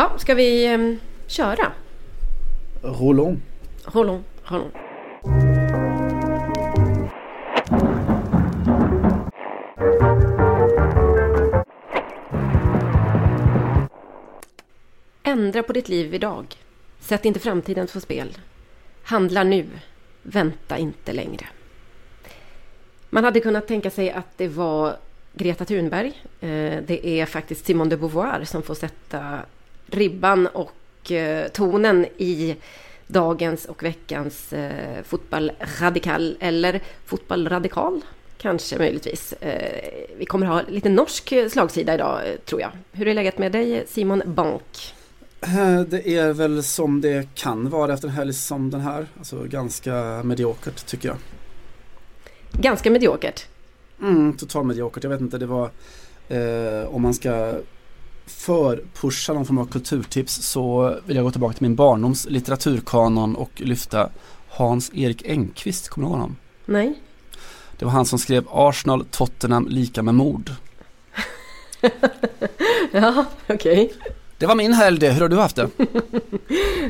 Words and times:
Ja, 0.00 0.18
ska 0.18 0.34
vi 0.34 0.74
um, 0.74 1.00
köra? 1.26 1.72
Roulons. 2.82 3.38
Roulons, 3.84 4.24
roulons. 4.44 4.72
Ändra 15.22 15.62
på 15.62 15.72
ditt 15.72 15.88
liv 15.88 16.14
idag. 16.14 16.56
Sätt 17.00 17.24
inte 17.24 17.40
framtiden 17.40 17.86
på 17.86 18.00
spel. 18.00 18.38
Handla 19.02 19.44
nu. 19.44 19.66
Vänta 20.22 20.78
inte 20.78 21.12
längre. 21.12 21.46
Man 23.10 23.24
hade 23.24 23.40
kunnat 23.40 23.68
tänka 23.68 23.90
sig 23.90 24.10
att 24.10 24.38
det 24.38 24.48
var 24.48 24.96
Greta 25.32 25.64
Thunberg. 25.64 26.12
Eh, 26.40 26.82
det 26.86 27.06
är 27.06 27.26
faktiskt 27.26 27.66
Simone 27.66 27.90
de 27.90 27.96
Beauvoir 27.96 28.44
som 28.44 28.62
får 28.62 28.74
sätta 28.74 29.38
ribban 29.90 30.46
och 30.46 31.12
eh, 31.12 31.48
tonen 31.48 32.06
i 32.16 32.56
dagens 33.06 33.64
och 33.64 33.82
veckans 33.82 34.52
eh, 34.52 35.02
fotbollradikal 35.04 36.36
eller 36.40 36.80
fotbollradikal 37.06 38.00
kanske 38.38 38.78
möjligtvis. 38.78 39.34
Vi 40.16 40.26
kommer 40.26 40.46
ha 40.46 40.62
lite 40.68 40.88
norsk 40.88 41.32
slagsida 41.50 41.94
idag 41.94 42.22
tror 42.44 42.60
jag. 42.60 42.70
Hur 42.92 43.08
är 43.08 43.14
läget 43.14 43.38
med 43.38 43.52
dig 43.52 43.84
Simon 43.88 44.22
Bank? 44.26 44.94
Det 45.88 46.08
är 46.08 46.32
väl 46.32 46.62
som 46.62 47.00
det 47.00 47.34
kan 47.34 47.70
vara 47.70 47.94
efter 47.94 48.08
en 48.08 48.14
helg 48.14 48.32
som 48.32 48.70
den 48.70 48.80
här. 48.80 49.06
Alltså 49.18 49.44
ganska 49.44 50.22
mediokert 50.24 50.86
tycker 50.86 51.08
jag. 51.08 51.16
Ganska 52.52 52.90
mediokert? 52.90 53.46
Mm, 54.00 54.36
total 54.36 54.64
mediokert. 54.64 55.02
Jag 55.04 55.10
vet 55.10 55.20
inte, 55.20 55.38
det 55.38 55.46
var 55.46 55.70
eh, 56.28 56.94
om 56.94 57.02
man 57.02 57.14
ska 57.14 57.54
förpusha 58.28 59.32
någon 59.32 59.46
form 59.46 59.58
av 59.58 59.66
kulturtips 59.66 60.34
så 60.34 60.94
vill 61.06 61.16
jag 61.16 61.24
gå 61.24 61.30
tillbaka 61.30 61.54
till 61.54 61.62
min 61.62 61.74
barndoms 61.74 62.26
litteraturkanon 62.30 63.36
och 63.36 63.50
lyfta 63.56 64.10
Hans-Erik 64.48 65.22
Engqvist, 65.26 65.88
kommer 65.88 66.06
du 66.06 66.10
ihåg 66.10 66.20
honom? 66.20 66.36
Nej. 66.64 66.94
Det 67.78 67.84
var 67.84 67.92
han 67.92 68.06
som 68.06 68.18
skrev 68.18 68.44
Arsenal, 68.50 69.04
Tottenham 69.10 69.66
lika 69.68 70.02
med 70.02 70.14
mord. 70.14 70.50
ja, 72.92 73.24
okej. 73.48 73.84
Okay. 73.84 73.88
Det 74.38 74.46
var 74.46 74.54
min 74.54 74.72
helg 74.72 74.98
det, 74.98 75.10
hur 75.10 75.20
har 75.20 75.28
du 75.28 75.36
haft 75.36 75.56
det? 75.56 75.68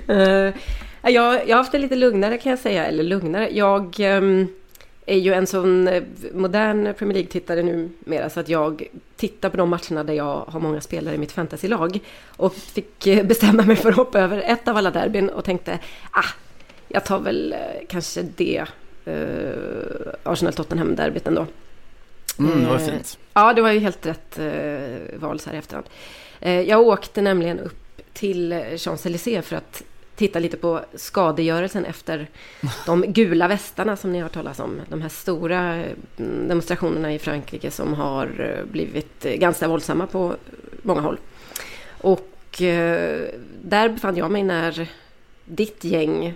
uh, 0.09 0.55
jag, 1.03 1.49
jag 1.49 1.57
har 1.57 1.57
haft 1.57 1.73
det 1.73 1.79
lite 1.79 1.97
lugnare 1.97 2.39
kan 2.39 2.51
jag 2.51 2.59
säga, 2.59 2.87
eller 2.87 3.05
lugnare. 3.05 3.51
Jag 3.53 4.01
um, 4.01 4.49
är 5.09 5.19
ju 5.19 5.33
en 5.33 5.47
sån 5.47 5.89
eh, 5.89 6.03
modern 6.35 6.95
Premier 6.95 7.15
League-tittare 7.15 7.63
numera 7.63 8.31
så 8.31 8.41
att 8.41 8.49
jag 8.49 8.89
tittar 9.17 9.51
på 9.51 9.57
de 9.57 9.69
matcherna 9.69 10.05
där 10.05 10.15
jag 10.15 10.45
har 10.49 10.61
många 10.61 10.81
spelare 10.81 11.15
i 11.15 11.19
mitt 11.19 11.33
fantasylag. 11.33 11.99
Och 12.37 12.55
fick 12.55 13.07
eh, 13.07 13.27
bestämma 13.27 13.63
mig 13.63 13.77
för 13.77 13.89
att 13.89 13.97
hoppa 13.97 14.21
över 14.21 14.43
ett 14.47 14.69
av 14.69 14.77
alla 14.77 14.91
derbyn 14.91 15.29
och 15.29 15.45
tänkte 15.45 15.79
ah, 16.11 16.29
jag 16.89 17.05
tar 17.05 17.19
väl 17.19 17.53
eh, 17.53 17.87
kanske 17.89 18.23
det 18.23 18.65
uh, 19.07 19.13
Arsenal-Tottenham-derbyt 20.23 21.29
ändå. 21.29 21.47
Mm, 22.39 22.65
det 22.65 22.71
var 22.71 22.79
fint. 22.79 23.19
Ja, 23.35 23.53
det 23.53 23.63
var 23.63 23.73
ju 23.73 23.79
helt 23.79 24.07
rätt 24.07 24.39
uh, 24.39 25.19
val 25.19 25.41
så 25.41 25.51
här 25.51 25.57
i 25.57 25.59
efterhand. 25.59 25.87
Uh, 26.47 26.61
jag 26.61 26.81
åkte 26.81 27.23
nämligen 27.23 27.59
upp 27.59 28.03
till 28.13 28.53
Champs-Élysées 28.53 29.43
för 29.43 29.57
att 29.57 29.83
titta 30.19 30.39
lite 30.39 30.57
på 30.57 30.81
skadegörelsen 30.95 31.85
efter 31.85 32.29
de 32.87 33.03
gula 33.03 33.49
västarna 33.49 33.97
som 33.97 34.13
ni 34.13 34.19
har 34.19 34.29
talat 34.29 34.61
om. 34.61 34.81
De 34.89 35.03
här 35.03 35.09
stora 35.09 35.61
mm, 36.17 36.49
demonstrationerna 36.49 37.15
i 37.15 37.19
Frankrike 37.19 37.71
som 37.71 37.95
har 37.95 38.27
eh, 38.41 38.71
blivit 38.71 39.25
eh, 39.25 39.33
ganska 39.33 39.69
våldsamma 39.69 40.07
på 40.07 40.35
många 40.83 41.01
håll. 41.01 41.19
Och 42.01 42.63
eh, 42.63 43.29
där 43.63 43.89
befann 43.89 44.17
jag 44.17 44.31
mig 44.31 44.43
när 44.43 44.89
ditt 45.45 45.85
gäng 45.85 46.35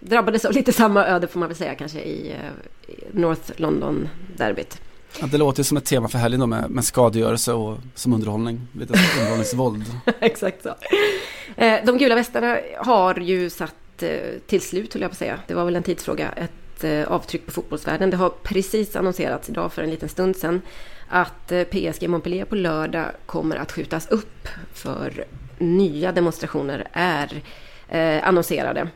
drabbades 0.00 0.44
av 0.44 0.52
lite 0.52 0.72
samma 0.72 1.06
öde 1.06 1.26
får 1.26 1.40
man 1.40 1.48
väl 1.48 1.56
säga 1.56 1.74
kanske 1.74 2.00
i 2.00 2.34
North 3.10 3.52
London-derbyt. 3.56 4.80
Ja, 5.20 5.26
det 5.26 5.38
låter 5.38 5.62
som 5.62 5.76
ett 5.76 5.84
tema 5.84 6.08
för 6.08 6.18
helgen 6.18 6.40
då 6.40 6.46
med, 6.46 6.70
med 6.70 6.84
skadegörelse 6.84 7.52
och 7.52 7.78
som 7.94 8.12
underhållning. 8.12 8.60
Lite 8.72 8.92
underhållningsvåld. 8.92 9.84
Exakt 10.20 10.62
så. 10.62 10.74
Eh, 11.56 11.84
de 11.84 11.98
gula 11.98 12.14
västarna 12.14 12.58
har 12.78 13.18
ju 13.18 13.50
satt 13.50 14.02
eh, 14.02 14.10
till 14.46 14.60
slut, 14.60 14.94
höll 14.94 15.02
jag 15.02 15.10
på 15.10 15.14
att 15.14 15.18
säga, 15.18 15.38
det 15.46 15.54
var 15.54 15.64
väl 15.64 15.76
en 15.76 15.82
tidsfråga, 15.82 16.32
ett 16.32 16.84
eh, 16.84 17.12
avtryck 17.12 17.46
på 17.46 17.52
fotbollsvärlden. 17.52 18.10
Det 18.10 18.16
har 18.16 18.28
precis 18.28 18.96
annonserats 18.96 19.48
idag 19.48 19.72
för 19.72 19.82
en 19.82 19.90
liten 19.90 20.08
stund 20.08 20.36
sedan 20.36 20.62
att 21.08 21.52
PSG 21.70 22.08
Montpellier 22.08 22.44
på 22.44 22.54
lördag 22.54 23.06
kommer 23.26 23.56
att 23.56 23.72
skjutas 23.72 24.08
upp 24.08 24.48
för 24.72 25.24
nya 25.58 26.12
demonstrationer 26.12 26.88
är 26.92 27.42
annonserade. 28.22 28.88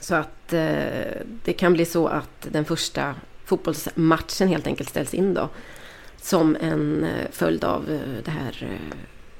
Så 0.00 0.14
att 0.14 0.48
det 1.44 1.52
kan 1.56 1.72
bli 1.72 1.84
så 1.84 2.08
att 2.08 2.48
den 2.50 2.64
första 2.64 3.14
fotbollsmatchen 3.50 4.48
helt 4.48 4.66
enkelt 4.66 4.88
ställs 4.88 5.14
in 5.14 5.34
då. 5.34 5.48
Som 6.22 6.56
en 6.60 7.04
eh, 7.04 7.26
följd 7.32 7.64
av 7.64 7.90
eh, 7.90 8.24
det 8.24 8.30
här 8.30 8.68
eh, 8.70 8.96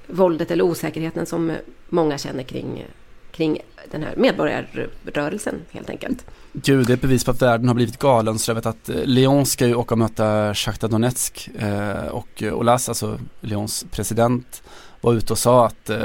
våldet 0.07 0.51
eller 0.51 0.65
osäkerheten 0.65 1.27
som 1.27 1.53
många 1.89 2.19
känner 2.19 2.43
kring, 2.43 2.87
kring 3.33 3.59
den 3.91 4.03
här 4.03 4.15
medborgarrörelsen 4.17 5.55
helt 5.71 5.91
enkelt. 5.91 6.27
Gud, 6.53 6.87
det 6.87 6.93
är 6.93 6.95
ett 6.95 7.01
bevis 7.01 7.25
på 7.25 7.31
att 7.31 7.43
världen 7.43 7.69
har 7.69 7.75
blivit 7.75 7.99
galen. 7.99 8.39
Så 8.39 8.51
jag 8.51 8.55
vet 8.55 8.67
att 8.67 8.91
Lyon 9.05 9.47
ska 9.47 9.67
ju 9.67 9.75
åka 9.75 9.95
och 9.95 9.99
möta 9.99 10.55
Shakhtar 10.55 10.89
Donetsk 10.89 11.51
eh, 11.59 12.07
och 12.07 12.43
Olas, 12.43 12.89
alltså 12.89 13.19
Lyons 13.41 13.87
president, 13.91 14.63
var 15.01 15.15
ute 15.15 15.33
och 15.33 15.39
sa 15.39 15.67
att 15.67 15.91
eh, 15.91 15.99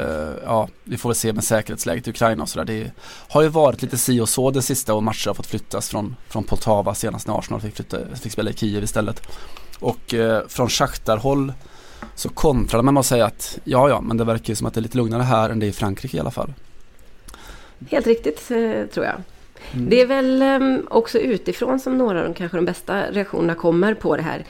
ja, 0.44 0.68
vi 0.84 0.96
får 0.96 1.08
väl 1.08 1.16
se 1.16 1.32
med 1.32 1.44
säkerhetsläget 1.44 2.06
i 2.06 2.10
Ukraina 2.10 2.42
och 2.42 2.48
sådär. 2.48 2.64
Det 2.64 2.92
har 3.28 3.42
ju 3.42 3.48
varit 3.48 3.82
lite 3.82 3.98
si 3.98 4.20
och 4.20 4.28
så 4.28 4.50
det 4.50 4.62
sista 4.62 4.94
och 4.94 5.02
matcher 5.02 5.26
har 5.28 5.34
fått 5.34 5.46
flyttas 5.46 5.88
från, 5.88 6.16
från 6.28 6.44
Poltava 6.44 6.94
senast 6.94 7.26
när 7.26 7.38
Arsenal 7.38 7.60
fick, 7.60 7.76
flytta, 7.76 7.98
fick 8.22 8.32
spela 8.32 8.50
i 8.50 8.52
Kiev 8.52 8.84
istället. 8.84 9.22
Och 9.78 10.14
eh, 10.14 10.42
från 10.48 10.68
Shakhtar-håll 10.68 11.52
så 12.14 12.28
kontrade 12.28 12.82
man 12.82 12.94
med 12.94 13.00
att 13.00 13.06
säga 13.06 13.26
att 13.26 13.58
ja, 13.64 13.88
ja, 13.88 14.00
men 14.00 14.16
det 14.16 14.24
verkar 14.24 14.48
ju 14.48 14.56
som 14.56 14.66
att 14.66 14.74
det 14.74 14.80
är 14.80 14.82
lite 14.82 14.96
lugnare 14.96 15.22
här 15.22 15.50
än 15.50 15.58
det 15.58 15.66
är 15.66 15.68
i 15.68 15.72
Frankrike 15.72 16.16
i 16.16 16.20
alla 16.20 16.30
fall. 16.30 16.52
Helt 17.90 18.06
riktigt 18.06 18.50
eh, 18.50 18.86
tror 18.94 19.06
jag. 19.06 19.14
Mm. 19.72 19.88
Det 19.88 20.00
är 20.00 20.06
väl 20.06 20.42
ehm, 20.42 20.86
också 20.90 21.18
utifrån 21.18 21.80
som 21.80 21.98
några 21.98 22.18
av 22.18 22.24
de 22.24 22.34
kanske 22.34 22.58
de 22.58 22.64
bästa 22.64 23.10
reaktionerna 23.10 23.54
kommer 23.54 23.94
på 23.94 24.16
det 24.16 24.22
här. 24.22 24.44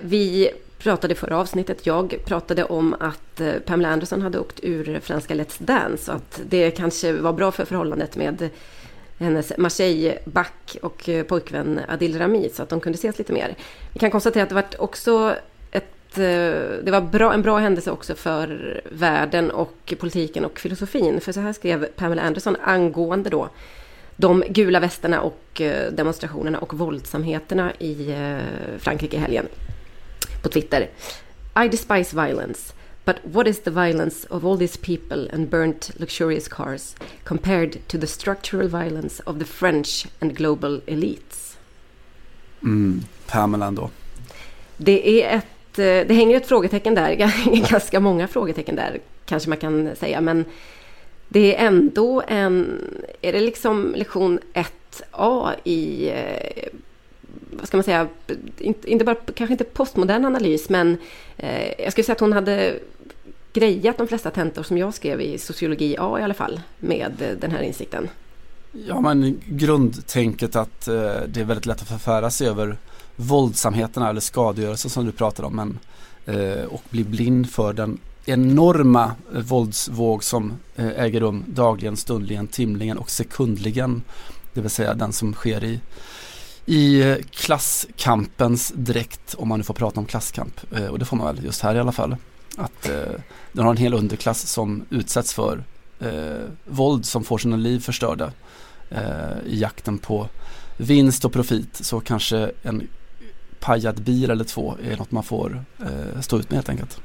Vi 0.00 0.50
pratade 0.82 1.12
i 1.12 1.16
förra 1.16 1.38
avsnittet, 1.38 1.86
jag 1.86 2.16
pratade 2.24 2.64
om 2.64 2.96
att 3.00 3.40
eh, 3.40 3.52
Pamela 3.66 3.88
Anderson 3.88 4.22
hade 4.22 4.38
åkt 4.38 4.60
ur 4.62 5.00
franska 5.00 5.34
Let's 5.34 5.56
Dance 5.58 6.10
och 6.10 6.16
att 6.16 6.40
det 6.48 6.70
kanske 6.70 7.12
var 7.12 7.32
bra 7.32 7.52
för 7.52 7.64
förhållandet 7.64 8.16
med 8.16 8.48
hennes 9.18 9.52
Marseille-back 9.58 10.76
och 10.82 11.08
eh, 11.08 11.24
pojkvän 11.24 11.80
Adil 11.88 12.18
Rami 12.18 12.50
så 12.52 12.62
att 12.62 12.68
de 12.68 12.80
kunde 12.80 12.96
ses 12.96 13.18
lite 13.18 13.32
mer. 13.32 13.54
Vi 13.92 13.98
kan 13.98 14.10
konstatera 14.10 14.42
att 14.42 14.48
det 14.48 14.54
var 14.54 14.64
också 14.78 15.34
ett, 15.70 16.18
eh, 16.18 16.22
det 16.82 16.90
var 16.90 17.00
bra, 17.00 17.32
en 17.32 17.42
bra 17.42 17.58
händelse 17.58 17.90
också 17.90 18.14
för 18.14 18.80
världen 18.90 19.50
och 19.50 19.94
politiken 19.98 20.44
och 20.44 20.58
filosofin. 20.58 21.20
För 21.20 21.32
så 21.32 21.40
här 21.40 21.52
skrev 21.52 21.86
Pamela 21.96 22.22
Anderson 22.22 22.56
angående 22.64 23.30
då 23.30 23.48
de 24.16 24.44
gula 24.48 24.80
västarna 24.80 25.20
och 25.20 25.62
demonstrationerna 25.92 26.58
och 26.58 26.74
våldsamheterna 26.74 27.72
i 27.78 28.14
Frankrike 28.78 29.16
i 29.16 29.20
helgen 29.20 29.46
på 30.42 30.48
Twitter. 30.48 30.88
I 31.64 31.68
despise 31.68 32.16
violence. 32.26 32.72
But 33.04 33.16
what 33.22 33.46
is 33.46 33.60
the 33.60 33.70
violence 33.70 34.26
of 34.30 34.44
all 34.44 34.58
these 34.58 34.78
people 34.78 35.28
and 35.32 35.50
burnt 35.50 35.90
luxurious 36.00 36.48
cars 36.48 36.96
compared 37.24 37.88
to 37.88 37.98
the 37.98 38.06
structural 38.06 38.68
violence 38.68 39.22
of 39.26 39.38
the 39.38 39.44
French 39.44 40.06
and 40.20 40.36
global 40.36 40.80
elites? 40.86 41.56
Mm, 42.62 43.04
Pamela 43.26 43.66
ändå. 43.66 43.90
Det 44.76 45.22
är 45.22 45.36
ett 45.36 45.46
Eh, 45.78 46.06
det 46.06 46.14
hänger 46.14 46.36
ett 46.36 46.46
frågetecken 46.46 46.94
där, 46.94 47.14
ganska 47.70 48.00
många 48.00 48.28
frågetecken 48.28 48.76
där 48.76 49.00
kanske 49.26 49.48
man 49.48 49.58
kan 49.58 49.96
säga. 49.96 50.20
Men 50.20 50.44
det 51.28 51.56
är 51.56 51.66
ändå 51.66 52.22
en, 52.28 52.80
är 53.22 53.32
det 53.32 53.40
liksom 53.40 53.94
lektion 53.96 54.38
1A 54.54 55.52
i, 55.64 56.08
eh, 56.08 56.68
vad 57.52 57.68
ska 57.68 57.76
man 57.76 57.84
säga, 57.84 58.08
inte, 58.58 59.04
bara, 59.04 59.14
kanske 59.14 59.52
inte 59.52 59.64
postmodern 59.64 60.24
analys, 60.24 60.68
men 60.68 60.96
eh, 61.36 61.82
jag 61.82 61.92
skulle 61.92 62.04
säga 62.04 62.14
att 62.14 62.20
hon 62.20 62.32
hade 62.32 62.78
grejat 63.52 63.98
de 63.98 64.08
flesta 64.08 64.30
tentor 64.30 64.62
som 64.62 64.78
jag 64.78 64.94
skrev 64.94 65.20
i 65.20 65.38
sociologi 65.38 65.96
A 65.98 66.18
i 66.20 66.22
alla 66.22 66.34
fall 66.34 66.60
med 66.78 67.12
eh, 67.20 67.38
den 67.40 67.50
här 67.50 67.62
insikten. 67.62 68.08
Ja 68.72 69.00
men 69.00 69.40
grundtänket 69.46 70.56
att 70.56 70.88
eh, 70.88 70.94
det 71.28 71.40
är 71.40 71.44
väldigt 71.44 71.66
lätt 71.66 71.82
att 71.82 71.88
förfära 71.88 72.30
sig 72.30 72.48
över 72.48 72.76
våldsamheterna 73.16 74.10
eller 74.10 74.20
skadegörelsen 74.20 74.90
som 74.90 75.06
du 75.06 75.12
pratar 75.12 75.44
om 75.44 75.56
men, 75.56 75.78
eh, 76.36 76.64
och 76.64 76.82
bli 76.90 77.04
blind 77.04 77.50
för 77.50 77.72
den 77.72 77.98
enorma 78.24 79.12
våldsvåg 79.32 80.24
som 80.24 80.52
eh, 80.76 81.00
äger 81.00 81.20
rum 81.20 81.44
dagligen, 81.46 81.96
stundligen, 81.96 82.46
timligen 82.46 82.98
och 82.98 83.10
sekundligen. 83.10 84.02
Det 84.52 84.60
vill 84.60 84.70
säga 84.70 84.94
den 84.94 85.12
som 85.12 85.34
sker 85.34 85.64
i, 85.64 85.80
i 86.66 87.00
eh, 87.00 87.16
klasskampens 87.30 88.72
dräkt 88.76 89.34
om 89.34 89.48
man 89.48 89.58
nu 89.58 89.64
får 89.64 89.74
prata 89.74 90.00
om 90.00 90.06
klasskamp. 90.06 90.60
Eh, 90.72 90.86
och 90.86 90.98
det 90.98 91.04
får 91.04 91.16
man 91.16 91.34
väl 91.34 91.44
just 91.44 91.62
här 91.62 91.74
i 91.74 91.78
alla 91.78 91.92
fall. 91.92 92.16
Att 92.56 92.88
eh, 92.88 93.20
den 93.52 93.64
har 93.64 93.70
en 93.70 93.76
hel 93.76 93.94
underklass 93.94 94.48
som 94.48 94.84
utsätts 94.90 95.34
för 95.34 95.64
eh, 96.00 96.48
våld 96.64 97.06
som 97.06 97.24
får 97.24 97.38
sina 97.38 97.56
liv 97.56 97.80
förstörda 97.80 98.32
eh, 98.90 99.46
i 99.46 99.60
jakten 99.60 99.98
på 99.98 100.28
vinst 100.76 101.24
och 101.24 101.32
profit 101.32 101.76
så 101.76 102.00
kanske 102.00 102.52
en 102.62 102.88
pajad 103.62 104.02
bil 104.02 104.30
eller 104.30 104.44
två 104.44 104.74
är 104.90 104.96
något 104.96 105.10
man 105.10 105.22
får 105.22 105.64
eh, 105.80 106.20
stå 106.20 106.38
ut 106.38 106.50
med 106.50 106.56
helt 106.56 106.68
enkelt. 106.68 107.00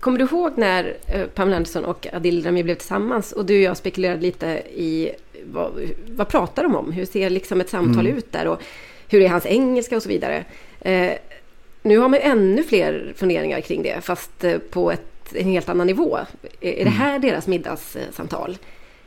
kommer 0.00 0.18
du 0.18 0.24
ihåg 0.24 0.52
när 0.56 0.96
eh, 1.06 1.26
Pamela 1.26 1.56
Anderson 1.56 1.84
och 1.84 2.06
Adil 2.12 2.44
Rami 2.44 2.62
blev 2.62 2.74
tillsammans 2.74 3.32
och 3.32 3.46
du 3.46 3.56
och 3.56 3.62
jag 3.62 3.76
spekulerade 3.76 4.22
lite 4.22 4.46
i 4.74 5.10
vad, 5.52 5.72
vad 6.06 6.28
pratar 6.28 6.62
de 6.62 6.76
om? 6.76 6.92
Hur 6.92 7.06
ser 7.06 7.30
liksom 7.30 7.60
ett 7.60 7.70
samtal 7.70 8.06
mm. 8.06 8.18
ut 8.18 8.32
där 8.32 8.46
och 8.46 8.62
hur 9.08 9.20
är 9.20 9.28
hans 9.28 9.46
engelska 9.46 9.96
och 9.96 10.02
så 10.02 10.08
vidare. 10.08 10.44
Eh, 10.80 11.12
nu 11.82 11.98
har 11.98 12.08
man 12.08 12.20
ännu 12.22 12.62
fler 12.62 13.12
funderingar 13.16 13.60
kring 13.60 13.82
det 13.82 14.00
fast 14.00 14.44
eh, 14.44 14.58
på 14.58 14.92
ett, 14.92 15.34
en 15.34 15.48
helt 15.48 15.68
annan 15.68 15.86
nivå. 15.86 16.18
Är, 16.60 16.72
är 16.72 16.74
det 16.74 16.80
mm. 16.80 16.92
här 16.92 17.18
deras 17.18 17.46
middagssamtal? 17.46 18.58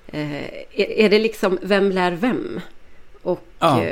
Eh, 0.08 0.44
är, 0.74 0.92
är, 0.92 1.10
det 1.10 1.20
liksom 1.20 1.60
vem 1.62 1.92
lär 1.92 2.12
vem? 2.12 2.62
Och 3.22 3.44
ja. 3.60 3.84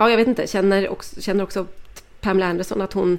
Ja, 0.00 0.10
jag 0.10 0.16
vet 0.16 0.28
inte, 0.28 0.46
känner 0.46 0.88
också, 0.88 1.20
känner 1.20 1.44
också 1.44 1.66
Pamela 2.20 2.46
Anderson 2.46 2.80
att 2.80 2.92
hon, 2.92 3.18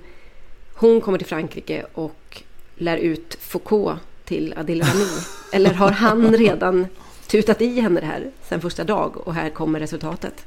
hon 0.73 1.01
kommer 1.01 1.17
till 1.17 1.27
Frankrike 1.27 1.85
och 1.93 2.43
lär 2.75 2.97
ut 2.97 3.37
Foucault 3.41 3.99
till 4.25 4.53
Adil 4.57 4.83
Rami? 4.83 5.05
Eller 5.53 5.73
har 5.73 5.91
han 5.91 6.37
redan 6.37 6.87
tutat 7.27 7.61
i 7.61 7.79
henne 7.81 7.99
det 7.99 8.05
här 8.05 8.31
sen 8.49 8.61
första 8.61 8.83
dag 8.83 9.27
och 9.27 9.33
här 9.33 9.49
kommer 9.49 9.79
resultatet? 9.79 10.45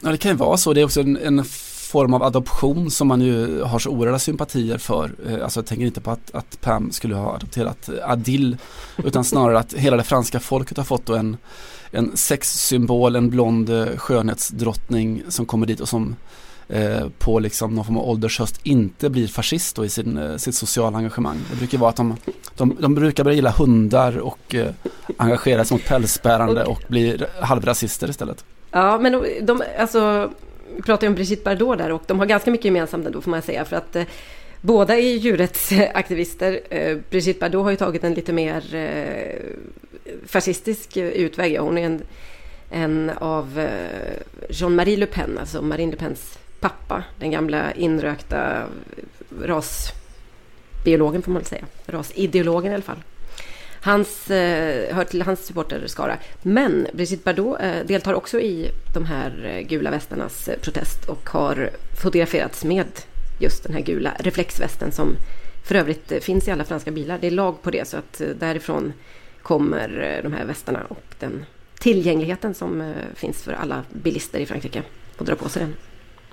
Ja, 0.00 0.10
det 0.10 0.16
kan 0.16 0.30
ju 0.30 0.36
vara 0.36 0.56
så. 0.56 0.72
Det 0.72 0.80
är 0.80 0.84
också 0.84 1.00
en, 1.00 1.16
en 1.16 1.44
form 1.90 2.14
av 2.14 2.22
adoption 2.22 2.90
som 2.90 3.08
man 3.08 3.20
ju 3.20 3.62
har 3.62 3.78
så 3.78 3.90
oerhörda 3.90 4.18
sympatier 4.18 4.78
för. 4.78 5.10
Eh, 5.26 5.44
alltså 5.44 5.60
jag 5.60 5.66
tänker 5.66 5.86
inte 5.86 6.00
på 6.00 6.10
att, 6.10 6.34
att 6.34 6.60
Pam 6.60 6.92
skulle 6.92 7.14
ha 7.14 7.34
adopterat 7.34 7.90
Adil 8.02 8.56
utan 9.04 9.24
snarare 9.24 9.58
att 9.58 9.72
hela 9.72 9.96
det 9.96 10.04
franska 10.04 10.40
folket 10.40 10.76
har 10.76 10.84
fått 10.84 11.08
en, 11.08 11.36
en 11.90 12.16
sexsymbol, 12.16 13.16
en 13.16 13.30
blond 13.30 13.70
eh, 13.70 13.96
skönhetsdrottning 13.96 15.22
som 15.28 15.46
kommer 15.46 15.66
dit 15.66 15.80
och 15.80 15.88
som 15.88 16.16
eh, 16.68 17.08
på 17.18 17.38
liksom 17.38 17.74
någon 17.74 17.84
form 17.84 17.96
av 17.96 18.08
åldershöst 18.08 18.60
inte 18.62 19.10
blir 19.10 19.28
fascist 19.28 19.78
i 19.78 19.88
sin, 19.88 20.18
eh, 20.18 20.36
sitt 20.36 20.54
sociala 20.54 20.98
engagemang. 20.98 21.38
Det 21.50 21.56
brukar 21.56 21.78
vara 21.78 21.90
att 21.90 21.96
de, 21.96 22.16
de, 22.56 22.76
de 22.80 22.94
brukar 22.94 23.24
börja 23.24 23.34
gilla 23.34 23.50
hundar 23.50 24.18
och 24.18 24.54
eh, 24.54 24.70
engagera 25.16 25.64
sig 25.64 25.74
mot 25.74 25.84
pälsbärande 25.84 26.64
och 26.64 26.82
bli 26.88 27.18
halvrasister 27.40 28.10
istället. 28.10 28.44
Ja, 28.70 28.98
men 28.98 29.12
de, 29.12 29.40
de 29.42 29.62
alltså 29.78 30.30
vi 30.76 30.82
pratar 30.82 31.06
ju 31.06 31.08
om 31.08 31.14
Brigitte 31.14 31.44
Bardot 31.44 31.78
där 31.78 31.92
och 31.92 32.02
de 32.06 32.18
har 32.18 32.26
ganska 32.26 32.50
mycket 32.50 32.64
gemensamt 32.64 33.06
ändå 33.06 33.20
får 33.20 33.30
man 33.30 33.42
säga 33.42 33.64
för 33.64 33.76
att 33.76 33.96
eh, 33.96 34.04
båda 34.60 34.96
är 34.96 35.16
djurrättsaktivister. 35.16 36.60
Eh, 36.70 36.98
Brigitte 37.10 37.40
Bardot 37.40 37.64
har 37.64 37.70
ju 37.70 37.76
tagit 37.76 38.04
en 38.04 38.14
lite 38.14 38.32
mer 38.32 38.74
eh, 38.74 39.40
fascistisk 40.26 40.96
utväg. 40.96 41.58
Hon 41.60 41.78
är 41.78 41.86
en, 41.86 42.02
en 42.70 43.10
av 43.10 43.58
eh, 43.58 44.50
Jean-Marie 44.50 44.96
Le 44.96 45.06
Pen, 45.06 45.38
alltså 45.38 45.62
Marine 45.62 45.90
Le 45.90 45.96
Pens 45.96 46.38
pappa, 46.60 47.04
den 47.18 47.30
gamla 47.30 47.72
inrökta 47.72 48.66
rasbiologen 49.42 51.22
får 51.22 51.32
man 51.32 51.42
väl 51.42 51.46
säga, 51.46 51.64
rasideologen 51.86 52.72
i 52.72 52.74
alla 52.74 52.82
fall. 52.82 53.02
Hans, 53.80 54.30
eh, 54.30 54.94
hör 54.94 55.04
till 55.04 55.22
hans 55.22 55.46
supporterskara. 55.46 56.18
Men 56.42 56.86
Brigitte 56.92 57.24
Bardot 57.24 57.60
eh, 57.60 57.86
deltar 57.86 58.14
också 58.14 58.40
i 58.40 58.70
de 58.94 59.04
här 59.04 59.64
gula 59.68 59.90
västarnas 59.90 60.48
protest 60.62 61.08
och 61.08 61.28
har 61.30 61.70
fotograferats 62.02 62.64
med 62.64 62.86
just 63.38 63.62
den 63.62 63.72
här 63.72 63.80
gula 63.80 64.12
reflexvästen 64.18 64.92
som 64.92 65.16
för 65.64 65.74
övrigt 65.74 66.24
finns 66.24 66.48
i 66.48 66.50
alla 66.50 66.64
franska 66.64 66.90
bilar. 66.90 67.18
Det 67.20 67.26
är 67.26 67.30
lag 67.30 67.62
på 67.62 67.70
det 67.70 67.88
så 67.88 67.96
att 67.96 68.22
därifrån 68.38 68.92
kommer 69.46 70.20
de 70.22 70.32
här 70.32 70.44
västarna 70.44 70.80
och 70.88 71.14
den 71.18 71.44
tillgängligheten 71.78 72.54
som 72.54 72.94
finns 73.14 73.42
för 73.42 73.52
alla 73.52 73.82
bilister 73.92 74.38
i 74.38 74.46
Frankrike 74.46 74.82
att 75.18 75.26
dra 75.26 75.34
på 75.34 75.48
sig 75.48 75.62
den. 75.62 75.74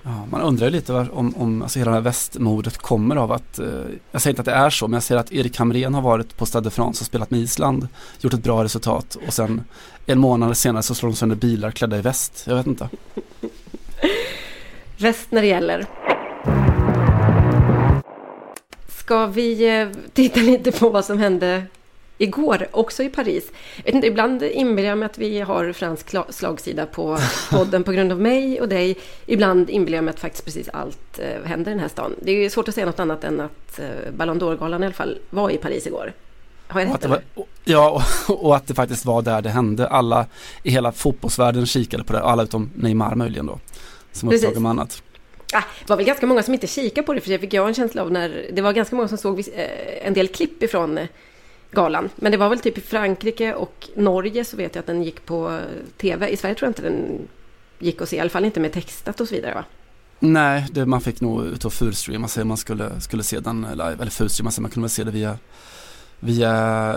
Ja, 0.06 0.26
man 0.30 0.40
undrar 0.40 0.70
lite 0.70 0.92
om, 0.92 1.36
om 1.36 1.62
alltså 1.62 1.78
hela 1.78 1.90
det 1.90 1.96
här 1.96 2.02
västmodet 2.02 2.78
kommer 2.78 3.16
av 3.16 3.32
att, 3.32 3.58
eh, 3.58 3.66
jag 4.10 4.22
säger 4.22 4.32
inte 4.32 4.40
att 4.40 4.46
det 4.46 4.52
är 4.52 4.70
så, 4.70 4.88
men 4.88 4.94
jag 4.94 5.02
ser 5.02 5.16
att 5.16 5.32
Erik 5.32 5.58
Hamrén 5.58 5.94
har 5.94 6.02
varit 6.02 6.36
på 6.36 6.46
Stade 6.46 6.64
de 6.64 6.70
France 6.70 7.02
och 7.02 7.06
spelat 7.06 7.30
med 7.30 7.40
Island, 7.40 7.88
gjort 8.20 8.34
ett 8.34 8.42
bra 8.42 8.64
resultat 8.64 9.16
och 9.26 9.32
sen 9.32 9.64
en 10.06 10.18
månad 10.18 10.56
senare 10.56 10.82
så 10.82 10.94
slår 10.94 11.10
de 11.10 11.16
sönder 11.16 11.36
bilar 11.36 11.70
klädda 11.70 11.98
i 11.98 12.00
väst. 12.00 12.44
Jag 12.46 12.56
vet 12.56 12.66
inte. 12.66 12.88
väst 14.98 15.26
när 15.30 15.42
det 15.42 15.48
gäller. 15.48 15.86
Ska 18.88 19.26
vi 19.26 19.80
eh, 19.80 19.88
titta 20.12 20.40
lite 20.40 20.72
på 20.72 20.90
vad 20.90 21.04
som 21.04 21.18
hände 21.18 21.66
igår, 22.18 22.68
också 22.70 23.02
i 23.02 23.08
Paris. 23.08 23.52
Vet 23.84 23.94
inte, 23.94 24.06
ibland 24.06 24.42
inbillar 24.42 24.88
jag 24.88 24.98
mig 24.98 25.06
att 25.06 25.18
vi 25.18 25.40
har 25.40 25.72
fransk 25.72 26.14
slagsida 26.28 26.86
på 26.86 27.18
podden 27.50 27.84
på 27.84 27.92
grund 27.92 28.12
av 28.12 28.20
mig 28.20 28.60
och 28.60 28.68
dig. 28.68 28.98
Ibland 29.26 29.70
inbillar 29.70 29.98
jag 29.98 30.04
mig 30.04 30.14
att 30.14 30.20
faktiskt 30.20 30.44
precis 30.44 30.68
allt 30.68 31.18
eh, 31.18 31.48
händer 31.48 31.70
i 31.70 31.74
den 31.74 31.80
här 31.80 31.88
stan. 31.88 32.14
Det 32.22 32.32
är 32.32 32.50
svårt 32.50 32.68
att 32.68 32.74
säga 32.74 32.86
något 32.86 33.00
annat 33.00 33.24
än 33.24 33.40
att 33.40 33.78
eh, 33.78 34.12
Ballon 34.16 34.40
d'Or-galan 34.40 34.82
i 34.82 34.86
alla 34.86 34.94
fall 34.94 35.18
var 35.30 35.50
i 35.50 35.56
Paris 35.56 35.86
igår. 35.86 36.12
Har 36.66 36.80
jag 36.80 36.94
rätt? 36.94 37.04
Var, 37.06 37.20
ja, 37.64 38.02
och, 38.28 38.44
och 38.44 38.56
att 38.56 38.66
det 38.66 38.74
faktiskt 38.74 39.04
var 39.04 39.22
där 39.22 39.42
det 39.42 39.50
hände. 39.50 39.88
Alla 39.88 40.26
i 40.62 40.70
hela 40.70 40.92
fotbollsvärlden 40.92 41.66
kikade 41.66 42.04
på 42.04 42.12
det, 42.12 42.20
alla 42.20 42.42
utom 42.42 42.70
Neymar 42.74 43.14
möjligen 43.14 43.46
då. 43.46 43.58
Som 44.12 44.28
upptagit 44.28 44.62
med 44.62 44.70
annat. 44.70 45.02
Ah, 45.52 45.62
det 45.80 45.88
var 45.88 45.96
väl 45.96 46.06
ganska 46.06 46.26
många 46.26 46.42
som 46.42 46.54
inte 46.54 46.66
kikade 46.66 47.06
på 47.06 47.14
det, 47.14 47.20
för 47.20 47.30
det 47.30 47.38
fick 47.38 47.52
jag 47.52 47.68
en 47.68 47.74
känsla 47.74 48.02
av 48.02 48.12
när 48.12 48.46
det 48.52 48.62
var 48.62 48.72
ganska 48.72 48.96
många 48.96 49.08
som 49.08 49.18
såg 49.18 49.38
eh, 49.38 50.06
en 50.06 50.14
del 50.14 50.28
klipp 50.28 50.62
ifrån 50.62 50.98
galan. 51.74 52.10
Men 52.16 52.32
det 52.32 52.38
var 52.38 52.48
väl 52.48 52.58
typ 52.58 52.78
i 52.78 52.80
Frankrike 52.80 53.54
och 53.54 53.88
Norge 53.94 54.44
så 54.44 54.56
vet 54.56 54.74
jag 54.74 54.80
att 54.80 54.86
den 54.86 55.02
gick 55.02 55.26
på 55.26 55.60
tv. 55.96 56.28
I 56.28 56.36
Sverige 56.36 56.54
tror 56.54 56.66
jag 56.66 56.70
inte 56.70 56.82
den 56.82 57.28
gick 57.78 58.02
att 58.02 58.08
se, 58.08 58.16
i 58.16 58.20
alla 58.20 58.30
fall 58.30 58.44
inte 58.44 58.60
med 58.60 58.72
textat 58.72 59.20
och 59.20 59.28
så 59.28 59.34
vidare 59.34 59.54
va? 59.54 59.64
Nej, 60.18 60.66
det, 60.72 60.86
man 60.86 61.00
fick 61.00 61.20
nog 61.20 61.44
ut 61.46 61.64
och 61.64 61.72
fulstreama 61.72 62.28
sig 62.28 62.44
man 62.44 62.56
skulle, 62.56 63.00
skulle 63.00 63.22
se 63.22 63.40
den 63.40 63.66
live. 63.70 63.96
Eller 64.00 64.10
fulstreama 64.10 64.50
sig, 64.50 64.62
man 64.62 64.70
kunde 64.70 64.84
väl 64.84 64.90
se 64.90 65.04
det 65.04 65.10
via 65.10 65.38
via, 66.24 66.50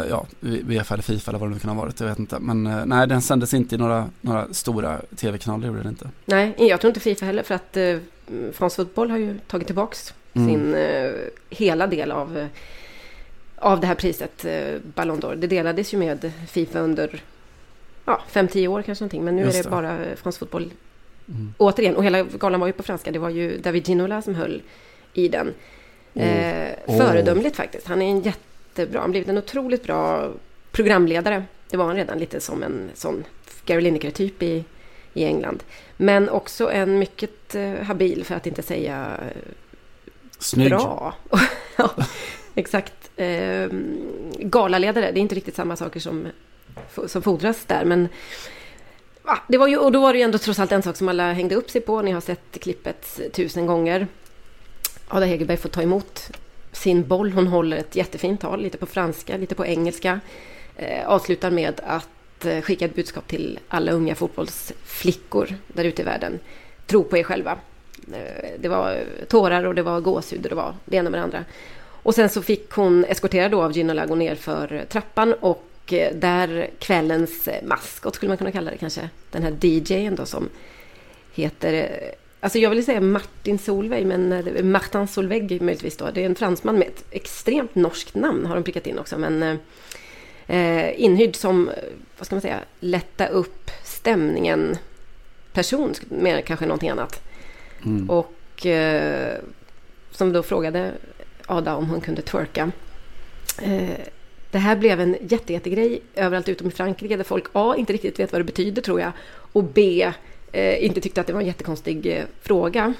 ja, 0.10 0.26
Uefa 0.42 0.94
eller 0.94 1.04
Fifa 1.04 1.32
eller 1.32 1.40
vad 1.40 1.50
det 1.50 1.54
nu 1.54 1.60
kan 1.60 1.70
ha 1.70 1.82
varit, 1.82 2.00
jag 2.00 2.08
vet 2.08 2.20
inte. 2.20 2.40
Men 2.40 2.68
eh, 2.68 2.86
nej, 2.86 3.08
den 3.08 3.22
sändes 3.22 3.54
inte 3.54 3.76
i 3.76 3.78
några, 3.78 4.10
några 4.22 4.54
stora 4.54 5.02
tv-kanaler, 5.16 5.68
gjorde 5.68 5.80
den 5.80 5.90
inte. 5.90 6.10
Nej, 6.26 6.56
jag 6.58 6.82
tror 6.82 6.90
inte 6.90 7.00
Fifa 7.00 7.26
heller, 7.26 7.44
för 7.44 7.56
att 7.56 7.78
eh, 7.78 7.98
France 8.54 8.76
Fotboll 8.76 9.12
har 9.12 9.18
ju 9.18 9.40
tagit 9.48 9.68
tillbaks 9.68 10.14
mm. 10.34 10.48
sin 10.48 10.76
eh, 10.76 11.12
hela 11.50 11.88
del 11.88 12.12
av 12.12 12.38
eh, 12.38 12.48
av 13.60 13.80
det 13.80 13.88
här 13.88 13.96
priset, 13.96 14.46
eh, 14.46 14.80
Ballon 14.96 15.22
d'Or. 15.22 15.36
Det 15.36 15.48
delades 15.48 15.94
ju 15.94 15.98
med 15.98 16.32
Fifa 16.48 16.80
under 16.80 17.24
ja, 18.06 18.22
5-10 18.32 18.68
år 18.68 18.82
kanske 18.82 19.04
någonting. 19.04 19.26
Men 19.26 19.36
nu 19.36 19.42
Just 19.42 19.60
är 19.60 19.64
det, 19.64 19.70
det. 19.70 19.72
bara 19.72 20.16
fransk 20.16 20.40
fotboll 20.40 20.74
mm. 21.28 21.54
återigen. 21.58 21.96
Och 21.96 22.04
hela 22.04 22.24
galan 22.24 22.60
var 22.60 22.68
ju 22.68 22.74
på 22.74 22.84
franska. 22.84 23.12
Det 23.12 23.20
var 23.20 23.30
ju 23.30 23.58
David 23.58 23.88
Ginola 23.88 24.22
som 24.22 24.36
höll 24.36 24.62
i 25.14 25.28
den. 25.28 25.54
Oh. 26.14 26.24
Eh, 26.24 26.76
föredömligt 26.86 27.56
oh. 27.56 27.58
faktiskt. 27.58 27.88
Han 27.88 28.02
är 28.02 28.10
en 28.10 28.22
jättebra, 28.22 29.02
han 29.02 29.12
blivit 29.12 29.30
en 29.30 29.38
otroligt 29.38 29.84
bra 29.84 30.32
programledare. 30.72 31.44
Det 31.70 31.78
var 31.78 31.86
han 31.86 31.96
redan 31.96 32.20
lite 32.20 32.40
som 32.40 32.64
en 32.64 32.90
sån 32.94 33.24
Gary 33.66 33.82
Lineker-typ 33.82 34.44
i, 34.44 34.64
i 35.14 35.24
England. 35.24 35.64
Men 35.98 36.30
också 36.30 36.72
en 36.72 37.00
mycket 37.00 37.56
eh, 37.56 37.74
habil, 37.74 38.24
för 38.24 38.36
att 38.36 38.48
inte 38.48 38.62
säga 38.62 39.18
eh, 39.22 39.52
Snygg. 40.40 40.70
bra. 40.70 41.16
ja, 41.78 41.92
exakt 42.56 42.94
eh, 43.18 43.70
galaledare. 44.40 45.12
Det 45.12 45.20
är 45.20 45.22
inte 45.22 45.36
riktigt 45.36 45.56
samma 45.56 45.76
saker 45.76 46.00
som, 46.00 46.28
som 47.08 47.22
fordras 47.22 47.66
där. 47.66 47.86
Men 47.86 48.08
det 49.48 49.58
var 49.58 49.68
ju, 49.68 49.78
och 49.78 49.92
då 49.92 50.02
var 50.02 50.14
det 50.14 50.20
ju 50.20 50.26
ändå 50.26 50.38
trots 50.38 50.60
allt 50.60 50.72
en 50.72 50.84
sak 50.84 50.96
som 50.96 51.10
alla 51.10 51.34
hängde 51.34 51.56
upp 51.56 51.70
sig 51.70 51.82
på. 51.82 52.02
Ni 52.02 52.12
har 52.12 52.22
sett 52.22 52.60
klippet 52.60 53.20
tusen 53.34 53.66
gånger. 53.66 54.08
Ada 55.08 55.26
Hegerberg 55.26 55.58
får 55.58 55.70
ta 55.70 55.82
emot 55.82 56.32
sin 56.72 57.08
boll. 57.08 57.32
Hon 57.32 57.48
håller 57.48 57.78
ett 57.78 57.96
jättefint 57.96 58.42
tal, 58.42 58.62
lite 58.62 58.78
på 58.78 58.86
franska, 58.86 59.38
lite 59.38 59.56
på 59.56 59.66
engelska. 59.66 60.20
Eh, 60.76 61.08
avslutar 61.08 61.52
med 61.52 61.82
att 61.84 62.46
eh, 62.46 62.62
skicka 62.62 62.86
ett 62.86 62.96
budskap 62.96 63.28
till 63.28 63.60
alla 63.68 63.92
unga 63.92 64.16
fotbollsflickor 64.16 65.56
där 65.68 65.84
ute 65.84 66.02
i 66.02 66.06
världen. 66.06 66.40
Tro 66.86 67.04
på 67.04 67.18
er 67.18 67.24
själva. 67.24 67.58
Eh, 68.14 68.50
det 68.60 68.68
var 68.68 69.04
tårar 69.28 69.64
och 69.64 69.76
det 69.76 69.82
var 69.82 70.02
gåshud 70.02 70.44
och 70.44 70.50
det 70.50 70.56
var 70.56 70.76
det 70.86 70.98
ena 70.98 71.10
med 71.10 71.20
det 71.20 71.24
andra. 71.24 71.46
Och 72.08 72.16
sen 72.16 72.30
så 72.30 72.42
fick 72.42 72.72
hon 72.72 73.06
eskorterad 73.06 73.52
då 73.52 73.62
av 73.62 73.78
Gina 73.78 74.06
gå 74.06 74.16
ner 74.16 74.36
för 74.36 74.86
trappan 74.90 75.34
och 75.34 75.94
eh, 75.94 76.16
där 76.16 76.70
kvällens 76.80 77.50
maskot 77.64 78.16
skulle 78.16 78.28
man 78.28 78.38
kunna 78.38 78.52
kalla 78.52 78.72
det 78.72 78.78
kanske. 78.78 79.10
Den 79.32 79.44
här 79.44 79.58
DJn 79.62 80.16
då 80.16 80.26
som 80.26 80.50
heter 81.34 81.74
eh, 81.74 82.10
Alltså 82.40 82.60
jag 82.60 82.70
vill 82.70 82.86
säga 82.86 83.02
Martin 83.02 83.60
Solveig, 83.60 84.06
men 84.06 84.32
eh, 84.32 84.64
Martin 84.64 85.08
Solveig 85.08 85.62
möjligtvis 85.62 85.98
då. 85.98 86.10
Det 86.14 86.22
är 86.22 86.26
en 86.26 86.36
fransman 86.36 86.80
med 86.80 86.88
ett 86.88 87.06
extremt 87.12 87.76
norskt 87.76 88.16
namn 88.16 88.46
har 88.46 88.56
de 88.56 88.64
prickat 88.64 88.88
in 88.88 89.00
också. 89.00 89.18
Men 89.18 89.60
eh, 90.48 91.02
inhyrd 91.02 91.36
som, 91.36 91.72
vad 92.18 92.26
ska 92.26 92.36
man 92.36 92.42
säga, 92.42 92.60
lätta 92.80 93.28
upp 93.28 93.72
stämningen 93.84 94.78
person, 95.54 95.94
mer 96.10 96.42
kanske 96.42 96.66
någonting 96.66 96.90
annat. 96.90 97.24
Mm. 97.86 98.10
Och 98.10 98.66
eh, 98.66 99.38
som 100.12 100.34
då 100.34 100.44
frågade 100.44 100.94
Ada 101.48 101.76
om 101.76 101.90
hon 101.90 102.02
kunde 102.02 102.22
twerka. 102.22 102.72
Eh, 103.62 104.00
det 104.52 104.58
här 104.58 104.76
blev 104.76 105.02
en 105.02 105.18
jätte, 105.22 105.54
jättegrej 105.54 106.02
överallt 106.16 106.50
utom 106.50 106.68
i 106.68 106.72
Frankrike 106.72 107.18
där 107.18 107.24
folk 107.24 107.46
A. 107.54 107.76
inte 107.78 107.94
riktigt 107.94 108.20
vet 108.20 108.32
vad 108.32 108.42
det 108.42 108.46
betyder 108.46 108.82
tror 108.82 109.00
jag 109.02 109.12
och 109.54 109.64
B. 109.64 110.12
Eh, 110.52 110.86
inte 110.86 111.02
tyckte 111.02 111.22
att 111.22 111.28
det 111.28 111.34
var 111.34 111.42
en 111.42 111.48
jättekonstig 111.48 112.24
fråga. 112.42 112.94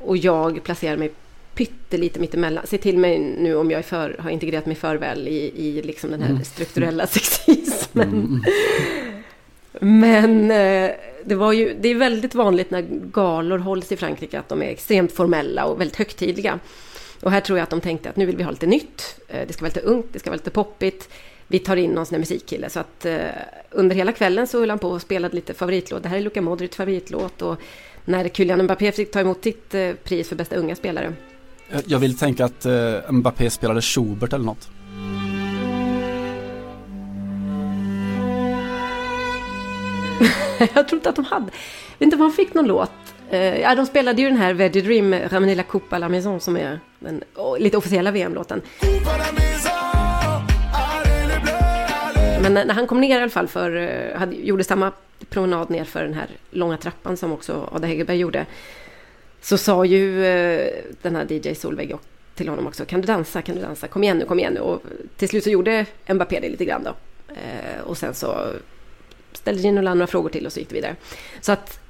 Och 0.00 0.16
jag 0.16 0.62
placerar 0.62 0.96
mig 0.96 1.10
pyttelite 1.54 2.20
mittemellan. 2.20 2.66
Se 2.66 2.78
till 2.78 2.98
mig 2.98 3.18
nu 3.18 3.56
om 3.56 3.70
jag 3.70 3.84
för, 3.84 4.16
har 4.18 4.30
integrerat 4.30 4.66
mig 4.66 4.76
för 4.76 4.96
väl 4.96 5.28
i, 5.28 5.52
i 5.56 5.82
liksom 5.82 6.10
den 6.10 6.22
här 6.22 6.30
mm. 6.30 6.44
strukturella 6.44 7.06
sexismen. 7.06 8.08
Mm. 8.08 8.42
Men 10.00 10.48
det, 11.24 11.34
var 11.34 11.52
ju, 11.52 11.76
det 11.80 11.88
är 11.88 11.94
väldigt 11.94 12.34
vanligt 12.34 12.70
när 12.70 12.82
galor 12.90 13.58
hålls 13.58 13.92
i 13.92 13.96
Frankrike 13.96 14.38
att 14.38 14.48
de 14.48 14.62
är 14.62 14.66
extremt 14.66 15.12
formella 15.12 15.64
och 15.64 15.80
väldigt 15.80 15.96
högtidliga. 15.96 16.58
Och 17.20 17.30
här 17.30 17.40
tror 17.40 17.58
jag 17.58 17.62
att 17.62 17.70
de 17.70 17.80
tänkte 17.80 18.10
att 18.10 18.16
nu 18.16 18.26
vill 18.26 18.36
vi 18.36 18.42
ha 18.42 18.50
lite 18.50 18.66
nytt. 18.66 19.20
Eh, 19.28 19.46
det 19.46 19.52
ska 19.52 19.62
vara 19.62 19.72
lite 19.74 19.80
ungt, 19.80 20.06
det 20.12 20.18
ska 20.18 20.30
vara 20.30 20.36
lite 20.36 20.50
poppigt. 20.50 21.08
Vi 21.46 21.58
tar 21.58 21.76
in 21.76 21.90
någon 21.90 22.06
sån 22.06 22.14
här 22.14 22.20
musikkille. 22.20 22.70
Så 22.70 22.80
att 22.80 23.06
uh, 23.06 23.18
under 23.70 23.96
hela 23.96 24.12
kvällen 24.12 24.46
så 24.46 24.60
höll 24.60 24.70
han 24.70 24.78
på 24.78 24.90
och 24.90 25.02
spelade 25.02 25.34
lite 25.34 25.54
favoritlåt. 25.54 26.02
Det 26.02 26.08
här 26.08 26.16
är 26.16 26.20
Luka 26.20 26.42
Modric 26.42 26.76
favoritlåt. 26.76 27.42
Och 27.42 27.60
när 28.04 28.28
Kylian 28.28 28.62
Mbappé 28.62 28.92
fick 28.92 29.10
ta 29.10 29.20
emot 29.20 29.44
sitt 29.44 29.74
uh, 29.74 29.92
pris 29.94 30.28
för 30.28 30.36
bästa 30.36 30.56
unga 30.56 30.76
spelare. 30.76 31.12
Jag 31.86 31.98
vill 31.98 32.18
tänka 32.18 32.44
att 32.44 32.66
uh, 32.66 33.12
Mbappé 33.12 33.50
spelade 33.50 33.82
Schubert 33.82 34.32
eller 34.32 34.44
något. 34.44 34.68
jag 40.74 40.88
tror 40.88 40.98
inte 40.98 41.08
att 41.08 41.16
de 41.16 41.24
hade. 41.24 41.46
Jag 41.46 41.98
vet 41.98 42.00
inte 42.00 42.16
om 42.16 42.22
han 42.22 42.32
fick 42.32 42.54
någon 42.54 42.66
låt. 42.66 43.07
Uh, 43.32 43.60
ja, 43.60 43.74
de 43.74 43.86
spelade 43.86 44.22
ju 44.22 44.28
den 44.28 44.36
här 44.36 44.54
Veggie 44.54 44.82
Dream, 44.82 45.14
Ramener 45.14 45.54
la 45.54 45.62
Coupe 45.62 45.96
à 45.96 45.98
la 45.98 46.08
Maison, 46.08 46.40
som 46.40 46.56
är 46.56 46.80
den 46.98 47.24
oh, 47.34 47.58
lite 47.58 47.76
officiella 47.76 48.10
VM-låten. 48.10 48.62
Men 52.42 52.54
när 52.54 52.74
han 52.74 52.86
kom 52.86 53.00
ner 53.00 53.18
i 53.18 53.22
alla 53.22 53.30
fall, 53.30 53.48
för, 53.48 53.76
eh, 53.76 54.18
hade, 54.18 54.36
gjorde 54.36 54.64
samma 54.64 54.92
promenad 55.30 55.70
ner 55.70 55.84
för 55.84 56.02
den 56.02 56.14
här 56.14 56.28
långa 56.50 56.76
trappan 56.76 57.16
som 57.16 57.32
också 57.32 57.68
Ada 57.72 57.86
Hegerberg 57.86 58.16
gjorde, 58.16 58.46
så 59.40 59.58
sa 59.58 59.84
ju 59.84 60.26
eh, 60.26 60.70
den 61.02 61.16
här 61.16 61.32
DJ 61.32 61.54
Solveig 61.54 61.96
till 62.34 62.48
honom 62.48 62.66
också, 62.66 62.84
kan 62.84 63.00
du 63.00 63.06
dansa, 63.06 63.42
kan 63.42 63.54
du 63.54 63.62
dansa, 63.62 63.88
kom 63.88 64.04
igen 64.04 64.18
nu, 64.18 64.24
kom 64.24 64.38
igen 64.38 64.52
nu. 64.52 64.60
Och 64.60 64.82
till 65.16 65.28
slut 65.28 65.44
så 65.44 65.50
gjorde 65.50 65.86
Mbappé 66.06 66.40
det 66.40 66.48
lite 66.48 66.64
grann 66.64 66.82
då. 66.84 66.94
och 67.84 67.98
sen 67.98 68.14
så 68.14 68.52
ställde 69.32 69.62
Ginola 69.62 69.94
några 69.94 70.06
frågor 70.06 70.28
till 70.28 70.46
och 70.46 70.52
så 70.52 70.60
gick 70.60 70.68
det 70.68 70.74
vidare. 70.74 70.96
Så 71.40 71.52
att 71.52 71.80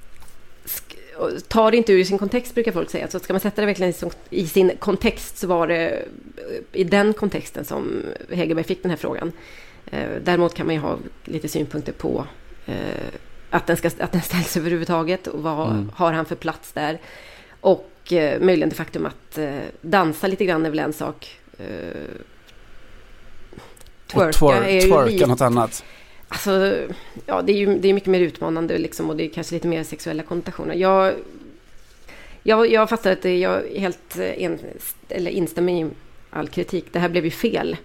ta 1.48 1.70
det 1.70 1.76
inte 1.76 1.92
ur 1.92 2.04
sin 2.04 2.18
kontext 2.18 2.54
brukar 2.54 2.72
folk 2.72 2.90
säga. 2.90 3.08
Så 3.08 3.18
ska 3.18 3.32
man 3.32 3.40
sätta 3.40 3.60
det 3.60 3.66
verkligen 3.66 3.92
i 4.30 4.46
sin 4.46 4.72
kontext 4.78 5.38
så 5.38 5.46
var 5.46 5.66
det 5.66 6.04
i 6.72 6.84
den 6.84 7.12
kontexten 7.12 7.64
som 7.64 8.02
Hegerberg 8.30 8.64
fick 8.64 8.82
den 8.82 8.90
här 8.90 8.96
frågan. 8.96 9.32
Eh, 9.90 10.08
däremot 10.24 10.54
kan 10.54 10.66
man 10.66 10.74
ju 10.74 10.80
ha 10.80 10.98
lite 11.24 11.48
synpunkter 11.48 11.92
på 11.92 12.26
eh, 12.66 12.74
att 13.50 13.66
den, 13.66 13.76
ska, 13.76 13.90
att 13.98 14.12
den 14.12 14.22
ställs 14.22 14.56
överhuvudtaget 14.56 15.26
och 15.26 15.42
vad 15.42 15.70
mm. 15.70 15.90
har 15.94 16.12
han 16.12 16.24
för 16.24 16.36
plats 16.36 16.72
där. 16.72 16.98
Och 17.60 18.12
eh, 18.12 18.40
möjligen 18.40 18.68
det 18.68 18.74
faktum 18.74 19.06
att 19.06 19.38
dansa 19.80 20.26
lite 20.26 20.44
grann 20.44 20.66
är 20.66 20.70
väl 20.70 20.78
en 20.78 20.92
sak. 20.92 21.40
Twerka, 24.06 24.28
och 24.28 24.32
twer 24.34 24.62
är 24.62 24.74
ju 24.74 24.80
twerka 24.80 25.04
lite, 25.04 25.26
något 25.26 25.40
annat. 25.40 25.84
Alltså, 26.28 26.78
ja, 27.26 27.42
det 27.42 27.52
är 27.52 27.56
ju 27.56 27.78
det 27.78 27.88
är 27.88 27.94
mycket 27.94 28.10
mer 28.10 28.20
utmanande 28.20 28.78
liksom, 28.78 29.10
och 29.10 29.16
det 29.16 29.24
är 29.24 29.28
kanske 29.28 29.54
lite 29.54 29.68
mer 29.68 29.84
sexuella 29.84 30.22
konnotationer. 30.22 30.74
Jag, 30.74 31.14
jag, 32.42 32.72
jag 32.72 32.88
fattar 32.88 33.12
att 33.12 33.24
jag 33.24 33.62
helt 33.76 34.16
eh, 34.18 34.42
en, 34.42 34.58
eller 35.08 35.30
instämmer 35.30 35.72
i 35.72 35.90
all 36.30 36.48
kritik. 36.48 36.84
Det 36.92 36.98
här 36.98 37.08
blev 37.08 37.24
ju 37.24 37.30
fel. 37.30 37.76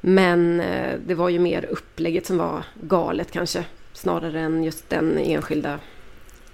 Men 0.00 0.60
eh, 0.60 0.98
det 1.06 1.14
var 1.14 1.28
ju 1.28 1.38
mer 1.38 1.64
upplägget 1.64 2.26
som 2.26 2.38
var 2.38 2.64
galet 2.82 3.30
kanske. 3.30 3.64
Snarare 3.92 4.40
än 4.40 4.64
just 4.64 4.90
den 4.90 5.18
enskilda 5.18 5.78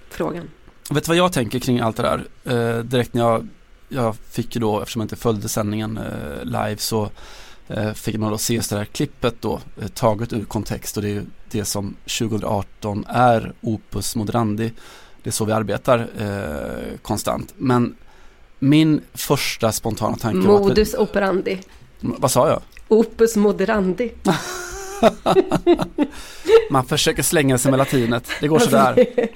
frågan. 0.09 0.49
Vet 0.91 1.03
du 1.03 1.07
vad 1.07 1.17
jag 1.17 1.33
tänker 1.33 1.59
kring 1.59 1.79
allt 1.79 1.97
det 1.97 2.03
där? 2.03 2.23
Eh, 2.43 2.83
direkt 2.83 3.13
när 3.13 3.21
jag, 3.21 3.47
jag 3.89 4.15
fick 4.15 4.55
ju 4.55 4.61
då, 4.61 4.79
eftersom 4.79 4.99
jag 4.99 5.05
inte 5.05 5.15
följde 5.15 5.49
sändningen 5.49 5.97
eh, 5.97 6.43
live 6.43 6.77
så 6.77 7.09
fick 7.93 8.17
man 8.17 8.31
då 8.31 8.37
se 8.37 8.61
det 8.69 8.77
här 8.77 8.85
klippet 8.85 9.35
då 9.39 9.59
eh, 9.81 9.87
taget 9.87 10.33
ur 10.33 10.45
kontext 10.45 10.97
och 10.97 11.03
det 11.03 11.09
är 11.09 11.13
ju 11.13 11.25
det 11.51 11.65
som 11.65 11.95
2018 12.19 13.05
är 13.07 13.53
Opus 13.61 14.15
Moderandi. 14.15 14.71
Det 15.23 15.29
är 15.29 15.31
så 15.31 15.45
vi 15.45 15.51
arbetar 15.51 16.07
eh, 16.19 16.97
konstant. 17.01 17.53
Men 17.57 17.95
min 18.59 19.01
första 19.13 19.71
spontana 19.71 20.17
tanke 20.17 20.47
var 20.47 20.59
Modus 20.59 20.93
operandi. 20.93 21.59
Vad 21.99 22.31
sa 22.31 22.49
jag? 22.49 22.61
Opus 22.87 23.35
Moderandi. 23.35 24.11
man 26.69 26.85
försöker 26.85 27.23
slänga 27.23 27.57
sig 27.57 27.71
med 27.71 27.77
latinet. 27.77 28.27
Det 28.41 28.47
går 28.47 28.59
sådär. 28.59 29.05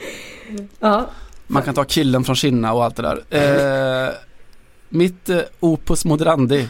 ja. 0.80 1.10
Man 1.48 1.64
kan 1.64 1.76
ta 1.76 1.84
killen 1.84 2.24
från 2.24 2.36
Kina 2.36 2.74
och 2.74 2.84
allt 2.84 2.96
det 2.96 3.02
där. 3.02 3.24
Eh, 4.08 4.14
mitt 4.90 5.30
eh, 5.30 5.42
Opus 5.60 6.06
Moderandi 6.06 6.68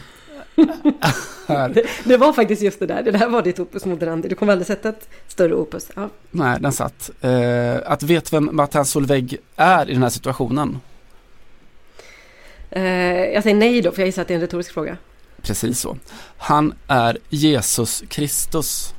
det, 1.46 1.86
det, 2.04 2.16
var 2.16 2.32
faktiskt 2.32 2.62
just 2.62 2.80
det 2.80 2.86
där. 2.86 3.02
Det 3.02 3.10
där 3.10 3.28
var 3.28 3.42
ditt 3.42 3.60
opus 3.60 3.84
moderandi. 3.84 4.28
Du 4.28 4.34
kommer 4.34 4.52
aldrig 4.52 4.66
sätta 4.66 4.88
ett 4.88 5.08
större 5.28 5.54
opus. 5.54 5.88
Ja. 5.94 6.08
Nej, 6.30 6.58
den 6.60 6.72
satt. 6.72 7.10
Eh, 7.20 7.76
att 7.86 8.02
vet 8.02 8.32
vem 8.32 8.50
Martin 8.52 8.84
Solveig 8.84 9.36
är 9.56 9.90
i 9.90 9.92
den 9.92 10.02
här 10.02 10.10
situationen? 10.10 10.80
Eh, 12.70 12.82
jag 13.34 13.42
säger 13.42 13.56
nej 13.56 13.82
då, 13.82 13.92
för 13.92 14.02
jag 14.02 14.06
gissar 14.06 14.22
att 14.22 14.28
det 14.28 14.34
är 14.34 14.36
en 14.36 14.40
retorisk 14.40 14.72
fråga. 14.72 14.96
Precis 15.42 15.80
så. 15.80 15.96
Han 16.36 16.74
är 16.86 17.18
Jesus 17.28 18.02
Kristus. 18.08 18.94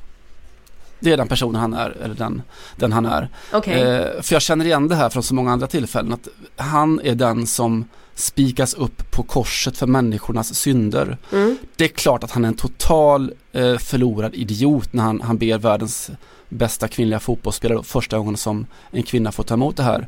Det 0.99 1.11
är 1.11 1.17
den 1.17 1.27
personen 1.27 1.61
han 1.61 1.73
är, 1.73 1.97
eller 2.03 2.15
den, 2.15 2.41
den 2.75 2.91
han 2.91 3.05
är. 3.05 3.29
Okay. 3.53 3.81
Eh, 3.81 4.21
för 4.21 4.35
jag 4.35 4.41
känner 4.41 4.65
igen 4.65 4.87
det 4.87 4.95
här 4.95 5.09
från 5.09 5.23
så 5.23 5.33
många 5.35 5.51
andra 5.51 5.67
tillfällen, 5.67 6.13
att 6.13 6.27
han 6.55 7.01
är 7.03 7.15
den 7.15 7.47
som 7.47 7.85
spikas 8.15 8.73
upp 8.73 9.11
på 9.11 9.23
korset 9.23 9.77
för 9.77 9.87
människornas 9.87 10.55
synder. 10.55 11.17
Mm. 11.31 11.57
Det 11.75 11.83
är 11.83 11.87
klart 11.87 12.23
att 12.23 12.31
han 12.31 12.43
är 12.43 12.47
en 12.47 12.53
total 12.53 13.33
eh, 13.51 13.77
förlorad 13.77 14.35
idiot 14.35 14.93
när 14.93 15.03
han, 15.03 15.21
han 15.21 15.37
ber 15.37 15.57
världens 15.57 16.11
bästa 16.49 16.87
kvinnliga 16.87 17.19
fotbollsspelare 17.19 17.83
första 17.83 18.17
gången 18.17 18.37
som 18.37 18.65
en 18.91 19.03
kvinna 19.03 19.31
får 19.31 19.43
ta 19.43 19.53
emot 19.53 19.77
det 19.77 19.83
här 19.83 20.07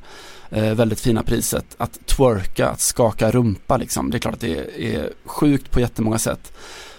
eh, 0.50 0.74
väldigt 0.74 1.00
fina 1.00 1.24
priset. 1.24 1.65
Att 1.77 2.05
twerka, 2.05 2.69
att 2.69 2.81
skaka 2.81 3.31
rumpa 3.31 3.77
liksom. 3.77 4.12
Det 4.12 4.17
är 4.17 4.19
klart 4.19 4.33
att 4.33 4.41
det 4.41 4.57
är, 4.57 4.81
är 4.81 5.10
sjukt 5.25 5.72
på 5.72 5.79
jättemånga 5.79 6.19
sätt. 6.19 6.53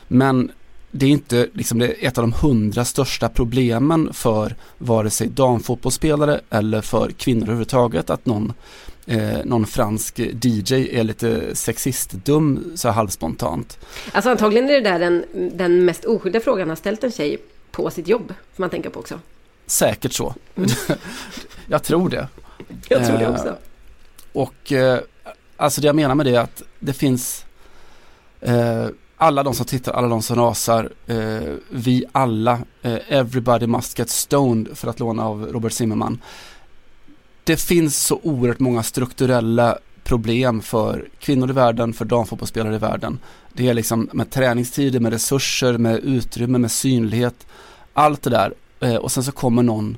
Men 0.09 0.51
det 0.97 1.07
är 1.07 1.11
inte 1.11 1.49
liksom 1.53 1.79
det 1.79 1.87
är 1.87 2.09
ett 2.09 2.19
av 2.19 2.23
de 2.23 2.33
hundra 2.33 2.85
största 2.85 3.29
problemen 3.29 4.13
för 4.13 4.57
vare 4.79 5.11
sig 5.11 5.29
damfotbollsspelare 5.29 6.41
eller 6.51 6.81
för 6.81 7.11
kvinnor 7.11 7.43
överhuvudtaget 7.43 8.11
att 8.11 8.27
någon 8.27 8.53
eh, 9.07 9.45
någon 9.45 9.67
fransk 9.67 10.19
DJ 10.19 10.75
är 10.99 11.05
lite 11.05 11.57
sexistdum 11.57 12.73
så 12.75 12.89
halvspontant. 12.89 13.79
Alltså 14.13 14.31
antagligen 14.31 14.71
är 14.71 14.75
det 14.75 14.91
där 14.91 14.99
den, 14.99 15.25
den 15.57 15.85
mest 15.85 16.05
oskyldiga 16.05 16.43
frågan 16.43 16.69
har 16.69 16.77
ställt 16.77 17.05
en 17.05 17.13
tjej 17.13 17.39
på 17.71 17.91
sitt 17.91 18.09
jobb, 18.09 18.35
får 18.55 18.63
man 18.63 18.71
tänka 18.71 18.91
på 18.91 19.01
också. 19.01 19.21
Säkert 19.67 20.13
så. 20.13 20.35
Mm. 20.57 20.71
jag 21.69 21.83
tror 21.83 22.09
det. 22.09 22.29
Jag 22.89 23.07
tror 23.07 23.19
det 23.19 23.29
också. 23.29 23.49
Eh, 23.49 23.55
och 24.33 24.73
eh, 24.73 25.01
alltså 25.57 25.81
det 25.81 25.87
jag 25.87 25.97
menar 25.97 26.15
med 26.15 26.27
det 26.27 26.35
är 26.35 26.41
att 26.41 26.63
det 26.79 26.93
finns 26.93 27.45
eh, 28.41 28.87
alla 29.17 29.43
de 29.43 29.55
som 29.55 29.67
tittar, 29.67 29.93
alla 29.93 30.09
de 30.09 30.23
som 30.23 30.37
rasar, 30.37 30.91
eh, 31.07 31.55
vi 31.71 32.05
alla, 32.13 32.59
eh, 32.83 32.99
everybody 33.09 33.67
must 33.67 33.99
get 33.99 34.11
stoned 34.11 34.79
för 34.79 34.89
att 34.89 35.01
låna 35.01 35.25
av 35.25 35.47
Robert 35.53 35.73
Zimmerman 35.73 36.21
det 37.45 37.57
finns 37.57 38.07
så 38.07 38.21
oerhört 38.23 38.61
många 38.61 38.83
strukturella 38.83 39.79
problem 40.05 40.63
för 40.63 41.09
kvinnor 41.19 41.51
i 41.51 41.53
världen, 41.53 41.93
för 41.93 42.05
damfotbollsspelare 42.05 42.75
i 42.75 42.79
världen. 42.79 43.19
Det 43.53 43.69
är 43.69 43.75
liksom 43.75 44.09
med 44.13 44.31
träningstider, 44.31 45.01
med 45.01 45.13
resurser, 45.13 45.79
med 45.79 45.99
utrymme, 45.99 46.59
med 46.59 46.71
synlighet, 46.71 47.47
allt 47.93 48.23
det 48.23 48.31
där. 48.31 48.55
Eh, 48.81 48.97
och 48.97 49.13
sen 49.13 49.25
så 49.25 49.33
kommer 49.33 49.63
någon, 49.63 49.97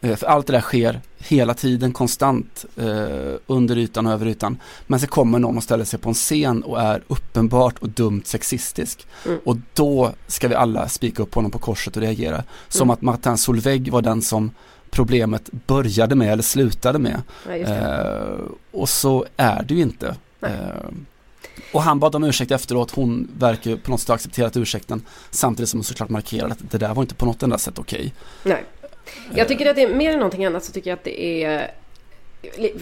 eh, 0.00 0.16
för 0.16 0.26
allt 0.26 0.46
det 0.46 0.52
där 0.52 0.60
sker 0.60 1.00
hela 1.18 1.54
tiden, 1.54 1.92
konstant, 1.92 2.64
eh, 2.76 3.34
under 3.46 3.78
ytan 3.78 4.06
och 4.06 4.12
över 4.12 4.26
ytan. 4.26 4.58
Men 4.86 5.00
så 5.00 5.06
kommer 5.06 5.38
någon 5.38 5.56
och 5.56 5.62
ställer 5.62 5.84
sig 5.84 5.98
på 5.98 6.08
en 6.08 6.14
scen 6.14 6.62
och 6.62 6.80
är 6.80 7.02
uppenbart 7.08 7.78
och 7.78 7.88
dumt 7.88 8.22
sexistisk. 8.24 9.06
Mm. 9.26 9.38
Och 9.44 9.56
då 9.74 10.12
ska 10.26 10.48
vi 10.48 10.54
alla 10.54 10.88
spika 10.88 11.22
upp 11.22 11.34
honom 11.34 11.50
på 11.50 11.58
korset 11.58 11.96
och 11.96 12.02
reagera. 12.02 12.44
Som 12.68 12.86
mm. 12.86 12.90
att 12.90 13.02
Martin 13.02 13.38
Solveig 13.38 13.92
var 13.92 14.02
den 14.02 14.22
som 14.22 14.50
problemet 14.92 15.50
började 15.52 16.14
med 16.14 16.32
eller 16.32 16.42
slutade 16.42 16.98
med. 16.98 17.22
Ja, 17.46 17.54
eh, 17.54 18.38
och 18.70 18.88
så 18.88 19.26
är 19.36 19.62
det 19.62 19.74
ju 19.74 19.80
inte. 19.80 20.16
Eh, 20.40 20.50
och 21.72 21.82
han 21.82 21.98
bad 21.98 22.14
om 22.14 22.24
ursäkt 22.24 22.50
efteråt, 22.50 22.90
hon 22.90 23.28
verkar 23.38 23.76
på 23.76 23.90
något 23.90 24.00
sätt 24.00 24.08
ha 24.08 24.14
accepterat 24.14 24.56
ursäkten 24.56 25.02
samtidigt 25.30 25.68
som 25.68 25.78
hon 25.78 25.84
såklart 25.84 26.08
markerade 26.08 26.52
att 26.52 26.70
det 26.70 26.78
där 26.78 26.94
var 26.94 27.02
inte 27.02 27.14
på 27.14 27.26
något 27.26 27.42
enda 27.42 27.58
sätt 27.58 27.78
okej. 27.78 28.14
Okay. 28.44 28.52
Nej. 28.52 28.64
Jag 29.34 29.48
tycker 29.48 29.70
att 29.70 29.76
det 29.76 29.82
är 29.82 29.94
mer 29.94 30.12
än 30.12 30.18
någonting 30.18 30.44
annat 30.44 30.64
så 30.64 30.72
tycker 30.72 30.90
jag 30.90 30.96
att 30.96 31.04
det 31.04 31.44
är 31.44 31.70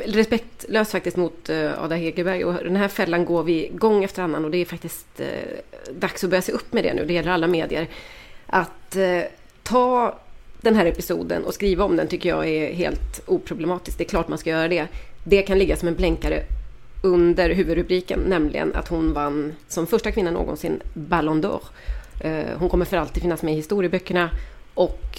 respektlöst 0.06 0.92
faktiskt 0.92 1.16
mot 1.16 1.50
uh, 1.50 1.82
Ada 1.84 1.94
Hegerberg 1.94 2.44
och 2.44 2.54
den 2.54 2.76
här 2.76 2.88
fällan 2.88 3.24
går 3.24 3.42
vi 3.42 3.70
gång 3.74 4.04
efter 4.04 4.22
annan 4.22 4.44
och 4.44 4.50
det 4.50 4.58
är 4.58 4.64
faktiskt 4.64 5.06
uh, 5.20 5.26
dags 5.94 6.24
att 6.24 6.30
börja 6.30 6.42
se 6.42 6.52
upp 6.52 6.72
med 6.72 6.84
det 6.84 6.94
nu. 6.94 7.04
Det 7.04 7.12
gäller 7.12 7.32
alla 7.32 7.46
medier. 7.46 7.88
Att 8.46 8.96
uh, 8.96 9.22
ta 9.62 10.18
den 10.60 10.76
här 10.76 10.86
episoden 10.86 11.44
och 11.44 11.54
skriva 11.54 11.84
om 11.84 11.96
den 11.96 12.08
tycker 12.08 12.28
jag 12.28 12.48
är 12.48 12.72
helt 12.74 13.22
oproblematiskt. 13.26 13.98
Det 13.98 14.04
är 14.04 14.08
klart 14.08 14.28
man 14.28 14.38
ska 14.38 14.50
göra 14.50 14.68
det. 14.68 14.86
Det 15.24 15.42
kan 15.42 15.58
ligga 15.58 15.76
som 15.76 15.88
en 15.88 15.94
blänkare 15.94 16.42
under 17.02 17.50
huvudrubriken, 17.50 18.20
nämligen 18.20 18.74
att 18.74 18.88
hon 18.88 19.12
vann 19.12 19.54
som 19.68 19.86
första 19.86 20.12
kvinna 20.12 20.30
någonsin 20.30 20.82
Ballon 20.94 21.44
d'Or. 21.44 21.62
Eh, 22.20 22.58
hon 22.58 22.68
kommer 22.68 22.84
för 22.84 22.96
alltid 22.96 23.22
finnas 23.22 23.42
med 23.42 23.52
i 23.54 23.56
historieböckerna 23.56 24.30
och 24.74 25.18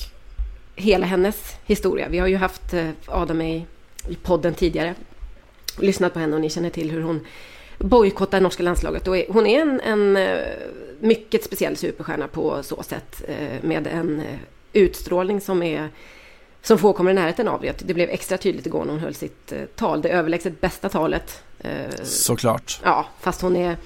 hela 0.75 1.05
hennes 1.05 1.55
historia. 1.65 2.07
Vi 2.09 2.19
har 2.19 2.27
ju 2.27 2.35
haft 2.35 2.73
eh, 2.73 2.89
Adam 3.07 3.41
i 3.41 3.65
podden 4.23 4.53
tidigare. 4.53 4.95
Lyssnat 5.79 6.13
på 6.13 6.19
henne 6.19 6.35
och 6.35 6.41
ni 6.41 6.49
känner 6.49 6.69
till 6.69 6.91
hur 6.91 7.01
hon 7.01 7.25
bojkottar 7.77 8.41
norska 8.41 8.63
landslaget. 8.63 9.07
Och 9.07 9.17
hon 9.29 9.47
är 9.47 9.61
en, 9.61 9.81
en 9.81 10.17
eh, 10.17 10.37
mycket 10.99 11.43
speciell 11.43 11.77
superstjärna 11.77 12.27
på 12.27 12.63
så 12.63 12.83
sätt. 12.83 13.23
Med 13.61 13.87
en 13.87 14.23
utstrålning 14.73 15.41
som 15.41 15.63
är 15.63 15.89
som 16.61 16.77
få 16.77 16.93
kommer 16.93 17.11
i 17.11 17.13
närheten 17.13 17.47
av. 17.47 17.65
Det 17.77 17.93
blev 17.93 18.09
extra 18.09 18.37
tydligt 18.37 18.65
igår 18.65 18.85
när 18.85 18.91
hon 18.91 18.99
höll 18.99 19.13
sitt 19.13 19.53
tal. 19.75 20.01
Det 20.01 20.09
överlägset 20.09 20.61
bästa 20.61 20.89
talet. 20.89 21.43
Såklart. 22.03 22.81
Ja, 22.83 23.05
fast 23.19 23.41
hon 23.41 23.55
är 23.55 23.77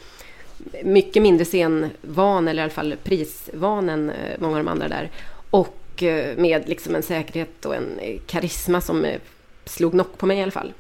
mycket 0.83 1.21
mindre 1.23 1.45
scenvan 1.45 2.47
eller 2.47 2.61
i 2.61 2.63
alla 2.63 2.73
fall 2.73 2.95
prisvan 3.03 3.89
än 3.89 4.11
många 4.39 4.57
av 4.57 4.63
de 4.63 4.71
andra 4.71 4.87
där. 4.87 5.11
Och 5.49 6.03
med 6.37 6.69
liksom 6.69 6.95
en 6.95 7.03
säkerhet 7.03 7.65
och 7.65 7.75
en 7.75 8.19
karisma 8.27 8.81
som 8.81 9.05
slog 9.65 9.91
knock 9.91 10.17
på 10.17 10.25
mig 10.25 10.39
i 10.39 10.41
alla 10.41 10.51
fall. 10.51 10.73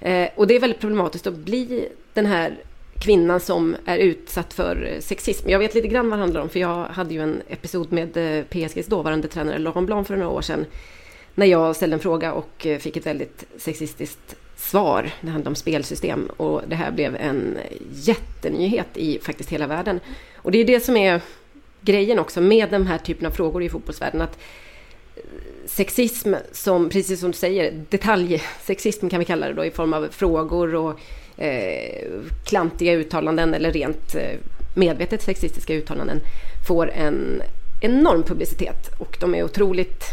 Eh, 0.00 0.28
och 0.34 0.46
det 0.46 0.54
är 0.54 0.60
väldigt 0.60 0.80
problematiskt 0.80 1.26
att 1.26 1.34
bli 1.34 1.88
den 2.12 2.26
här 2.26 2.58
kvinnan 3.02 3.40
som 3.40 3.76
är 3.84 3.98
utsatt 3.98 4.54
för 4.54 4.92
eh, 4.92 5.00
sexism. 5.00 5.48
Jag 5.48 5.58
vet 5.58 5.74
lite 5.74 5.88
grann 5.88 6.10
vad 6.10 6.18
det 6.18 6.22
handlar 6.22 6.40
om, 6.40 6.48
för 6.48 6.60
jag 6.60 6.84
hade 6.84 7.14
ju 7.14 7.22
en 7.22 7.42
episod 7.48 7.92
med 7.92 8.16
eh, 8.16 8.44
PSGs 8.44 8.86
dåvarande 8.86 9.28
tränare 9.28 9.58
Laurent 9.58 9.86
Blanc 9.86 10.06
för 10.06 10.16
några 10.16 10.28
år 10.32 10.42
sedan. 10.42 10.66
När 11.34 11.46
jag 11.46 11.76
ställde 11.76 11.96
en 11.96 12.00
fråga 12.00 12.32
och 12.32 12.66
eh, 12.66 12.78
fick 12.78 12.96
ett 12.96 13.06
väldigt 13.06 13.44
sexistiskt 13.56 14.36
svar. 14.56 15.10
Det 15.20 15.30
handlade 15.30 15.48
om 15.48 15.54
spelsystem 15.54 16.26
och 16.36 16.62
det 16.68 16.76
här 16.76 16.90
blev 16.90 17.16
en 17.16 17.58
jättenyhet 17.92 18.88
i 18.94 19.18
faktiskt 19.18 19.50
hela 19.50 19.66
världen. 19.66 20.00
Och 20.36 20.50
det 20.50 20.58
är 20.58 20.64
det 20.64 20.80
som 20.80 20.96
är 20.96 21.20
grejen 21.80 22.18
också 22.18 22.40
med 22.40 22.70
den 22.70 22.86
här 22.86 22.98
typen 22.98 23.26
av 23.26 23.30
frågor 23.30 23.62
i 23.62 23.68
fotbollsvärlden. 23.68 24.20
Att 24.20 24.38
sexism 25.66 26.34
som, 26.52 26.88
precis 26.88 27.20
som 27.20 27.30
du 27.30 27.36
säger, 27.36 27.84
detaljsexism 27.90 29.08
kan 29.08 29.18
vi 29.18 29.24
kalla 29.24 29.48
det 29.48 29.54
då 29.54 29.64
i 29.64 29.70
form 29.70 29.92
av 29.92 30.08
frågor 30.10 30.74
och 30.74 31.00
eh, 31.42 32.08
klantiga 32.44 32.92
uttalanden 32.92 33.54
eller 33.54 33.72
rent 33.72 34.14
eh, 34.14 34.38
medvetet 34.74 35.22
sexistiska 35.22 35.74
uttalanden 35.74 36.20
får 36.66 36.90
en 36.90 37.42
enorm 37.80 38.22
publicitet 38.22 38.88
och 38.98 39.16
de 39.20 39.34
är 39.34 39.44
otroligt 39.44 40.04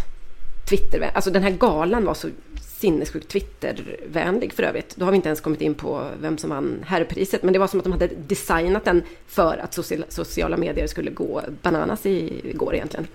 Twitter, 0.69 1.11
alltså 1.13 1.31
den 1.31 1.43
här 1.43 1.51
galan 1.51 2.05
var 2.05 2.13
så 2.13 2.29
sinnessjukt 2.61 3.27
Twittervänlig 3.27 4.53
för 4.53 4.63
övrigt. 4.63 4.95
Då 4.95 5.05
har 5.05 5.11
vi 5.11 5.15
inte 5.15 5.29
ens 5.29 5.41
kommit 5.41 5.61
in 5.61 5.73
på 5.73 6.07
vem 6.21 6.37
som 6.37 6.49
vann 6.49 6.83
herrpriset, 6.87 7.43
men 7.43 7.53
det 7.53 7.59
var 7.59 7.67
som 7.67 7.79
att 7.79 7.83
de 7.83 7.91
hade 7.91 8.07
designat 8.07 8.85
den 8.85 9.03
för 9.27 9.57
att 9.57 9.73
sociala 10.09 10.57
medier 10.57 10.87
skulle 10.87 11.11
gå 11.11 11.41
bananas 11.61 12.05
igår 12.05 12.75
egentligen. 12.75 13.07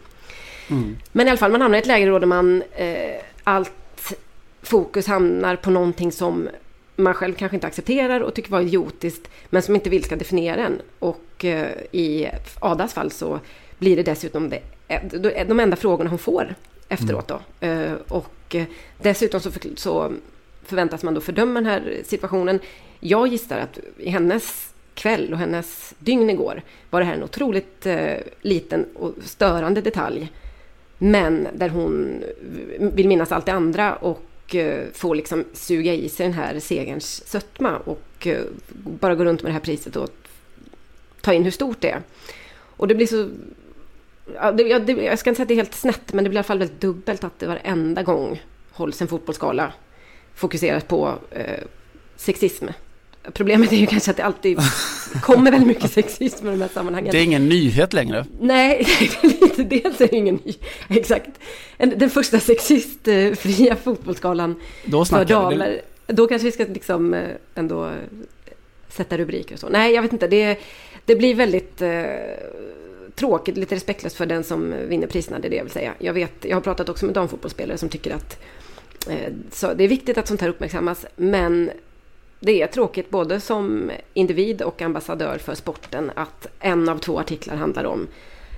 Mm. 0.71 0.97
Men 1.13 1.27
i 1.27 1.31
alla 1.31 1.39
fall, 1.39 1.53
man 1.53 1.61
hamnar 1.61 1.79
i 1.79 1.81
ett 1.81 1.87
läge 1.87 2.07
då 2.07 2.27
man 2.27 2.63
eh, 2.73 3.21
allt 3.45 4.15
fokus 4.63 5.07
hamnar 5.07 5.57
på 5.57 5.71
någonting 5.71 6.13
som 6.13 6.49
man 6.97 7.15
själv 7.15 7.35
kanske 7.35 7.57
inte 7.57 7.67
accepterar 7.67 8.21
och 8.21 8.35
tycker 8.35 8.51
var 8.51 8.61
idiotiskt, 8.61 9.31
men 9.51 9.63
som 9.63 9.75
inte 9.75 9.91
vill 9.91 10.05
ska 10.05 10.17
definiera 10.17 10.67
en. 10.67 10.83
Och 10.99 11.45
eh, 11.45 11.71
i 11.93 12.29
Adas 12.61 12.95
fall 12.95 13.11
så 13.11 13.41
blir 13.79 13.97
det 13.97 14.03
dessutom 14.03 14.49
det, 14.51 14.61
eh, 14.89 15.47
de 15.47 15.61
enda 15.61 15.77
frågorna 15.77 16.11
hon 16.11 16.19
får 16.19 16.55
efteråt 16.89 17.29
då. 17.29 17.41
Mm. 17.61 17.93
Eh, 17.93 17.99
och 18.09 18.55
eh, 18.55 18.65
dessutom 19.03 19.41
så, 19.41 19.51
för, 19.51 19.61
så 19.77 20.13
förväntas 20.65 21.03
man 21.03 21.15
då 21.15 21.21
fördöma 21.21 21.55
den 21.55 21.67
här 21.67 22.01
situationen. 22.05 22.61
Jag 23.01 23.29
gissar 23.29 23.59
att 23.59 23.79
i 23.99 24.11
hennes 24.11 24.75
kväll 24.95 25.33
och 25.33 25.39
hennes 25.39 25.95
dygn 25.99 26.31
igår 26.31 26.63
var 26.91 27.01
det 27.01 27.07
här 27.07 27.15
en 27.15 27.23
otroligt 27.23 27.87
eh, 27.87 28.17
liten 28.41 28.87
och 28.95 29.15
störande 29.25 29.81
detalj 29.81 30.33
men 30.99 31.49
där 31.55 31.69
hon 31.69 32.23
vill 32.79 33.09
minnas 33.09 33.33
allt 33.33 33.47
det 33.47 33.53
andra 33.53 33.95
och 33.95 34.23
och 34.45 34.55
eh, 34.55 34.87
får 34.93 35.15
liksom 35.15 35.45
suga 35.53 35.95
i 35.95 36.09
sig 36.09 36.27
den 36.27 36.35
här 36.35 36.61
segerns 36.61 37.29
sötma 37.29 37.77
och 37.77 38.27
eh, 38.27 38.43
bara 38.75 39.15
gå 39.15 39.25
runt 39.25 39.43
med 39.43 39.51
det 39.51 39.53
här 39.53 39.61
priset 39.61 39.97
och 39.97 40.11
ta 41.21 41.33
in 41.33 41.45
hur 41.45 41.51
stort 41.51 41.81
det 41.81 41.91
är. 41.91 42.03
Och 42.77 42.89
det 42.89 42.95
blir 42.95 43.07
så... 43.07 43.29
Ja, 44.35 44.53
det, 44.53 44.63
jag, 44.63 44.87
det, 44.87 44.93
jag 44.93 45.19
ska 45.19 45.31
inte 45.31 45.37
säga 45.37 45.45
att 45.45 45.49
det 45.49 45.55
är 45.55 45.57
helt 45.57 45.75
snett, 45.75 46.13
men 46.13 46.25
det 46.25 46.31
blir 46.31 46.37
i 46.37 46.39
alla 46.39 46.45
fall 46.45 46.59
väldigt 46.59 46.81
dubbelt 46.81 47.25
att 47.25 47.39
det 47.39 47.47
varenda 47.47 48.03
gång 48.03 48.43
hålls 48.71 49.03
en 49.03 49.09
fotbollsskala 49.09 49.73
fokuserat 50.35 50.89
på 50.89 51.19
eh, 51.31 51.61
sexism. 52.17 52.67
Problemet 53.33 53.73
är 53.73 53.77
ju 53.77 53.87
kanske 53.87 54.11
att 54.11 54.17
det 54.17 54.25
alltid 54.25 54.59
kommer 55.23 55.51
väldigt 55.51 55.69
mycket 55.69 55.91
sexism 55.93 56.49
i 56.49 56.51
de 56.51 56.61
här 56.61 56.69
sammanhangen. 56.69 57.13
Det 57.13 57.19
är 57.19 57.25
ingen 57.25 57.49
nyhet 57.49 57.93
längre. 57.93 58.27
Nej, 58.41 58.87
lite, 59.23 59.63
dels 59.63 60.01
är 60.01 60.09
det 60.09 60.17
ingen 60.17 60.41
ny. 60.45 60.55
Exakt. 60.99 61.31
Den 61.79 62.11
första 62.11 62.41
sexistfria 62.41 63.77
fotbollsskalan 63.77 64.55
Då 64.85 65.05
för 65.05 65.25
damer. 65.25 65.81
Då 66.07 66.27
kanske 66.27 66.47
vi 66.47 66.53
ska 66.53 66.65
liksom 66.65 67.15
eh, 67.15 67.29
ändå 67.55 67.91
sätta 68.89 69.19
rubriker 69.19 69.55
och 69.55 69.61
så. 69.61 69.69
Nej, 69.69 69.95
jag 69.95 70.03
vet 70.03 70.13
inte. 70.13 70.29
Det, 70.29 70.59
det 71.05 71.17
blir 71.17 71.35
väldigt 71.35 71.83
eh, 71.83 72.05
tråkigt, 73.15 73.57
lite 73.57 73.75
respektlöst 73.75 74.17
för 74.17 74.27
den 74.27 74.45
som 74.45 74.75
vinner 74.89 75.07
priserna, 75.07 75.39
det 75.39 75.49
är 75.49 75.51
det 75.51 75.57
jag 75.57 75.65
vill 75.65 75.73
säga. 75.73 75.95
Jag, 75.99 76.13
vet, 76.13 76.33
jag 76.41 76.57
har 76.57 76.61
pratat 76.61 76.89
också 76.89 77.07
med 77.07 77.15
damfotbollsspelare 77.15 77.79
som 77.79 77.89
tycker 77.89 78.15
att 78.15 78.41
eh, 79.11 79.33
så 79.53 79.75
det 79.75 79.85
är 79.85 79.89
viktigt 79.89 80.19
att 80.19 80.29
sånt 80.29 80.41
här 80.41 80.49
uppmärksammas, 80.49 81.07
men 81.17 81.71
det 82.41 82.63
är 82.63 82.67
tråkigt 82.67 83.11
både 83.11 83.41
som 83.41 83.91
individ 84.15 84.63
och 84.63 84.83
ambassadör 84.83 85.39
för 85.39 85.55
sporten 85.55 86.11
att 86.15 86.47
en 86.61 86.89
av 86.89 86.99
två 86.99 87.21
artiklar 87.21 87.57
handlar 87.57 87.85
om 87.85 88.07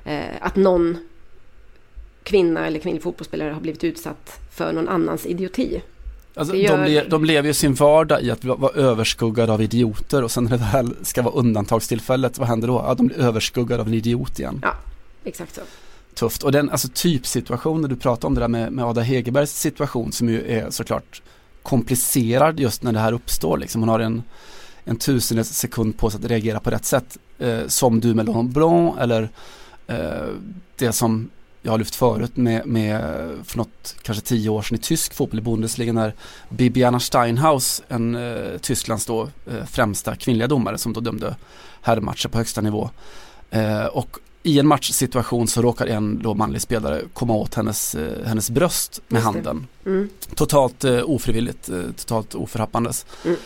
eh, 0.05 0.21
att 0.41 0.57
någon 0.57 0.99
kvinna 2.23 2.67
eller 2.67 2.81
kvinnlig 2.81 3.03
fotbollsspelare 3.03 3.51
har 3.51 3.61
blivit 3.61 3.85
utsatt 3.85 4.41
för 4.51 4.73
någon 4.73 4.89
annans 4.89 5.27
idioti. 5.27 5.83
Alltså, 6.35 6.57
gör... 6.57 6.79
de, 6.79 6.91
le 6.91 7.05
de, 7.05 7.25
lever 7.25 7.49
ju 7.49 7.55
sin 7.55 7.75
vardag 7.75 8.23
i 8.23 8.31
att 8.31 8.45
vara 8.45 8.73
överskuggade 8.73 9.53
av 9.53 9.63
idioter 9.63 10.25
och 10.25 10.31
sen 10.31 10.45
när 10.45 10.51
det 10.51 10.69
väl 10.73 10.97
ska 11.03 11.23
vara 11.23 11.35
undantagstillfället, 11.35 12.39
vad 12.39 12.49
händer 12.49 12.69
då? 12.69 12.85
Ja, 12.87 12.95
de 12.95 13.07
blir 13.07 13.19
överskuggade 13.19 13.81
av 13.81 13.89
en 13.89 13.95
idiot 13.95 14.39
igen. 14.39 14.61
Ja, 14.63 14.75
exakt 15.25 15.55
så. 15.55 15.61
Tufft. 16.15 16.43
Och 16.43 16.53
den 16.53 16.71
alltså, 16.71 16.89
typsituationen 16.95 17.91
du 17.91 17.97
pratar 17.97 18.29
om, 18.29 18.35
det 18.35 18.41
där 18.41 18.49
med, 18.49 18.73
med 18.73 18.85
Ada 18.85 19.01
Hegerbergs 19.01 19.61
situation 19.61 20.13
som 20.13 20.29
ju 20.29 20.51
är 20.51 20.71
såklart 20.71 21.23
komplicerad 21.67 22.61
just 22.61 22.83
när 22.83 22.93
det 22.93 22.99
här 22.99 23.13
uppstår. 23.13 23.59
Liksom. 23.59 23.83
Hon 23.83 23.89
har 23.89 24.01
en, 24.01 24.23
en 24.85 24.97
tusendels 24.97 25.49
sekund 25.49 25.99
på 25.99 26.11
sig 26.11 26.19
att 26.19 26.31
reagera 26.31 26.61
på 26.61 26.71
rätt 26.71 26.85
sätt. 26.85 27.19
Eh, 27.39 27.67
som 27.67 28.01
du 28.01 28.15
med 28.15 28.27
Laurent 28.27 28.51
Blanc 28.51 28.99
eller 28.99 29.29
eh, 29.87 30.29
det 30.77 30.93
som 30.93 31.31
jag 31.63 31.73
har 31.73 31.79
lyft 31.79 31.95
förut 31.95 32.37
med, 32.37 32.67
med 32.67 33.01
för 33.45 33.59
något, 33.59 33.97
kanske 34.03 34.25
tio 34.25 34.49
år 34.49 34.63
sedan 34.63 34.79
i 34.79 34.81
tysk 34.81 35.15
fotboll 35.15 35.39
i 35.39 35.43
Bundesliga 35.43 35.93
när 35.93 36.15
Bibiana 36.49 37.01
Steinhaus, 37.01 37.83
en 37.89 38.15
eh, 38.15 38.59
Tysklands 38.59 39.07
då 39.07 39.23
eh, 39.23 39.65
främsta 39.67 40.17
kvinnliga 40.17 40.49
domare 40.49 40.79
som 40.79 40.93
då 40.93 41.01
dömde 41.01 41.37
herrmatcher 41.83 42.29
på 42.29 42.39
högsta 42.39 42.61
nivå. 42.61 42.91
Eh, 43.51 43.85
och 43.85 44.19
i 44.47 44.59
en 44.59 44.67
matchsituation 44.67 45.49
så 45.49 45.63
råkar 45.63 45.87
en 45.87 46.23
då 46.23 46.35
manlig 46.35 46.63
spelare 46.63 47.03
komma 47.13 47.35
åt 47.35 47.55
hennes, 47.55 47.95
eh, 47.95 48.27
hennes 48.27 48.51
bröst 48.51 49.01
med 49.09 49.23
handen. 49.23 49.67
Mm. 49.87 50.09
Totalt 50.35 50.85
eh, 50.85 51.03
ofrivilligt, 51.05 51.69
eh, 51.69 51.83
totalt 51.97 52.35
oförhappandes. 52.35 53.07
Mm. 53.25 53.37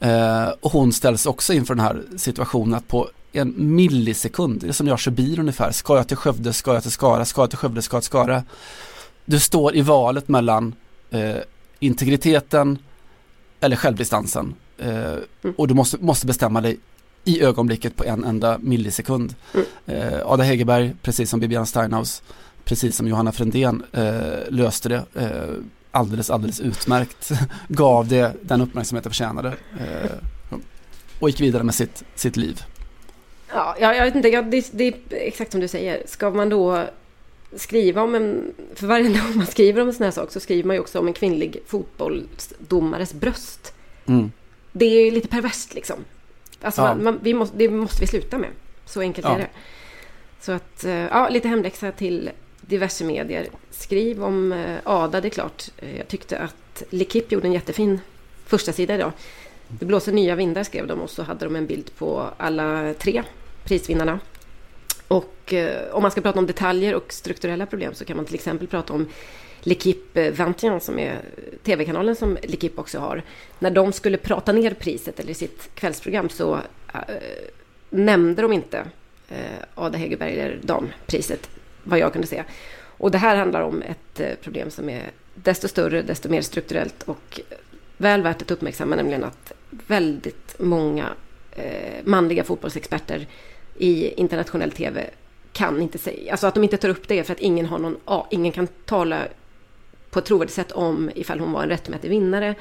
Eh, 0.00 0.48
och 0.60 0.72
hon 0.72 0.92
ställs 0.92 1.26
också 1.26 1.52
inför 1.52 1.74
den 1.74 1.84
här 1.84 2.02
situationen 2.16 2.74
att 2.74 2.88
på 2.88 3.08
en 3.32 3.54
millisekund, 3.56 4.60
det 4.60 4.68
är 4.68 4.72
som 4.72 4.86
jag 4.86 4.98
kör 4.98 5.10
bil 5.10 5.40
ungefär, 5.40 5.72
ska 5.72 5.96
jag 5.96 6.08
till 6.08 6.16
Skövde, 6.16 6.52
ska 6.52 6.74
jag 6.74 6.82
till 6.82 6.92
Skara, 6.92 7.24
ska 7.24 7.42
jag 7.42 7.50
till 7.50 7.58
Skövde, 7.58 7.82
ska 7.82 7.96
jag 7.96 8.02
till 8.02 8.08
Skara. 8.08 8.42
Du 9.24 9.40
står 9.40 9.76
i 9.76 9.80
valet 9.80 10.28
mellan 10.28 10.74
eh, 11.10 11.36
integriteten 11.78 12.78
eller 13.60 13.76
självdistansen. 13.76 14.54
Mm. 14.78 15.54
Och 15.56 15.68
du 15.68 15.74
måste, 15.74 15.98
måste 15.98 16.26
bestämma 16.26 16.60
dig 16.60 16.78
i 17.26 17.42
ögonblicket 17.42 17.96
på 17.96 18.04
en 18.04 18.24
enda 18.24 18.58
millisekund. 18.58 19.34
Mm. 19.54 19.66
Eh, 19.86 20.26
Ada 20.26 20.42
Hegerberg, 20.42 20.94
precis 21.02 21.30
som 21.30 21.40
Bibiana 21.40 21.66
Steinhaus, 21.66 22.22
precis 22.64 22.96
som 22.96 23.08
Johanna 23.08 23.32
Frändén 23.32 23.82
eh, 23.92 24.48
löste 24.48 24.88
det 24.88 25.02
eh, 25.14 25.54
alldeles, 25.90 26.30
alldeles 26.30 26.60
utmärkt. 26.60 27.30
Gav 27.68 28.08
det 28.08 28.32
den 28.42 28.60
uppmärksamhet 28.60 29.04
det 29.04 29.10
förtjänade 29.10 29.54
eh, 29.80 30.10
och 31.20 31.28
gick 31.28 31.40
vidare 31.40 31.62
med 31.62 31.74
sitt, 31.74 32.04
sitt 32.14 32.36
liv. 32.36 32.62
Ja, 33.48 33.76
jag, 33.80 33.96
jag 33.96 34.04
vet 34.04 34.14
inte, 34.14 34.28
jag, 34.28 34.50
det, 34.50 34.70
det, 34.72 34.86
är 34.86 34.94
exakt 35.10 35.52
som 35.52 35.60
du 35.60 35.68
säger. 35.68 36.02
Ska 36.06 36.30
man 36.30 36.48
då 36.48 36.84
skriva 37.56 38.02
om 38.02 38.14
en... 38.14 38.54
För 38.74 38.86
varje 38.86 39.08
gång 39.08 39.36
man 39.36 39.46
skriver 39.46 39.82
om 39.82 39.88
en 39.88 39.94
sån 39.94 40.04
här 40.04 40.10
sak 40.10 40.32
så 40.32 40.40
skriver 40.40 40.64
man 40.64 40.76
ju 40.76 40.80
också 40.80 40.98
om 40.98 41.06
en 41.06 41.12
kvinnlig 41.12 41.62
fotbollsdomares 41.66 43.14
bröst. 43.14 43.72
Mm. 44.06 44.32
Det 44.72 44.84
är 44.84 45.04
ju 45.04 45.10
lite 45.10 45.28
perverst 45.28 45.74
liksom. 45.74 45.96
Alltså, 46.62 46.82
Ja. 46.82 46.94
man, 46.94 47.18
vi 47.22 47.34
måste, 47.34 47.56
det 47.56 47.68
måste 47.68 48.00
vi 48.00 48.06
sluta 48.06 48.38
med. 48.38 48.50
Så 48.84 49.00
enkelt 49.00 49.26
Ja. 49.26 49.34
är 49.34 49.38
det. 49.38 49.48
Så 50.40 50.52
att, 50.52 50.84
eh, 50.84 50.92
ja, 50.92 51.28
lite 51.28 51.48
hemläxa 51.48 51.92
till 51.92 52.30
diverse 52.60 53.04
medier. 53.04 53.46
Skriv 53.70 54.24
om 54.24 54.52
eh, 54.52 54.76
Ada, 54.84 55.20
det 55.20 55.28
är 55.28 55.30
klart. 55.30 55.62
Eh, 55.78 55.96
Jag 55.96 56.08
tyckte 56.08 56.38
att 56.38 56.82
L'Equipe 56.90 57.24
gjorde 57.28 57.46
en 57.46 57.52
jättefin 57.52 58.00
första 58.46 58.72
sida 58.72 58.94
idag. 58.94 59.12
Det 59.68 59.84
blåser 59.86 60.12
nya 60.12 60.34
vindar 60.34 60.62
skrev 60.64 60.86
de 60.86 61.00
och 61.00 61.10
så 61.10 61.22
hade 61.22 61.44
de 61.44 61.56
en 61.56 61.66
bild 61.66 61.90
på 61.98 62.30
alla 62.36 62.94
tre 62.94 63.22
prisvinnarna. 63.64 64.18
Och 65.08 65.52
eh, 65.52 65.94
om 65.94 66.02
man 66.02 66.10
ska 66.10 66.20
prata 66.20 66.38
om 66.38 66.46
detaljer 66.46 66.94
och 66.94 67.12
strukturella 67.12 67.66
problem 67.66 67.94
så 67.94 68.04
kan 68.04 68.16
man 68.16 68.26
till 68.26 68.34
exempel 68.34 68.68
prata 68.68 68.92
om 68.92 69.08
L'Equipe 69.62 70.36
21 70.36 70.82
som 70.82 70.98
är 70.98 71.20
tv-kanalen 71.62 72.16
som 72.16 72.36
L'Equipe 72.36 72.78
också 72.78 72.98
har. 72.98 73.22
När 73.58 73.70
de 73.70 73.92
skulle 73.92 74.16
prata 74.16 74.52
ner 74.52 74.74
priset 74.74 75.20
eller 75.20 75.34
sitt 75.34 75.74
kvällsprogram 75.74 76.28
så 76.28 76.54
eh, 76.94 77.00
nämnde 77.90 78.42
de 78.42 78.52
inte 78.52 78.84
eh, 79.28 79.36
Ada 79.74 79.98
Hegerberger 79.98 80.58
dampriset 80.62 81.50
vad 81.82 81.98
jag 81.98 82.12
kunde 82.12 82.26
se. 82.26 82.44
Och 82.98 83.10
det 83.10 83.18
här 83.18 83.36
handlar 83.36 83.60
om 83.60 83.82
ett 83.82 84.20
eh, 84.20 84.34
problem 84.42 84.70
som 84.70 84.88
är 84.88 85.10
desto 85.34 85.68
större, 85.68 86.02
desto 86.02 86.28
mer 86.28 86.42
strukturellt 86.42 87.02
och 87.02 87.40
väl 87.96 88.22
värt 88.22 88.42
att 88.42 88.50
uppmärksamma, 88.50 88.96
nämligen 88.96 89.24
att 89.24 89.52
väldigt 89.70 90.54
många 90.58 91.08
eh, 91.52 92.04
manliga 92.04 92.44
fotbollsexperter 92.44 93.26
i 93.78 94.14
internationell 94.20 94.70
tv 94.70 95.10
kan 95.52 95.82
inte 95.82 95.98
säga, 95.98 96.32
alltså 96.32 96.46
att 96.46 96.54
de 96.54 96.64
inte 96.64 96.76
tar 96.76 96.88
upp 96.88 97.08
det 97.08 97.24
för 97.24 97.32
att 97.32 97.40
ingen 97.40 97.66
har 97.66 97.78
någon, 97.78 97.96
ja, 98.06 98.28
ingen 98.30 98.52
kan 98.52 98.66
tala 98.66 99.22
på 100.10 100.18
ett 100.18 100.24
trovärdigt 100.24 100.54
sätt 100.54 100.72
om 100.72 101.10
ifall 101.14 101.40
hon 101.40 101.52
var 101.52 101.62
en 101.62 101.68
rättmätig 101.68 102.08
vinnare, 102.08 102.54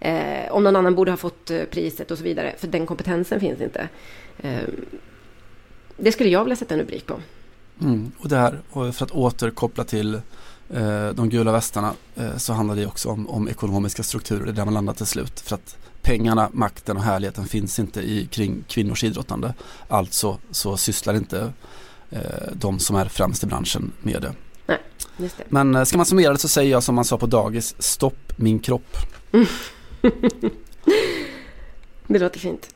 eh, 0.00 0.50
om 0.52 0.64
någon 0.64 0.76
annan 0.76 0.94
borde 0.94 1.12
ha 1.12 1.16
fått 1.16 1.50
eh, 1.50 1.62
priset 1.62 2.10
och 2.10 2.18
så 2.18 2.24
vidare, 2.24 2.54
för 2.58 2.66
den 2.68 2.86
kompetensen 2.86 3.40
finns 3.40 3.60
inte. 3.60 3.88
Eh, 4.38 4.62
det 5.96 6.12
skulle 6.12 6.30
jag 6.30 6.44
vilja 6.44 6.56
sätta 6.56 6.74
en 6.74 6.80
rubrik 6.80 7.06
på. 7.06 7.20
Mm. 7.80 8.12
Och 8.18 8.28
det 8.28 8.36
här, 8.36 8.60
och 8.70 8.94
för 8.94 9.04
att 9.04 9.10
återkoppla 9.12 9.84
till 9.84 10.14
eh, 10.70 11.08
de 11.08 11.28
gula 11.28 11.52
västarna 11.52 11.92
eh, 12.16 12.36
så 12.36 12.52
handlar 12.52 12.76
det 12.76 12.86
också 12.86 13.08
om, 13.08 13.28
om 13.28 13.48
ekonomiska 13.48 14.02
strukturer, 14.02 14.44
det 14.44 14.50
är 14.50 14.52
där 14.52 14.64
man 14.64 14.74
landar 14.74 14.94
till 14.94 15.06
slut. 15.06 15.40
För 15.40 15.54
att 15.54 15.76
pengarna, 16.04 16.50
makten 16.52 16.96
och 16.96 17.02
härligheten 17.02 17.46
finns 17.46 17.78
inte 17.78 18.00
i, 18.00 18.26
kring 18.30 18.64
kvinnors 18.68 19.04
idrottande. 19.04 19.54
Alltså 19.88 20.38
så 20.50 20.76
sysslar 20.76 21.14
inte 21.14 21.52
eh, 22.10 22.20
de 22.52 22.78
som 22.78 22.96
är 22.96 23.04
främst 23.04 23.44
i 23.44 23.46
branschen 23.46 23.92
med 24.02 24.22
det. 24.22 24.32
Just 25.16 25.38
det. 25.38 25.44
Men 25.48 25.74
eh, 25.74 25.84
ska 25.84 25.96
man 25.96 26.06
summera 26.06 26.32
det 26.32 26.38
så 26.38 26.48
säger 26.48 26.70
jag 26.70 26.82
som 26.82 26.94
man 26.94 27.04
sa 27.04 27.18
på 27.18 27.26
dagis, 27.26 27.74
stopp 27.78 28.32
min 28.36 28.58
kropp. 28.58 28.96
Det 32.06 32.18
låter 32.18 32.38
fint. 32.40 32.74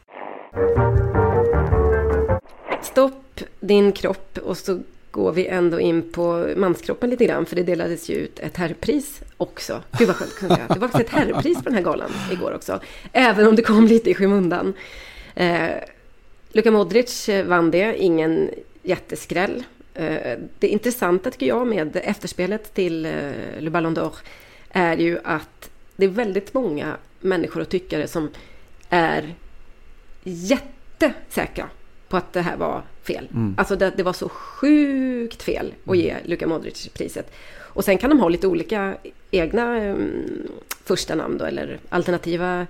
Stopp 2.82 3.40
din 3.60 3.92
kropp 3.92 4.38
och 4.38 4.56
så 4.56 4.80
går 5.10 5.32
vi 5.32 5.46
ändå 5.46 5.80
in 5.80 6.12
på 6.12 6.48
manskroppen 6.56 7.10
lite 7.10 7.26
grann 7.26 7.46
för 7.46 7.56
det 7.56 7.62
delades 7.62 8.10
ju 8.10 8.14
ut 8.14 8.38
ett 8.38 8.56
herrpris 8.56 9.20
också. 9.36 9.82
Gud 9.98 10.08
vad 10.08 10.16
skönt. 10.16 10.68
Det 10.68 10.78
var 10.78 10.88
faktiskt 10.88 11.04
ett 11.04 11.18
herrpris 11.18 11.58
på 11.58 11.64
den 11.64 11.74
här 11.74 11.82
galan 11.82 12.10
igår 12.32 12.54
också. 12.54 12.80
Även 13.12 13.46
om 13.46 13.56
det 13.56 13.62
kom 13.62 13.86
lite 13.86 14.10
i 14.10 14.14
skymundan. 14.14 14.74
Eh, 15.34 15.70
Luka 16.52 16.70
Modric 16.70 17.28
vann 17.46 17.70
det, 17.70 17.96
ingen 18.02 18.50
jätteskräll. 18.82 19.64
Eh, 19.94 20.38
det 20.58 20.68
intressanta 20.68 21.30
tycker 21.30 21.46
jag 21.46 21.66
med 21.66 21.96
efterspelet 22.04 22.74
till 22.74 23.06
eh, 23.06 23.12
Le 23.58 23.70
Ballon 23.70 23.96
d'Or 23.96 24.14
är 24.70 24.96
ju 24.96 25.18
att 25.24 25.70
det 25.96 26.04
är 26.04 26.08
väldigt 26.08 26.54
många 26.54 26.96
människor 27.20 27.60
och 27.60 27.68
tyckare 27.68 28.06
som 28.06 28.30
är 28.88 29.34
jättesäkra 30.22 31.68
på 32.08 32.16
att 32.16 32.32
det 32.32 32.40
här 32.40 32.56
var 32.56 32.82
fel. 33.08 33.28
Mm. 33.34 33.54
Alltså 33.58 33.76
det, 33.76 33.92
det 33.96 34.02
var 34.02 34.12
så 34.12 34.28
sjukt 34.28 35.42
fel 35.42 35.74
att 35.84 35.96
ge 35.96 36.16
Luka 36.24 36.46
Modric 36.46 36.88
priset. 36.88 37.30
Och 37.78 37.84
sen 37.84 37.98
kan 37.98 38.10
de 38.10 38.20
ha 38.20 38.28
lite 38.28 38.46
olika 38.46 38.96
egna 39.30 39.90
um, 39.90 40.48
första 40.84 41.14
namn 41.14 41.38
då, 41.38 41.44
eller 41.44 41.78
alternativa 41.88 42.66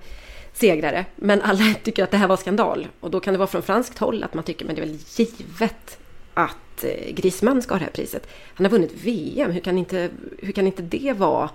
segrare. 0.53 1.05
Men 1.15 1.41
alla 1.41 1.73
tycker 1.83 2.03
att 2.03 2.11
det 2.11 2.17
här 2.17 2.27
var 2.27 2.37
skandal. 2.37 2.87
Och 2.99 3.11
då 3.11 3.19
kan 3.19 3.33
det 3.33 3.37
vara 3.37 3.47
från 3.47 3.61
franskt 3.61 3.97
håll 3.97 4.23
att 4.23 4.33
man 4.33 4.43
tycker 4.43 4.65
men 4.65 4.75
det 4.75 4.81
är 4.81 4.85
väl 4.85 4.97
givet 5.15 5.99
att 6.33 6.83
eh, 6.83 7.13
Griezmann 7.13 7.61
ska 7.61 7.73
ha 7.73 7.79
det 7.79 7.85
här 7.85 7.91
priset. 7.91 8.27
Han 8.53 8.65
har 8.65 8.71
vunnit 8.71 8.93
VM, 9.03 9.51
hur 9.51 9.61
kan 9.61 9.77
inte, 9.77 10.09
hur 10.37 10.51
kan 10.51 10.67
inte 10.67 10.81
det 10.81 11.13
vara 11.17 11.49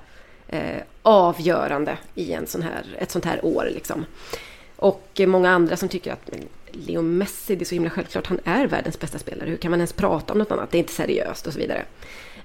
eh, 0.49 0.83
avgörande 1.03 1.99
i 2.15 2.33
en 2.33 2.47
sån 2.47 2.63
här, 2.63 2.97
ett 2.99 3.11
sånt 3.11 3.25
här 3.25 3.45
år 3.45 3.69
liksom? 3.75 4.05
Och 4.77 5.21
många 5.27 5.51
andra 5.51 5.77
som 5.77 5.89
tycker 5.89 6.13
att 6.13 6.31
Leo 6.75 7.03
Messi, 7.03 7.57
det 7.57 7.63
är 7.63 7.67
så 7.67 7.75
himla 7.75 7.91
självklart, 7.91 8.27
han 8.27 8.41
är 8.45 8.67
världens 8.67 9.01
bästa 9.01 9.19
spelare. 9.19 9.51
Hur 9.51 9.57
kan 9.57 9.71
man 9.71 9.81
ens 9.81 9.93
prata 9.93 10.33
om 10.33 10.39
något 10.39 10.53
annat? 10.53 10.71
Det 10.71 10.77
är 10.77 10.81
inte 10.81 10.93
seriöst 10.93 11.47
och 11.47 11.53
så 11.53 11.59
vidare. 11.59 11.85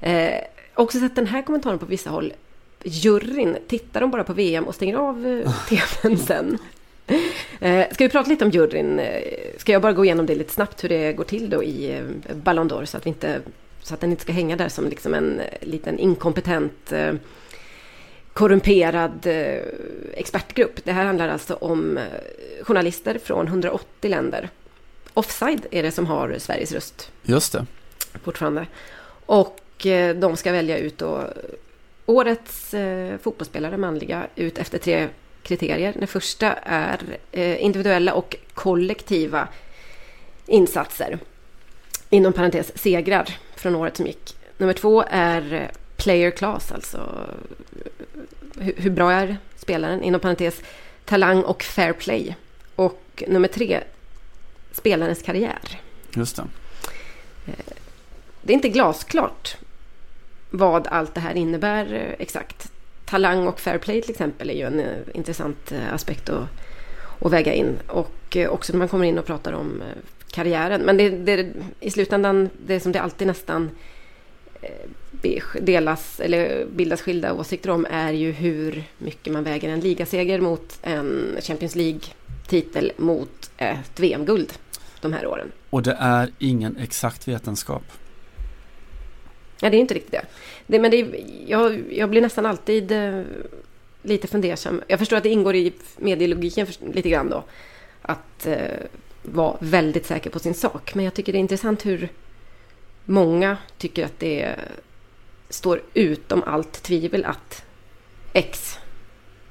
Eh, 0.02 0.42
också 0.76 1.00
sett 1.00 1.16
den 1.16 1.28
här 1.28 1.42
kommentaren 1.42 1.80
på 1.80 1.86
vissa 1.86 2.10
håll. 2.10 2.34
Juryn, 2.84 3.58
tittar 3.68 4.02
de 4.02 4.12
bara 4.12 4.24
på 4.24 4.34
VM 4.34 4.64
och 4.64 4.76
stänger 4.76 4.98
av 4.98 5.28
eh, 5.28 5.52
tvn 5.70 6.18
sen? 6.18 6.58
Eh, 7.60 7.86
ska 7.92 8.04
vi 8.04 8.10
prata 8.10 8.30
lite 8.30 8.46
om 8.46 8.52
juryn? 8.52 9.00
Eh, 9.00 9.22
Ska 9.58 9.72
jag 9.72 9.82
bara 9.82 9.94
gå 9.94 10.06
igenom 10.06 10.26
det 10.26 10.36
lite 10.36 10.54
snabbt 10.54 10.84
hur 10.84 10.90
det 10.90 11.14
går 11.14 11.24
till 11.24 11.50
då 11.50 11.64
i 11.64 11.98
eh, 11.98 12.36
Ballon 12.36 12.70
d'Or 12.70 12.86
så 12.86 12.98
att 12.98 13.06
vi 13.06 13.10
inte 13.10 13.42
så 13.82 13.94
att 13.94 14.00
den 14.02 14.12
inte 14.12 14.24
ska 14.24 14.32
hänga 14.34 14.56
där 14.56 14.70
som 14.70 14.88
liksom 14.90 15.14
en 15.14 15.42
liten 15.62 16.00
inkompetent 16.00 16.92
eh, 16.92 17.14
korrumperad 18.40 19.28
eh, 19.28 19.62
expertgrupp. 20.14 20.80
Det 20.84 20.92
här 20.92 21.06
handlar 21.06 21.30
alltså 21.30 21.54
om 21.54 21.98
eh, 21.98 22.04
journalister 22.64 23.20
från 23.24 23.48
180 23.48 24.10
länder. 24.10 24.50
Offside 25.14 25.66
är 25.72 25.84
det 25.84 25.92
som 25.92 26.06
har 26.06 26.36
Sveriges 26.38 26.72
röst 26.72 27.12
Just 27.24 27.54
det. 27.54 27.66
fortfarande. 28.24 28.68
Och 29.26 29.86
eh, 29.86 30.16
de 30.16 30.38
ska 30.38 30.52
välja 30.52 30.78
ut 30.78 30.98
då 30.98 31.24
årets 32.06 32.76
fotbollsspelare, 33.22 33.78
manliga, 33.78 34.28
ut 34.36 34.58
efter 34.58 34.78
tre 34.78 35.08
kriterier. 35.44 35.94
Den 35.94 36.08
första 36.08 36.54
är 36.54 37.00
individuella 37.58 38.14
och 38.14 38.36
kollektiva 38.54 39.48
insatser. 40.46 41.20
Inom 42.10 42.34
parentes 42.34 42.72
segrar 42.76 43.38
från 43.56 43.76
året 43.76 43.98
som 43.98 44.06
gick. 44.06 44.36
Nummer 44.58 44.74
två 44.74 45.04
är 45.10 45.72
player 45.98 46.32
class, 46.32 46.72
alltså 46.72 47.26
hur, 48.60 48.74
hur 48.78 48.90
bra 48.90 49.12
är 49.12 49.38
spelaren? 49.56 50.04
Inom 50.04 50.22
parentes 50.22 50.62
talang 51.06 51.44
och 51.44 51.64
fair 51.64 51.94
play. 51.94 52.36
Och 52.76 53.24
nummer 53.28 53.48
tre, 53.48 53.84
spelarens 54.72 55.22
karriär. 55.22 55.82
Just 56.16 56.36
det. 56.36 56.44
Det 58.42 58.54
är 58.54 58.56
inte 58.56 58.70
glasklart 58.70 59.58
vad 60.50 60.88
allt 60.88 61.16
det 61.16 61.22
här 61.22 61.36
innebär 61.36 61.94
eh, 61.94 62.16
exakt. 62.20 62.72
Talang 63.06 63.48
och 63.48 63.60
fair 63.60 63.78
play 63.78 64.02
till 64.02 64.12
exempel 64.12 64.50
är 64.50 64.54
ju 64.54 64.66
en 64.66 64.80
eh, 64.80 64.98
intressant 65.14 65.72
eh, 65.72 65.94
aspekt 65.94 66.30
att, 66.30 66.48
att 67.20 67.32
väga 67.32 67.54
in. 67.54 67.78
Och 67.88 68.38
eh, 68.38 68.50
också 68.50 68.74
när 68.74 68.78
man 68.78 68.88
kommer 68.88 69.06
in 69.06 69.20
och 69.20 69.26
pratar 69.26 69.54
om 69.54 69.82
eh, 69.82 69.88
karriären. 70.32 70.82
Men 70.82 70.98
det, 70.98 71.10
det, 71.10 71.54
i 71.80 71.92
slutändan, 71.92 72.50
det 72.66 72.80
som 72.80 72.92
det 72.92 73.02
alltid 73.02 73.28
nästan 73.28 73.70
eh, 74.62 74.70
delas 75.62 76.20
eller 76.20 76.66
bildas 76.66 77.02
skilda 77.02 77.34
åsikter 77.34 77.70
om 77.70 77.88
är 77.90 78.12
ju 78.12 78.32
hur 78.32 78.84
mycket 78.98 79.34
man 79.34 79.44
väger 79.44 79.70
en 79.70 79.80
ligaseger 79.80 80.42
mot 80.42 80.80
en 80.82 81.38
Champions 81.42 81.76
League-titel 81.76 82.92
mot 82.98 83.52
ett 83.58 84.00
VM-guld 84.00 84.54
de 85.02 85.14
här 85.14 85.28
åren. 85.28 85.52
Och 85.70 85.84
det 85.84 85.98
är 86.00 86.32
ingen 86.40 86.78
exakt 86.78 87.28
vetenskap. 87.28 87.84
Ja, 89.62 89.70
det 89.70 89.78
är 89.78 89.80
inte 89.80 89.94
riktigt 89.94 90.12
det. 90.12 90.26
det 90.68 90.80
men 90.80 90.92
det 90.92 90.98
är, 90.98 91.26
jag, 91.48 91.94
jag 91.94 92.10
blir 92.10 92.22
nästan 92.22 92.46
alltid 92.46 92.92
eh, 92.92 93.22
lite 94.02 94.28
fundersam. 94.28 94.82
Jag 94.88 95.00
förstår 95.00 95.18
att 95.18 95.24
det 95.24 95.30
ingår 95.30 95.56
i 95.56 95.74
medielogiken 95.98 96.68
för, 96.68 96.94
lite 96.94 97.10
grann 97.10 97.30
då. 97.30 97.44
Att 98.02 98.48
eh, 98.48 98.58
vara 99.24 99.58
väldigt 99.60 100.06
säker 100.06 100.30
på 100.30 100.40
sin 100.40 100.54
sak. 100.54 100.96
Men 100.96 101.06
jag 101.06 101.14
tycker 101.14 101.32
det 101.32 101.38
är 101.38 101.40
intressant 101.40 101.86
hur 101.86 102.10
många 103.06 103.58
tycker 103.78 104.06
att 104.06 104.20
det 104.20 104.56
står 105.50 105.82
utom 105.94 106.44
allt 106.44 106.84
tvivel 106.84 107.26
att 107.26 107.64
X 108.34 108.78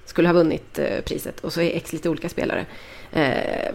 skulle 0.04 0.28
ha 0.28 0.32
vunnit 0.32 0.78
eh, 0.78 1.00
priset. 1.00 1.40
Och 1.40 1.52
så 1.52 1.60
är 1.60 1.76
X 1.76 1.92
lite 1.92 2.08
olika 2.08 2.28
spelare. 2.28 2.66
Eh, 3.12 3.72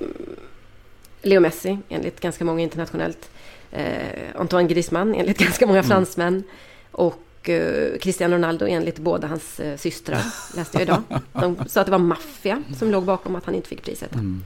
Leo 1.21 1.39
Messi, 1.39 1.77
enligt 1.89 2.19
ganska 2.19 2.45
många 2.45 2.61
internationellt. 2.61 3.29
Eh, 3.71 4.29
Antoine 4.35 4.67
Griezmann, 4.67 5.15
enligt 5.15 5.37
ganska 5.45 5.67
många 5.67 5.83
fransmän. 5.83 6.43
Och 6.91 7.49
eh, 7.49 7.97
Cristiano 7.99 8.35
Ronaldo, 8.35 8.65
enligt 8.65 8.99
båda 8.99 9.27
hans 9.27 9.59
eh, 9.59 9.77
systrar, 9.77 10.21
läste 10.55 10.77
jag 10.77 10.81
idag. 10.81 11.01
De 11.33 11.57
sa 11.67 11.81
att 11.81 11.87
det 11.87 11.91
var 11.91 11.99
maffia 11.99 12.63
som 12.77 12.91
låg 12.91 13.03
bakom 13.03 13.35
att 13.35 13.45
han 13.45 13.55
inte 13.55 13.69
fick 13.69 13.83
priset. 13.83 14.13
Mm. 14.13 14.43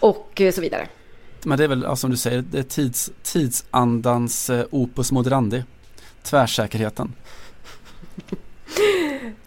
Och 0.00 0.40
eh, 0.40 0.52
så 0.52 0.60
vidare. 0.60 0.88
men 1.44 1.58
det 1.58 1.64
är 1.64 1.68
väl, 1.68 1.96
som 1.96 2.10
du 2.10 2.16
säger, 2.16 2.42
det 2.42 2.58
är 2.58 2.62
tids, 2.62 3.10
tidsandans 3.22 4.50
eh, 4.50 4.66
opus 4.70 5.12
moderandi. 5.12 5.64
Tvärsäkerheten. 6.24 7.12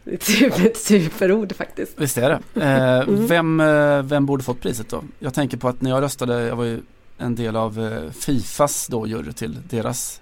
Det 0.03 0.11
är 0.11 0.15
ett 0.15 0.23
super, 0.23 0.71
superord 0.75 1.55
faktiskt. 1.55 1.93
Visst 1.95 2.17
är 2.17 2.29
det. 2.29 2.61
Eh, 2.61 2.99
mm. 2.99 3.27
vem, 3.27 3.59
eh, 3.59 4.01
vem 4.01 4.25
borde 4.25 4.43
fått 4.43 4.61
priset 4.61 4.89
då? 4.89 5.03
Jag 5.19 5.33
tänker 5.33 5.57
på 5.57 5.67
att 5.67 5.81
när 5.81 5.89
jag 5.89 6.01
röstade, 6.01 6.41
jag 6.41 6.55
var 6.55 6.63
ju 6.63 6.81
en 7.17 7.35
del 7.35 7.55
av 7.55 7.79
eh, 7.79 8.11
Fifas 8.11 8.87
då 8.87 9.07
jury 9.07 9.33
till 9.33 9.57
deras, 9.69 10.21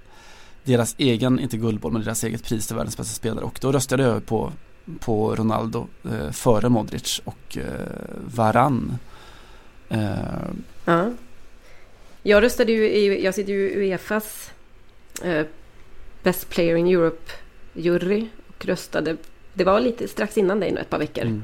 deras 0.63 0.95
egen, 0.97 1.39
inte 1.39 1.57
guldboll, 1.57 1.91
men 1.91 2.01
deras 2.01 2.23
eget 2.23 2.43
pris 2.43 2.67
till 2.67 2.75
världens 2.75 2.97
bästa 2.97 3.13
spelare. 3.13 3.45
Och 3.45 3.57
då 3.61 3.71
röstade 3.71 4.03
jag 4.03 4.25
på, 4.25 4.51
på 4.99 5.35
Ronaldo 5.35 5.87
eh, 6.03 6.31
före 6.31 6.69
Modric 6.69 7.21
och 7.25 7.57
eh, 7.57 7.63
Varann. 8.35 8.97
Eh, 9.89 10.09
ja. 10.85 11.11
Jag 12.23 12.43
röstade 12.43 12.71
ju 12.71 12.89
i, 12.89 13.23
jag 13.23 13.35
sitter 13.35 13.53
ju 13.53 13.69
i 13.69 13.89
Uefas 13.89 14.51
Best 16.25 16.49
Player 16.49 16.75
in 16.75 16.88
Europe-jury 16.88 18.27
och 18.47 18.65
röstade, 18.65 19.17
det 19.53 19.63
var 19.63 19.79
lite 19.79 20.07
strax 20.07 20.38
innan 20.38 20.59
dig, 20.59 20.75
ett 20.77 20.89
par 20.89 20.99
veckor. 20.99 21.23
Mm. 21.23 21.43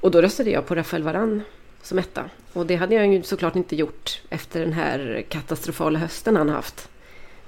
Och 0.00 0.10
då 0.10 0.22
röstade 0.22 0.50
jag 0.50 0.66
på 0.66 0.74
Rafael 0.74 1.02
Varan 1.02 1.42
som 1.82 1.98
etta. 1.98 2.30
Och 2.52 2.66
det 2.66 2.76
hade 2.76 2.94
jag 2.94 3.06
ju 3.06 3.22
såklart 3.22 3.56
inte 3.56 3.76
gjort 3.76 4.22
efter 4.30 4.60
den 4.60 4.72
här 4.72 5.24
katastrofala 5.28 5.98
hösten 5.98 6.36
han 6.36 6.48
haft. 6.48 6.88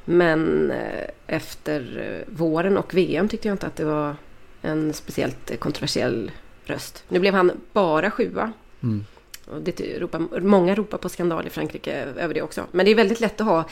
Men 0.05 0.71
eh, 0.71 1.11
efter 1.27 1.99
eh, 1.99 2.35
våren 2.35 2.77
och 2.77 2.95
VM 2.95 3.29
tyckte 3.29 3.49
jag 3.49 3.55
inte 3.55 3.67
att 3.67 3.77
det 3.77 3.85
var 3.85 4.17
en 4.63 4.93
speciellt 4.93 5.61
kontroversiell 5.61 6.31
röst. 6.65 7.05
Nu 7.09 7.19
blev 7.19 7.35
han 7.35 7.53
bara 7.73 8.11
sjua. 8.11 8.53
Mm. 8.83 9.05
Och 9.51 9.63
det 9.63 9.99
ropar, 9.99 10.41
många 10.41 10.75
ropar 10.75 10.99
på 10.99 11.09
skandal 11.09 11.47
i 11.47 11.51
Frankrike 11.51 11.93
över 11.95 12.35
det 12.35 12.43
också. 12.43 12.65
Men 12.73 12.87
det 12.87 12.93
är 12.93 12.95
väldigt 12.95 13.21
lätt 13.21 13.41
att 13.41 13.47
ha 13.47 13.65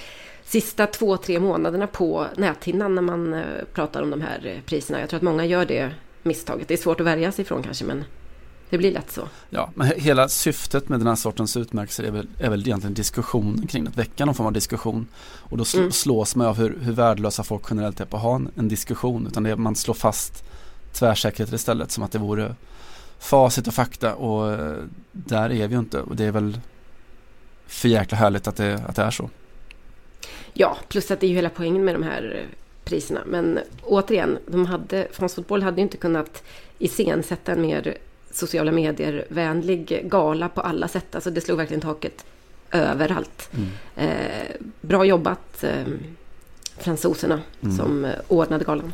sista 0.44 0.86
två, 0.86 1.16
tre 1.16 1.40
månaderna 1.40 1.86
på 1.86 2.26
näthinnan 2.36 2.94
när 2.94 3.02
man 3.02 3.34
eh, 3.34 3.40
pratar 3.72 4.02
om 4.02 4.10
de 4.10 4.20
här 4.20 4.62
priserna. 4.66 5.00
Jag 5.00 5.08
tror 5.08 5.18
att 5.18 5.22
många 5.22 5.44
gör 5.44 5.64
det 5.64 5.90
misstaget. 6.22 6.68
Det 6.68 6.74
är 6.74 6.78
svårt 6.78 7.00
att 7.00 7.06
värja 7.06 7.32
sig 7.32 7.42
ifrån 7.42 7.62
kanske, 7.62 7.84
men 7.84 8.04
det 8.70 8.78
blir 8.78 8.92
lätt 8.92 9.10
så. 9.10 9.28
Ja, 9.50 9.70
men 9.74 9.92
hela 9.96 10.28
syftet 10.28 10.88
med 10.88 11.00
den 11.00 11.06
här 11.06 11.14
sortens 11.14 11.56
utmärkelser 11.56 12.04
är 12.04 12.10
väl, 12.10 12.28
är 12.38 12.50
väl 12.50 12.60
egentligen 12.60 12.94
diskussionen 12.94 13.66
kring 13.66 13.84
det. 13.84 13.90
Att 13.90 13.96
väcka 13.96 14.24
någon 14.24 14.34
form 14.34 14.46
av 14.46 14.52
diskussion. 14.52 15.06
Och 15.38 15.58
då 15.58 15.64
sl 15.64 15.78
mm. 15.78 15.92
slås 15.92 16.36
man 16.36 16.46
av 16.46 16.56
hur, 16.56 16.78
hur 16.80 16.92
värdelösa 16.92 17.44
folk 17.44 17.62
generellt 17.70 18.00
är 18.00 18.04
på 18.04 18.16
att 18.16 18.22
ha 18.22 18.34
en, 18.34 18.50
en 18.56 18.68
diskussion. 18.68 19.26
Utan 19.26 19.42
det 19.42 19.56
man 19.56 19.76
slår 19.76 19.94
fast 19.94 20.44
tvärsäkerheter 20.92 21.54
istället 21.54 21.90
som 21.90 22.04
att 22.04 22.12
det 22.12 22.18
vore 22.18 22.54
facit 23.18 23.66
och 23.66 23.74
fakta. 23.74 24.14
Och 24.14 24.52
eh, 24.52 24.76
där 25.12 25.52
är 25.52 25.68
vi 25.68 25.74
ju 25.74 25.78
inte. 25.78 26.00
Och 26.00 26.16
det 26.16 26.24
är 26.24 26.32
väl 26.32 26.60
för 27.66 27.88
jäkla 27.88 28.18
härligt 28.18 28.48
att 28.48 28.56
det, 28.56 28.82
att 28.88 28.96
det 28.96 29.02
är 29.02 29.10
så. 29.10 29.30
Ja, 30.52 30.76
plus 30.88 31.10
att 31.10 31.20
det 31.20 31.26
är 31.26 31.28
ju 31.28 31.34
hela 31.34 31.50
poängen 31.50 31.84
med 31.84 31.94
de 31.94 32.02
här 32.02 32.36
eh, 32.36 32.58
priserna. 32.84 33.20
Men 33.26 33.58
återigen, 33.82 34.38
de 34.46 34.66
hade, 34.66 35.08
France 35.12 35.34
Fotboll 35.34 35.62
hade 35.62 35.76
ju 35.76 35.82
inte 35.82 35.96
kunnat 35.96 36.42
iscensätta 36.78 37.52
en 37.52 37.62
mer 37.62 37.96
sociala 38.30 38.72
medier-vänlig 38.72 40.10
gala 40.10 40.48
på 40.48 40.60
alla 40.60 40.88
sätt. 40.88 41.14
Alltså 41.14 41.30
det 41.30 41.40
slog 41.40 41.58
verkligen 41.58 41.80
taket 41.80 42.24
överallt. 42.70 43.50
Mm. 43.52 43.68
Eh, 43.96 44.56
bra 44.80 45.04
jobbat 45.04 45.64
eh, 45.64 45.86
fransoserna 46.78 47.40
mm. 47.60 47.76
som 47.76 48.04
eh, 48.04 48.12
ordnade 48.28 48.64
galan. 48.64 48.92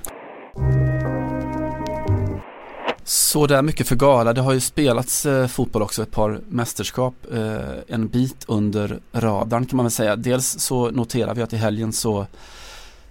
Så 3.12 3.46
det 3.46 3.57
är 3.57 3.62
mycket 3.62 3.88
för 3.88 3.96
gala. 3.96 4.33
Det 4.33 4.40
har 4.40 4.53
ju 4.53 4.61
spelats 4.61 5.27
eh, 5.27 5.46
fotboll 5.46 5.83
också, 5.83 6.03
ett 6.03 6.11
par 6.11 6.40
mästerskap, 6.48 7.14
eh, 7.33 7.79
en 7.88 8.09
bit 8.09 8.44
under 8.48 9.01
radarn 9.12 9.66
kan 9.66 9.77
man 9.77 9.85
väl 9.85 9.90
säga. 9.90 10.16
Dels 10.16 10.59
så 10.59 10.90
noterar 10.90 11.35
vi 11.35 11.42
att 11.42 11.53
i 11.53 11.57
helgen 11.57 11.92
så 11.92 12.27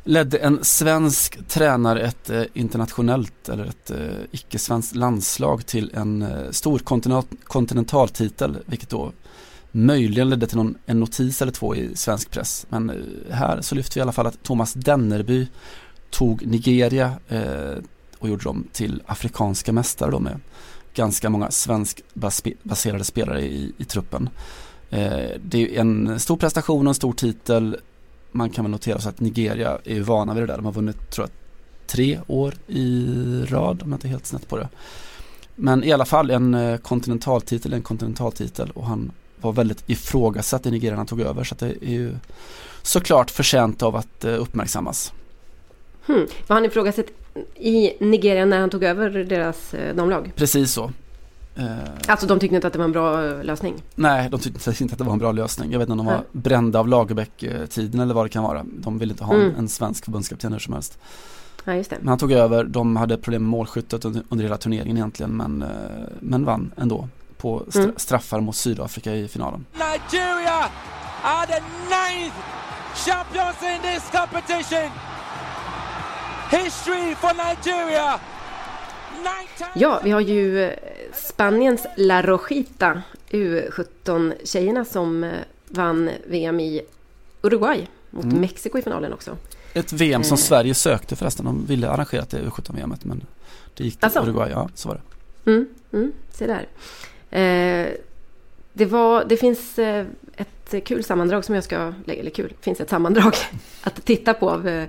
ledde 0.04 0.38
en 0.38 0.64
svensk 0.64 1.48
tränare 1.48 2.02
ett 2.02 2.30
eh, 2.30 2.44
internationellt 2.54 3.50
eller 3.50 3.66
ett 3.66 3.92
eh, 3.92 3.98
icke-svenskt 4.32 4.96
landslag 4.96 5.66
till 5.66 5.92
en 5.94 6.22
eh, 6.22 6.52
stor 6.52 6.80
kontinentaltitel 7.44 8.58
vilket 8.66 8.90
då 8.90 9.12
möjligen 9.72 10.30
ledde 10.30 10.48
till 10.48 10.58
någon, 10.58 10.78
en 10.86 11.00
notis 11.00 11.42
eller 11.42 11.52
två 11.52 11.76
i 11.76 11.96
svensk 11.96 12.32
press. 12.32 12.66
Men 12.70 12.90
eh, 12.90 12.96
här 13.36 13.62
så 13.62 13.76
lyfter 13.76 13.96
vi 13.96 14.00
i 14.00 14.02
alla 14.02 14.12
fall 14.12 14.28
att 14.28 14.44
Thomas 14.44 14.74
Dennerby 14.74 15.48
tog 16.10 16.48
Nigeria 16.48 17.14
eh, 17.28 17.76
och 18.22 18.30
gjorde 18.30 18.44
dem 18.44 18.68
till 18.72 19.04
afrikanska 19.06 19.74
mästare 19.74 20.12
då 20.12 20.20
med 20.20 20.40
ganska 20.94 21.30
många 21.30 21.52
svenskbaserade 21.52 23.04
spelare 23.04 23.42
i, 23.42 23.74
i 23.78 23.86
truppen. 23.86 24.30
Eh, 24.90 25.30
det 25.44 25.78
är 25.78 25.82
en 25.82 26.20
stor 26.20 26.38
prestation 26.38 26.88
och 26.88 26.92
en 26.92 26.96
stor 26.96 27.14
titel 27.14 27.78
man 28.32 28.50
kan 28.50 28.66
väl 28.66 28.72
notera 28.72 29.00
så 29.00 29.10
att 29.10 29.20
Nigeria 29.20 29.78
är 29.84 29.94
ju 29.94 30.02
vana 30.02 30.34
vid 30.34 30.44
det 30.44 30.48
där. 30.48 30.56
De 30.56 30.66
har 30.66 30.74
vunnit, 30.74 31.12
tror 31.12 31.28
jag, 31.28 31.32
tre 31.88 32.20
år 32.28 32.54
i 32.68 33.06
rad 33.50 33.84
om 33.84 33.92
jag 33.92 33.98
inte 33.98 34.08
är 34.08 34.10
helt 34.10 34.26
snett 34.26 34.48
på 34.48 34.58
det. 34.58 34.70
Men 35.56 35.84
i 35.84 35.92
alla 35.92 36.06
fall 36.06 36.32
en 36.32 36.54
eh, 36.54 36.78
kontinentaltitel, 36.78 37.74
en 37.74 37.82
kontinentaltitel 37.82 38.72
och 38.72 38.86
han 38.86 39.12
var 39.42 39.52
väldigt 39.52 39.90
ifrågasatt 39.90 40.66
i 40.66 40.72
Nigeria 40.72 40.92
när 40.92 40.98
han 40.98 41.08
tog 41.08 41.22
över 41.22 41.44
så 41.44 41.56
att 41.56 41.60
det 41.60 41.70
är 41.70 41.92
ju 41.92 42.16
såklart 42.82 43.32
förtjänt 43.32 43.84
av 43.84 43.96
att 43.96 44.26
eh, 44.26 44.42
uppmärksammas. 44.42 45.14
Hmm. 46.06 46.28
Var 46.48 46.56
han 46.56 46.66
ifrågasatt 46.66 47.06
i 47.56 47.94
Nigeria 48.00 48.46
när 48.46 48.60
han 48.60 48.70
tog 48.70 48.84
över 48.84 49.10
deras 49.10 49.74
eh, 49.74 49.96
damlag? 49.96 50.32
Precis 50.36 50.72
så. 50.72 50.92
Eh, 51.56 51.66
alltså 52.08 52.28
de 52.28 52.40
tyckte 52.40 52.56
inte 52.56 52.68
att 52.68 52.74
det 52.74 52.80
var 52.80 52.86
en 52.86 52.92
bra 52.92 53.28
eh, 53.28 53.44
lösning? 53.44 53.84
Nej, 53.96 54.30
de 54.30 54.40
tyckte 54.40 54.84
inte 54.84 54.94
att 54.94 54.98
det 54.98 55.04
var 55.04 55.14
en 55.14 55.20
bra 55.20 55.32
lösning. 55.32 55.72
Jag 55.72 55.80
vet 55.80 55.90
inte 55.90 55.92
om 55.92 55.98
de 55.98 56.06
var 56.06 56.14
mm. 56.14 56.26
brända 56.32 56.80
av 56.80 56.88
Lagerbäck-tiden 56.88 58.00
eller 58.00 58.14
vad 58.14 58.26
det 58.26 58.30
kan 58.30 58.44
vara. 58.44 58.66
De 58.74 58.98
ville 58.98 59.12
inte 59.12 59.24
ha 59.24 59.34
mm. 59.34 59.56
en 59.58 59.70
svensk 59.70 60.06
förbundskapten 60.06 60.54
hur 60.54 60.60
som 60.60 60.74
helst. 60.74 60.98
Ja, 61.66 61.74
just 61.74 61.90
det. 61.90 61.98
Men 62.00 62.08
han 62.08 62.18
tog 62.18 62.32
över, 62.32 62.64
de 62.64 62.96
hade 62.96 63.18
problem 63.18 63.42
med 63.42 63.50
målskyttet 63.50 64.06
under, 64.06 64.24
under 64.30 64.44
hela 64.44 64.58
turneringen 64.58 64.98
egentligen 64.98 65.38
men, 65.38 65.66
men 66.20 66.46
vann 66.46 66.72
ändå 66.78 67.08
på 67.38 67.64
stra 67.70 67.84
mm. 67.84 67.96
straffar 67.98 68.40
mot 68.40 68.56
Sydafrika 68.56 69.16
i 69.16 69.28
finalen. 69.28 69.66
Nigeria 69.74 70.70
are 71.24 71.48
the 71.48 71.62
ninth 71.90 72.36
champions 72.96 73.64
in 73.64 73.82
this 73.82 74.12
competition! 74.12 75.11
History 76.52 77.16
for 77.16 77.50
Nigeria! 77.50 78.20
Ja, 79.76 80.02
vi 80.04 80.12
har 80.12 80.20
ju 80.20 80.72
Spaniens 81.14 81.86
La 81.98 82.22
Rojita, 82.22 83.02
U17-tjejerna 83.30 84.86
som 84.86 85.24
eh, 85.24 85.32
vann 85.68 86.10
VM 86.28 86.60
i 86.60 86.82
Uruguay 87.42 87.88
mot 88.10 88.24
mm. 88.24 88.42
Mexiko 88.42 88.78
i 88.78 88.82
finalen 88.82 89.14
också. 89.14 89.38
Ett 89.74 89.94
VM 89.94 90.24
som 90.24 90.36
eh. 90.36 90.40
Sverige 90.40 90.74
sökte 90.74 91.16
förresten. 91.16 91.46
De 91.46 91.66
ville 91.66 91.90
arrangera 91.90 92.26
det 92.30 92.42
U17-VMet 92.42 93.06
men 93.06 93.26
det 93.78 93.84
gick 93.84 93.96
till 93.96 94.06
alltså. 94.06 94.20
Uruguay. 94.20 94.52
Ja, 94.52 94.70
så 94.76 94.90
var 94.90 94.96
det. 94.96 95.52
Mm, 95.52 95.68
mm, 95.94 96.12
se 96.32 96.48
där. 96.48 96.68
Eh, 97.40 97.90
det, 98.74 98.86
var, 98.86 99.26
det 99.26 99.38
finns 99.38 99.80
eh, 99.80 100.06
ett 100.36 100.86
kul 100.86 101.04
sammandrag 101.04 101.46
som 101.46 101.56
jag 101.56 101.64
ska 101.64 101.94
lägga, 102.06 102.22
eller 102.22 102.32
kul, 102.32 102.54
finns 102.62 102.82
ett 102.82 102.90
sammandrag 102.90 103.36
att 103.82 104.06
titta 104.06 104.34
på 104.34 104.50
av 104.50 104.68
eh, 104.68 104.88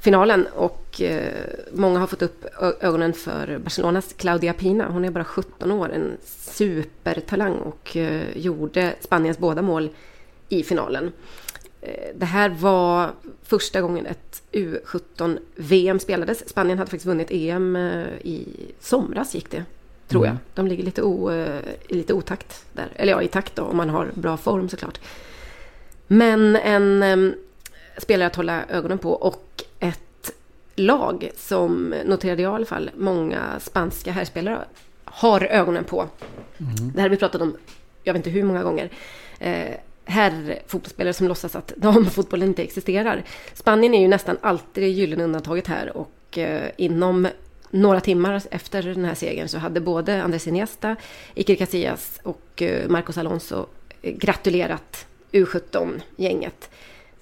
finalen 0.00 0.46
och 0.46 1.00
eh, 1.00 1.44
många 1.72 1.98
har 1.98 2.06
fått 2.06 2.22
upp 2.22 2.44
ögonen 2.80 3.12
för 3.12 3.58
Barcelonas 3.58 4.12
Claudia 4.12 4.52
Pina. 4.52 4.88
Hon 4.90 5.04
är 5.04 5.10
bara 5.10 5.24
17 5.24 5.72
år, 5.72 5.92
en 5.92 6.16
supertalang 6.24 7.54
och 7.54 7.96
eh, 7.96 8.36
gjorde 8.38 8.94
Spaniens 9.00 9.38
båda 9.38 9.62
mål 9.62 9.90
i 10.48 10.62
finalen. 10.62 11.12
Eh, 11.80 12.14
det 12.14 12.26
här 12.26 12.48
var 12.48 13.10
första 13.42 13.80
gången 13.80 14.06
ett 14.06 14.42
U17-VM 14.52 15.98
spelades. 15.98 16.48
Spanien 16.48 16.78
hade 16.78 16.90
faktiskt 16.90 17.06
vunnit 17.06 17.30
EM 17.30 17.76
i 18.22 18.46
somras 18.80 19.34
gick 19.34 19.50
det, 19.50 19.64
tror 20.08 20.24
jag. 20.24 20.30
Mm. 20.30 20.42
De 20.54 20.66
ligger 20.66 20.84
lite, 20.84 21.02
o, 21.02 21.32
i 21.88 21.94
lite 21.94 22.14
otakt 22.14 22.64
där. 22.72 22.88
Eller 22.96 23.12
ja, 23.12 23.22
i 23.22 23.28
takt 23.28 23.56
då, 23.56 23.62
om 23.62 23.76
man 23.76 23.90
har 23.90 24.10
bra 24.14 24.36
form 24.36 24.68
såklart. 24.68 25.00
Men 26.06 26.56
en 26.56 27.34
spelare 27.98 28.26
att 28.26 28.36
hålla 28.36 28.64
ögonen 28.68 28.98
på 28.98 29.12
och 29.12 29.64
lag 30.80 31.30
som 31.36 31.94
noterade 32.04 32.42
jag 32.42 32.52
i 32.52 32.54
alla 32.54 32.66
fall 32.66 32.90
många 32.96 33.60
spanska 33.60 34.12
herrspelare 34.12 34.58
har 35.04 35.44
ögonen 35.44 35.84
på. 35.84 36.00
Mm. 36.58 36.92
Det 36.92 37.00
här 37.00 37.02
har 37.02 37.08
vi 37.08 37.16
pratat 37.16 37.40
om, 37.40 37.56
jag 38.02 38.12
vet 38.12 38.20
inte 38.20 38.30
hur 38.30 38.44
många 38.44 38.62
gånger. 38.62 38.90
Eh, 39.38 39.74
herrfotbollsspelare 40.04 41.12
som 41.12 41.28
låtsas 41.28 41.56
att 41.56 41.68
damfotbollen 41.76 42.48
inte 42.48 42.62
existerar. 42.62 43.24
Spanien 43.54 43.94
är 43.94 44.00
ju 44.00 44.08
nästan 44.08 44.36
alltid 44.40 44.84
det 44.84 44.88
gyllene 44.88 45.24
undantaget 45.24 45.66
här 45.66 45.96
och 45.96 46.38
eh, 46.38 46.70
inom 46.76 47.28
några 47.70 48.00
timmar 48.00 48.42
efter 48.50 48.82
den 48.82 49.04
här 49.04 49.14
segern 49.14 49.48
så 49.48 49.58
hade 49.58 49.80
både 49.80 50.22
Andrés 50.22 50.46
Iniesta, 50.46 50.96
Iker 51.34 51.54
Casillas 51.54 52.20
och 52.22 52.62
eh, 52.62 52.88
Marcos 52.88 53.18
Alonso 53.18 53.66
eh, 54.02 54.14
gratulerat 54.14 55.06
U17-gänget. 55.32 56.70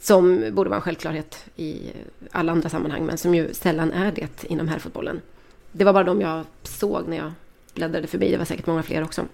Som 0.00 0.54
borde 0.54 0.70
vara 0.70 0.76
en 0.76 0.82
självklarhet 0.82 1.44
i 1.56 1.92
alla 2.30 2.52
andra 2.52 2.68
sammanhang 2.68 3.06
men 3.06 3.18
som 3.18 3.34
ju 3.34 3.54
sällan 3.54 3.92
är 3.92 4.12
det 4.12 4.44
inom 4.44 4.68
herrfotbollen. 4.68 5.20
Det 5.72 5.84
var 5.84 5.92
bara 5.92 6.04
de 6.04 6.20
jag 6.20 6.44
såg 6.62 7.08
när 7.08 7.16
jag 7.16 7.32
bläddrade 7.74 8.06
förbi. 8.06 8.30
Det 8.30 8.38
var 8.38 8.44
säkert 8.44 8.66
många 8.66 8.82
fler 8.82 9.02
också. 9.02 9.24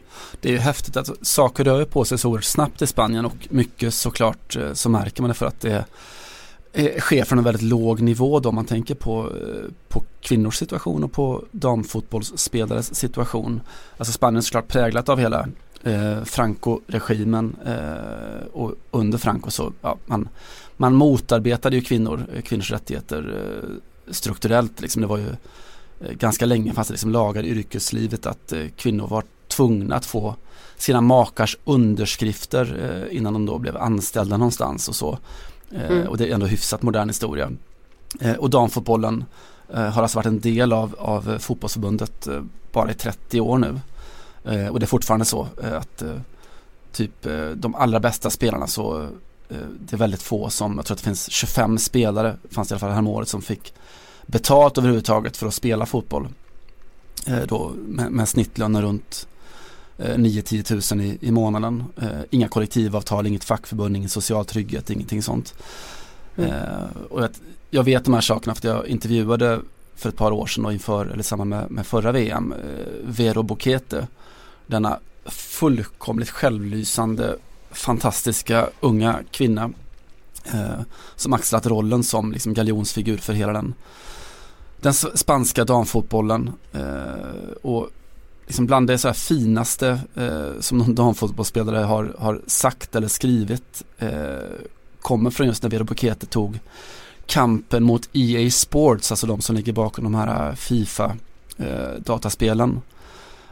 Det 0.41 0.49
är 0.49 0.53
ju 0.53 0.59
häftigt 0.59 0.97
att 0.97 1.27
saker 1.27 1.65
rör 1.65 1.85
på 1.85 2.05
sig 2.05 2.19
så 2.19 2.29
oerhört 2.29 2.45
snabbt 2.45 2.83
i 2.83 2.87
Spanien 2.87 3.25
och 3.25 3.49
mycket 3.51 3.95
såklart 3.95 4.57
eh, 4.57 4.73
så 4.73 4.89
märker 4.89 5.23
man 5.23 5.29
det 5.29 5.35
för 5.35 5.47
att 5.47 5.61
det 5.61 5.85
eh, 6.73 7.01
sker 7.01 7.25
från 7.25 7.39
en 7.39 7.45
väldigt 7.45 7.63
låg 7.63 8.01
nivå 8.01 8.41
då 8.41 8.53
man 8.53 8.65
tänker 8.65 8.95
på, 8.95 9.21
eh, 9.21 9.71
på 9.89 10.03
kvinnors 10.21 10.57
situation 10.57 11.05
och 11.05 11.13
på 11.13 11.45
damfotbollsspelares 11.51 12.95
situation. 12.95 13.61
Alltså 13.97 14.13
Spanien 14.13 14.37
är 14.37 14.43
såklart 14.43 14.69
präglat 14.69 15.09
av 15.09 15.19
hela 15.19 15.49
eh, 15.85 16.25
Franco-regimen 16.25 17.57
eh, 17.67 18.47
och 18.53 18.75
under 18.91 19.19
Franco 19.19 19.51
så 19.51 19.73
ja, 19.81 19.97
man, 20.07 20.29
man 20.77 20.95
motarbetade 20.95 21.77
ju 21.77 21.83
kvinnor, 21.83 22.27
eh, 22.35 22.43
kvinnors 22.43 22.71
rättigheter 22.71 23.35
eh, 23.37 23.71
strukturellt. 24.13 24.81
Liksom. 24.81 25.03
Det 25.03 25.09
var 25.09 25.19
ju 25.19 25.29
eh, 26.01 26.13
ganska 26.13 26.47
länge 26.47 26.73
fanns 26.73 26.89
det 26.89 26.93
liksom 26.93 27.11
lagar 27.11 27.43
i 27.43 27.49
yrkeslivet 27.49 28.27
att 28.27 28.53
eh, 28.53 28.67
kvinnor 28.77 29.07
var 29.07 29.25
tvungna 29.49 29.97
att 29.97 30.07
få 30.07 30.35
sina 30.77 31.01
makars 31.01 31.59
underskrifter 31.65 33.09
innan 33.11 33.33
de 33.33 33.47
då 33.47 33.59
blev 33.59 33.77
anställda 33.77 34.37
någonstans 34.37 34.89
och 34.89 34.95
så. 34.95 35.19
Mm. 35.75 36.09
Och 36.09 36.17
det 36.17 36.29
är 36.29 36.35
ändå 36.35 36.47
hyfsat 36.47 36.83
modern 36.83 37.09
historia. 37.09 37.51
Och 38.39 38.51
damfotbollen 38.51 39.25
har 39.69 40.03
alltså 40.03 40.19
varit 40.19 40.27
en 40.27 40.41
del 40.41 40.73
av, 40.73 40.95
av 40.99 41.39
fotbollsförbundet 41.39 42.29
bara 42.73 42.91
i 42.91 42.95
30 42.95 43.41
år 43.41 43.59
nu. 43.59 43.81
Eh, 44.45 44.69
och 44.69 44.81
det 44.81 44.85
är 44.85 44.89
fortfarande 44.89 45.25
så 45.25 45.49
eh, 45.63 45.77
att 45.77 46.03
eh, 46.03 46.17
typ 46.93 47.27
de 47.55 47.75
allra 47.75 48.01
bästa 48.01 48.31
spelarna 48.31 48.67
så 48.67 49.09
det 49.79 49.93
är 49.93 49.97
väldigt 49.97 50.23
få 50.23 50.51
som, 50.51 50.77
jag 50.77 50.87
tror 50.87 50.95
att 50.95 50.99
det 50.99 51.05
finns 51.05 51.31
25 51.31 51.79
spelare, 51.79 52.37
fanns 52.51 52.69
det 52.69 52.73
i 52.73 52.75
alla 52.75 52.81
fall 52.81 52.91
häromåret, 52.91 53.29
som 53.29 53.43
fick 53.43 53.75
betalt 54.27 54.79
överhuvudtaget 54.79 55.37
för 55.37 55.47
att 55.47 55.55
spela 55.55 55.87
fotboll. 55.87 56.29
då 57.47 57.73
med, 57.87 58.13
med 58.13 58.29
snittlöner 58.29 58.83
runt 58.83 59.29
9-10 59.99 60.63
tusen 60.63 61.01
i, 61.01 61.19
i 61.21 61.31
månaden. 61.31 61.85
inga 62.31 62.49
kollektivavtal, 62.49 63.27
inget 63.27 63.45
fackförbund, 63.45 63.97
ingen 63.97 64.09
social 64.09 64.45
trygghet, 64.45 64.91
ingenting 64.91 65.23
sånt. 65.23 65.55
Mm. 66.37 66.53
och 67.11 67.23
jag, 67.23 67.31
jag, 67.71 67.83
vet 67.85 68.05
de 68.05 68.15
här 68.15 68.21
sakerna 68.21 68.55
för 68.55 68.61
att 68.61 68.77
jag 68.77 68.87
intervjuade 68.87 69.61
för 69.97 70.09
ett 70.09 70.17
par 70.17 70.33
år 70.33 70.47
sedan 70.47 70.65
och 70.67 70.73
inför, 70.73 71.07
eller 71.07 71.23
samma 71.23 71.45
med, 71.45 71.71
med 71.71 71.87
förra 71.87 72.13
VM, 72.13 72.55
Vero 73.05 73.43
Bokete 73.43 74.07
denna 74.67 74.99
fullkomligt 75.27 76.31
självlysande, 76.31 77.37
fantastiska 77.71 78.69
unga 78.81 79.21
kvinna 79.31 79.71
eh, 80.45 80.81
som 81.17 81.33
axlat 81.33 81.67
rollen 81.67 82.05
som 82.05 82.33
liksom 82.33 82.55
galjonsfigur 82.55 83.17
för 83.17 83.33
hela 83.33 83.53
den, 83.53 83.75
den 84.81 84.95
spanska 84.95 85.65
damfotbollen. 85.65 86.53
Eh, 86.73 87.53
och 87.63 87.91
liksom 88.47 88.67
bland 88.67 88.87
det 88.87 88.99
så 88.99 89.09
här 89.09 89.15
finaste 89.15 90.01
eh, 90.15 90.61
som 90.61 90.79
någon 90.79 90.95
damfotbollsspelare 90.95 91.85
har, 91.85 92.15
har 92.19 92.41
sagt 92.47 92.97
eller 92.97 93.09
skrivit 93.09 93.85
eh, 93.99 94.37
kommer 95.01 95.31
från 95.31 95.47
just 95.47 95.63
när 95.63 95.71
Vero 95.71 95.85
Bukete 95.85 96.27
tog 96.27 96.59
kampen 97.27 97.83
mot 97.83 98.09
EA 98.13 98.51
Sports, 98.51 99.13
alltså 99.13 99.27
de 99.27 99.41
som 99.41 99.57
ligger 99.57 99.73
bakom 99.73 100.05
de 100.05 100.15
här 100.15 100.49
eh, 100.49 100.55
FIFA 100.55 101.17
eh, 101.57 101.91
dataspelen. 101.99 102.81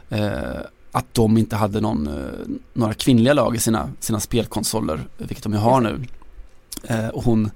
Eh, 0.09 0.59
att 0.95 1.13
de 1.13 1.37
inte 1.37 1.55
hade 1.55 1.81
någon, 1.81 2.07
eh, 2.07 2.55
några 2.73 2.93
kvinnliga 2.93 3.33
lag 3.33 3.55
i 3.55 3.59
sina, 3.59 3.89
sina 3.99 4.19
spelkonsoler, 4.19 5.07
vilket 5.17 5.43
de 5.43 5.53
ju 5.53 5.59
har 5.59 5.81
nu. 5.81 6.05
Eh, 6.83 7.07
och 7.07 7.23
hon 7.23 7.51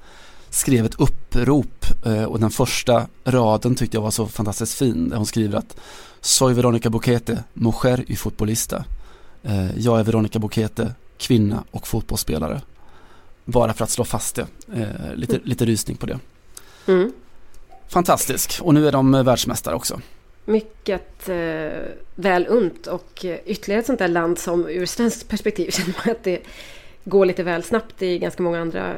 skrev 0.50 0.86
ett 0.86 1.00
upprop 1.00 1.86
eh, 2.06 2.24
och 2.24 2.40
den 2.40 2.50
första 2.50 3.08
raden 3.26 3.76
tyckte 3.76 3.98
jag 3.98 4.02
var 4.02 4.12
så 4.12 4.28
fantastiskt 4.28 4.78
fin. 4.78 5.10
Där 5.10 5.18
hon 5.18 5.26
skriver 5.26 5.58
att 5.58 5.78
Soy 6.22 6.54
Veronica 6.54 6.90
Bukete, 6.90 7.44
mujer 7.54 8.12
y 8.12 8.16
futbolista. 8.16 8.86
Jag 9.76 10.00
är 10.00 10.04
Veronica 10.04 10.40
Bukete, 10.40 10.94
kvinna 11.18 11.64
och 11.72 11.88
fotbollsspelare. 11.88 12.62
Bara 13.46 13.74
för 13.74 13.84
att 13.84 13.90
slå 13.90 14.04
fast 14.04 14.36
det. 14.36 14.48
Lite, 15.16 15.36
mm. 15.36 15.48
lite 15.48 15.66
rysning 15.66 15.98
på 15.98 16.06
det. 16.06 16.20
Mm. 16.86 17.12
Fantastisk 17.88 18.60
och 18.62 18.74
nu 18.74 18.88
är 18.88 18.92
de 18.92 19.12
världsmästare 19.12 19.76
också 19.76 20.00
mycket 20.48 21.30
eh, 21.30 21.82
väl 22.16 22.46
unt 22.50 22.88
och 22.88 23.26
ytterligare 23.46 23.80
ett 23.80 23.86
sånt 23.86 24.00
där 24.00 24.08
land 24.08 24.40
som 24.40 24.70
ur 24.70 24.86
svenskt 24.86 25.30
perspektiv 25.30 25.70
känner 25.72 25.96
man 26.06 26.16
att 26.16 26.24
det 26.24 26.42
går 27.04 27.26
lite 27.26 27.44
väl 27.44 27.64
snabbt 27.64 28.02
i 28.02 28.20
ganska 28.20 28.44
många 28.44 28.60
andra 28.60 28.96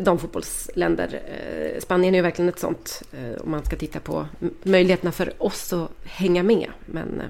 damfotbollsländer. 0.00 1.20
Eh, 1.26 1.80
Spanien 1.80 2.14
är 2.14 2.18
ju 2.18 2.22
verkligen 2.22 2.48
ett 2.48 2.58
sånt 2.58 3.02
eh, 3.12 3.42
om 3.42 3.50
man 3.50 3.64
ska 3.64 3.76
titta 3.76 4.00
på 4.00 4.26
möjligheterna 4.62 5.12
för 5.12 5.32
oss 5.38 5.72
att 5.72 5.90
hänga 6.04 6.42
med. 6.42 6.68
Men 6.86 7.20
eh, 7.20 7.26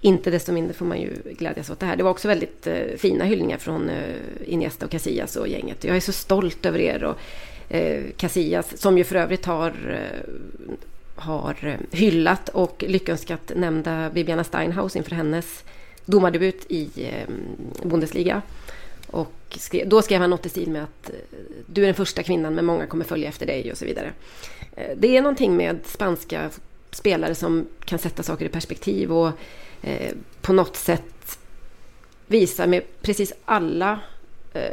inte 0.00 0.30
desto 0.30 0.52
mindre 0.52 0.74
får 0.74 0.86
man 0.86 1.00
ju 1.00 1.10
glädjas 1.38 1.70
åt 1.70 1.80
det 1.80 1.86
här. 1.86 1.96
Det 1.96 2.02
var 2.02 2.10
också 2.10 2.28
väldigt 2.28 2.66
eh, 2.66 2.96
fina 2.96 3.24
hyllningar 3.24 3.58
från 3.58 3.88
eh, 3.88 4.14
Iniesta 4.44 4.86
och 4.86 4.90
Casillas 4.92 5.36
och 5.36 5.48
gänget. 5.48 5.84
Jag 5.84 5.96
är 5.96 6.00
så 6.00 6.12
stolt 6.12 6.66
över 6.66 6.78
er 6.78 7.04
och 7.04 7.16
eh, 7.74 8.04
Casillas 8.16 8.80
som 8.80 8.98
ju 8.98 9.04
för 9.04 9.16
övrigt 9.16 9.46
har 9.46 9.68
eh, 9.68 10.34
har 11.18 11.56
eh, 11.62 11.98
hyllat 11.98 12.48
och 12.48 12.84
lyckönskat 12.88 13.52
nämnda 13.56 14.10
Bibiana 14.10 14.44
Steinhaus 14.44 14.96
inför 14.96 15.10
hennes 15.10 15.64
domardebut 16.04 16.66
i 16.68 16.90
eh, 16.96 17.34
Bundesliga. 17.82 18.42
Och 19.06 19.32
skrev, 19.50 19.88
då 19.88 20.02
skrev 20.02 20.20
han 20.20 20.30
något 20.30 20.46
i 20.46 20.48
stil 20.48 20.70
med 20.70 20.82
att 20.82 21.10
eh, 21.10 21.16
du 21.66 21.82
är 21.82 21.86
den 21.86 21.94
första 21.94 22.22
kvinnan 22.22 22.54
men 22.54 22.64
många 22.64 22.86
kommer 22.86 23.04
följa 23.04 23.28
efter 23.28 23.46
dig 23.46 23.72
och 23.72 23.78
så 23.78 23.84
vidare. 23.84 24.12
Det 24.96 25.16
är 25.16 25.22
någonting 25.22 25.56
med 25.56 25.78
spanska 25.84 26.50
spelare 26.90 27.34
som 27.34 27.66
kan 27.84 27.98
sätta 27.98 28.22
saker 28.22 28.46
i 28.46 28.48
perspektiv 28.48 29.12
och 29.12 29.30
på 30.40 30.52
något 30.52 30.76
sätt 30.76 31.38
visa 32.26 32.66
med 32.66 32.82
precis 33.02 33.32
alla 33.44 34.00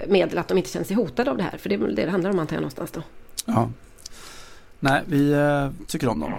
medel 0.07 0.37
att 0.37 0.47
de 0.47 0.57
inte 0.57 0.69
känner 0.69 0.85
sig 0.85 0.95
hotade 0.95 1.31
av 1.31 1.37
det 1.37 1.43
här. 1.43 1.57
För 1.57 1.69
det 1.69 1.75
är 1.75 1.79
det 1.79 2.05
det 2.05 2.09
handlar 2.09 2.29
om 2.29 2.39
antar 2.39 2.55
jag 2.55 2.61
någonstans 2.61 2.91
då. 2.91 3.01
Ja, 3.45 3.69
Nej, 4.79 5.01
vi 5.07 5.31
eh, 5.31 5.69
tycker 5.87 6.07
om 6.07 6.19
dem. 6.19 6.33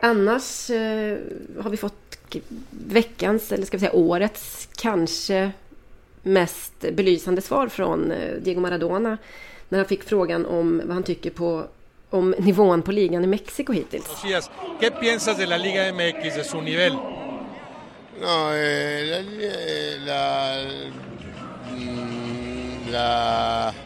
Annars 0.00 0.70
eh, 0.70 1.18
har 1.62 1.70
vi 1.70 1.76
fått 1.76 2.16
veckans, 2.70 3.52
eller 3.52 3.66
ska 3.66 3.76
vi 3.76 3.80
säga 3.80 3.92
årets, 3.92 4.68
kanske 4.76 5.50
mest 6.22 6.80
belysande 6.92 7.40
svar 7.40 7.68
från 7.68 8.12
eh, 8.12 8.34
Diego 8.34 8.60
Maradona. 8.60 9.18
När 9.68 9.78
han 9.78 9.88
fick 9.88 10.02
frågan 10.02 10.46
om 10.46 10.82
vad 10.84 10.94
han 10.94 11.02
tycker 11.02 11.30
på 11.30 11.64
om 12.10 12.34
nivån 12.38 12.82
på 12.82 12.92
ligan 12.92 13.24
i 13.24 13.26
Mexiko 13.26 13.72
hittills. 13.72 14.24
¿Qué 14.80 14.90
piensas 14.90 15.38
de 15.38 15.46
la 15.46 15.56
Liga 15.56 15.92
MX, 15.92 16.36
de 16.36 16.44
su 16.44 16.60
nivel? 16.60 16.92
No, 18.20 18.52
eh, 18.54 19.22
la, 20.06 20.54
la, 22.92 23.72
mm, 23.72 23.85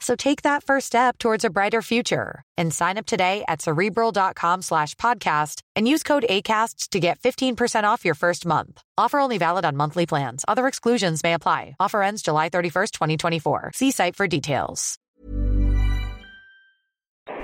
So 0.00 0.14
take 0.14 0.42
that 0.42 0.62
first 0.62 0.86
step 0.86 1.18
towards 1.18 1.44
a 1.44 1.50
brighter 1.50 1.82
future 1.82 2.42
and 2.58 2.72
sign 2.72 2.98
up 2.98 3.06
today 3.06 3.44
at 3.48 3.62
cerebral.com 3.62 4.62
slash 4.62 4.94
podcast 4.96 5.62
and 5.74 5.88
use 5.88 6.02
code 6.02 6.26
ACasts 6.28 6.88
to 6.90 7.00
get 7.00 7.18
15% 7.20 7.84
off 7.84 8.04
your 8.04 8.14
first 8.14 8.46
month. 8.46 8.82
Offer 8.98 9.18
only 9.18 9.38
valid 9.38 9.64
on 9.64 9.76
monthly 9.76 10.06
plans. 10.06 10.44
Other 10.46 10.66
exclusions 10.66 11.22
may 11.22 11.34
apply. 11.34 11.76
Offer 11.80 12.02
ends 12.02 12.22
July 12.22 12.50
31st, 12.50 12.90
2024. 12.92 13.70
See 13.74 13.90
site 13.90 14.16
for 14.16 14.26
details. 14.26 14.96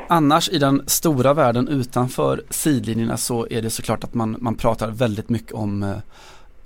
Annars 0.08 0.48
i 0.48 0.58
den 0.58 0.82
stora 0.86 1.34
världen 1.34 1.68
utanför 1.68 2.42
sidlinjerna 2.50 3.16
så 3.16 3.46
är 3.50 3.62
det 3.62 3.70
såklart 3.70 4.04
att 4.04 4.14
man, 4.14 4.36
man 4.40 4.54
pratar 4.54 4.90
väldigt 4.90 5.28
mycket 5.28 5.52
om 5.52 5.82
eh, 5.82 5.96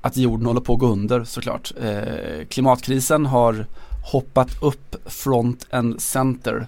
att 0.00 0.16
jorden 0.16 0.46
håller 0.46 0.60
på 0.60 0.72
att 0.72 0.78
gå 0.78 0.86
under 0.86 1.24
såklart. 1.24 1.72
Eh, 1.80 2.46
klimatkrisen 2.48 3.26
har 3.26 3.66
hoppat 4.12 4.62
upp 4.62 4.96
front 5.04 5.66
and 5.70 6.02
center 6.02 6.66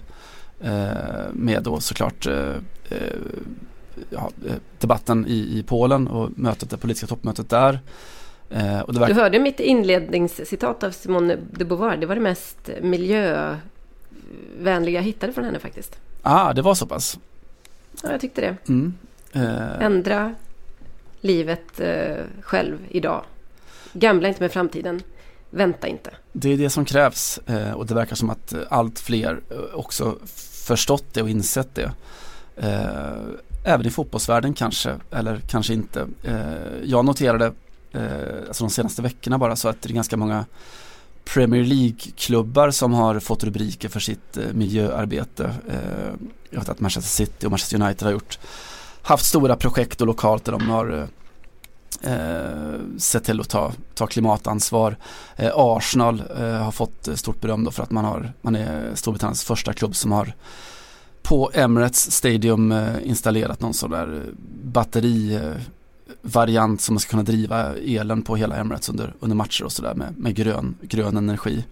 eh, 0.61 1.33
med 1.33 1.63
då 1.63 1.79
såklart 1.79 2.27
eh, 2.27 2.55
eh 2.89 3.17
ja, 4.09 4.31
debatten 4.79 5.25
i, 5.27 5.59
i 5.59 5.63
Polen 5.67 6.07
och 6.07 6.29
mötet, 6.35 6.69
det 6.69 6.77
politiska 6.77 7.07
toppmötet 7.07 7.49
där. 7.49 7.79
Eh, 8.49 8.59
verkar... 8.59 9.07
Du 9.07 9.13
hörde 9.13 9.39
mitt 9.39 9.59
inledningscitat 9.59 10.83
av 10.83 10.91
Simone 10.91 11.37
de 11.51 11.65
Beauvoir. 11.65 11.97
Det 11.97 12.05
var 12.05 12.15
det 12.15 12.21
mest 12.21 12.69
miljövänliga 12.81 13.59
jag 14.99 15.01
hittade 15.03 15.33
från 15.33 15.45
henne 15.45 15.59
faktiskt. 15.59 15.99
Ah, 16.21 16.53
det 16.53 16.61
var 16.61 16.75
så 16.75 16.87
pass? 16.87 17.19
Ja, 18.03 18.11
jag 18.11 18.21
tyckte 18.21 18.41
det. 18.41 18.57
Mm. 18.67 18.93
Eh... 19.33 19.85
Ändra 19.85 20.35
livet 21.21 21.79
eh, 21.79 22.23
själv 22.41 22.77
idag. 22.89 23.23
Gamla 23.93 24.27
inte 24.27 24.41
med 24.41 24.51
framtiden. 24.51 25.01
Vänta 25.49 25.87
inte. 25.87 26.11
Det 26.33 26.53
är 26.53 26.57
det 26.57 26.69
som 26.69 26.85
krävs 26.85 27.39
eh, 27.45 27.71
och 27.71 27.85
det 27.85 27.93
verkar 27.93 28.15
som 28.15 28.29
att 28.29 28.53
eh, 28.53 28.59
allt 28.69 28.99
fler 28.99 29.41
eh, 29.49 29.57
också 29.73 30.17
förstått 30.65 31.05
det 31.13 31.21
och 31.21 31.29
insett 31.29 31.75
det. 31.75 31.91
Även 33.63 33.85
i 33.85 33.89
fotbollsvärlden 33.89 34.53
kanske, 34.53 34.95
eller 35.11 35.39
kanske 35.47 35.73
inte. 35.73 36.07
Jag 36.83 37.05
noterade 37.05 37.53
alltså 38.47 38.63
de 38.63 38.69
senaste 38.69 39.01
veckorna 39.01 39.37
bara 39.37 39.55
så 39.55 39.69
att 39.69 39.81
det 39.81 39.89
är 39.89 39.93
ganska 39.93 40.17
många 40.17 40.45
Premier 41.33 41.63
League-klubbar 41.63 42.71
som 42.71 42.93
har 42.93 43.19
fått 43.19 43.43
rubriker 43.43 43.89
för 43.89 43.99
sitt 43.99 44.37
miljöarbete. 44.53 45.53
Jag 46.49 46.59
vet 46.59 46.69
att 46.69 46.79
Manchester 46.79 47.25
City 47.25 47.45
och 47.45 47.51
Manchester 47.51 47.81
United 47.81 48.03
har 48.03 48.11
gjort 48.11 48.39
haft 49.01 49.25
stora 49.25 49.55
projekt 49.55 50.01
och 50.01 50.07
lokalt 50.07 50.45
där 50.45 50.51
de 50.51 50.69
har 50.69 51.07
eh, 52.01 52.79
sett 52.97 53.23
till 53.23 53.41
att 53.41 53.49
ta, 53.49 53.71
ta 53.93 54.07
klimatansvar. 54.07 54.97
Eh, 55.35 55.51
Arsenal 55.55 56.23
eh, 56.39 56.45
har 56.45 56.71
fått 56.71 57.09
stort 57.15 57.41
beröm 57.41 57.63
då 57.63 57.71
för 57.71 57.83
att 57.83 57.91
man, 57.91 58.05
har, 58.05 58.33
man 58.41 58.55
är 58.55 58.95
Storbritanniens 58.95 59.43
första 59.43 59.73
klubb 59.73 59.95
som 59.95 60.11
har 60.11 60.33
på 61.21 61.51
Emirates 61.53 62.11
Stadium 62.11 62.71
eh, 62.71 62.95
installerat 63.03 63.61
någon 63.61 63.73
sån 63.73 63.91
där 63.91 64.23
batterivariant 64.63 66.81
som 66.81 66.93
man 66.93 66.99
ska 66.99 67.09
kunna 67.09 67.23
driva 67.23 67.75
elen 67.75 68.21
på 68.21 68.35
hela 68.35 68.55
Emirates 68.55 68.89
under, 68.89 69.13
under 69.19 69.35
matcher 69.35 69.63
och 69.63 69.71
sådär 69.71 69.93
med, 69.93 70.17
med 70.17 70.35
grön, 70.35 70.75
grön 70.81 71.17
energi. 71.17 71.63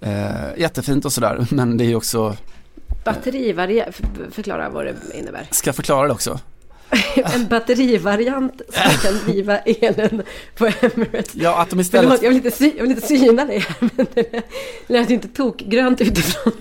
Eh, 0.00 0.58
jättefint 0.58 1.04
och 1.04 1.12
sådär 1.12 1.46
men 1.54 1.76
det 1.76 1.84
är 1.84 1.94
också 1.94 2.36
Batterivariant, 3.04 3.96
förklara 4.30 4.68
vad 4.68 4.84
det 4.84 4.94
innebär. 5.14 5.48
Ska 5.50 5.68
jag 5.68 5.76
förklara 5.76 6.06
det 6.06 6.12
också? 6.12 6.40
en 7.34 7.48
batterivariant 7.48 8.62
som 8.68 9.10
kan 9.10 9.18
driva 9.26 9.58
elen 9.58 10.22
på 10.56 10.66
Emirates. 10.66 11.34
Ja, 11.34 11.60
att 11.62 11.70
de 11.70 11.80
istället... 11.80 12.04
Förlåt, 12.04 12.22
jag 12.22 12.30
vill 12.30 12.36
inte, 12.36 12.50
sy 12.50 12.72
jag 12.76 12.82
vill 12.82 12.90
inte 12.90 13.06
syna 13.06 13.44
dig 13.44 13.58
här, 13.58 13.76
men 13.96 14.06
det 14.14 14.44
lät 14.86 15.10
ju 15.10 15.14
inte 15.14 15.28
tokgrönt 15.28 16.00
utifrån. 16.00 16.52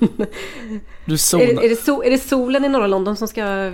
Du 1.06 1.18
zon... 1.18 1.42
är, 1.42 1.46
det, 1.46 1.66
är, 1.66 1.70
det 1.70 1.76
so 1.76 2.04
är 2.04 2.12
det 2.12 2.18
solen 2.18 2.66
i 2.66 2.70
norra 2.70 2.88
London 2.88 3.18
som 3.18 3.28
ska 3.28 3.72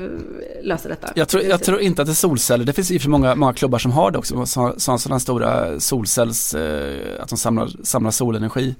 lösa 0.64 0.90
detta? 0.90 1.12
Jag 1.16 1.28
tror, 1.28 1.44
jag 1.44 1.64
tror 1.64 1.82
inte 1.82 2.02
att 2.02 2.08
det 2.08 2.12
är 2.12 2.16
solceller. 2.16 2.66
Det 2.66 2.74
finns 2.74 2.92
ju 2.92 3.00
för 3.00 3.10
många, 3.10 3.36
många 3.36 3.54
klubbar 3.54 3.80
som 3.80 3.92
har 3.92 4.12
det 4.12 4.18
också. 4.18 4.46
Sådana 4.78 5.20
stora 5.20 5.80
solcells, 5.80 6.54
eh, 6.54 7.00
att 7.20 7.30
de 7.30 7.38
samlar, 7.38 7.70
samlar 7.84 8.12
solenergi. 8.12 8.76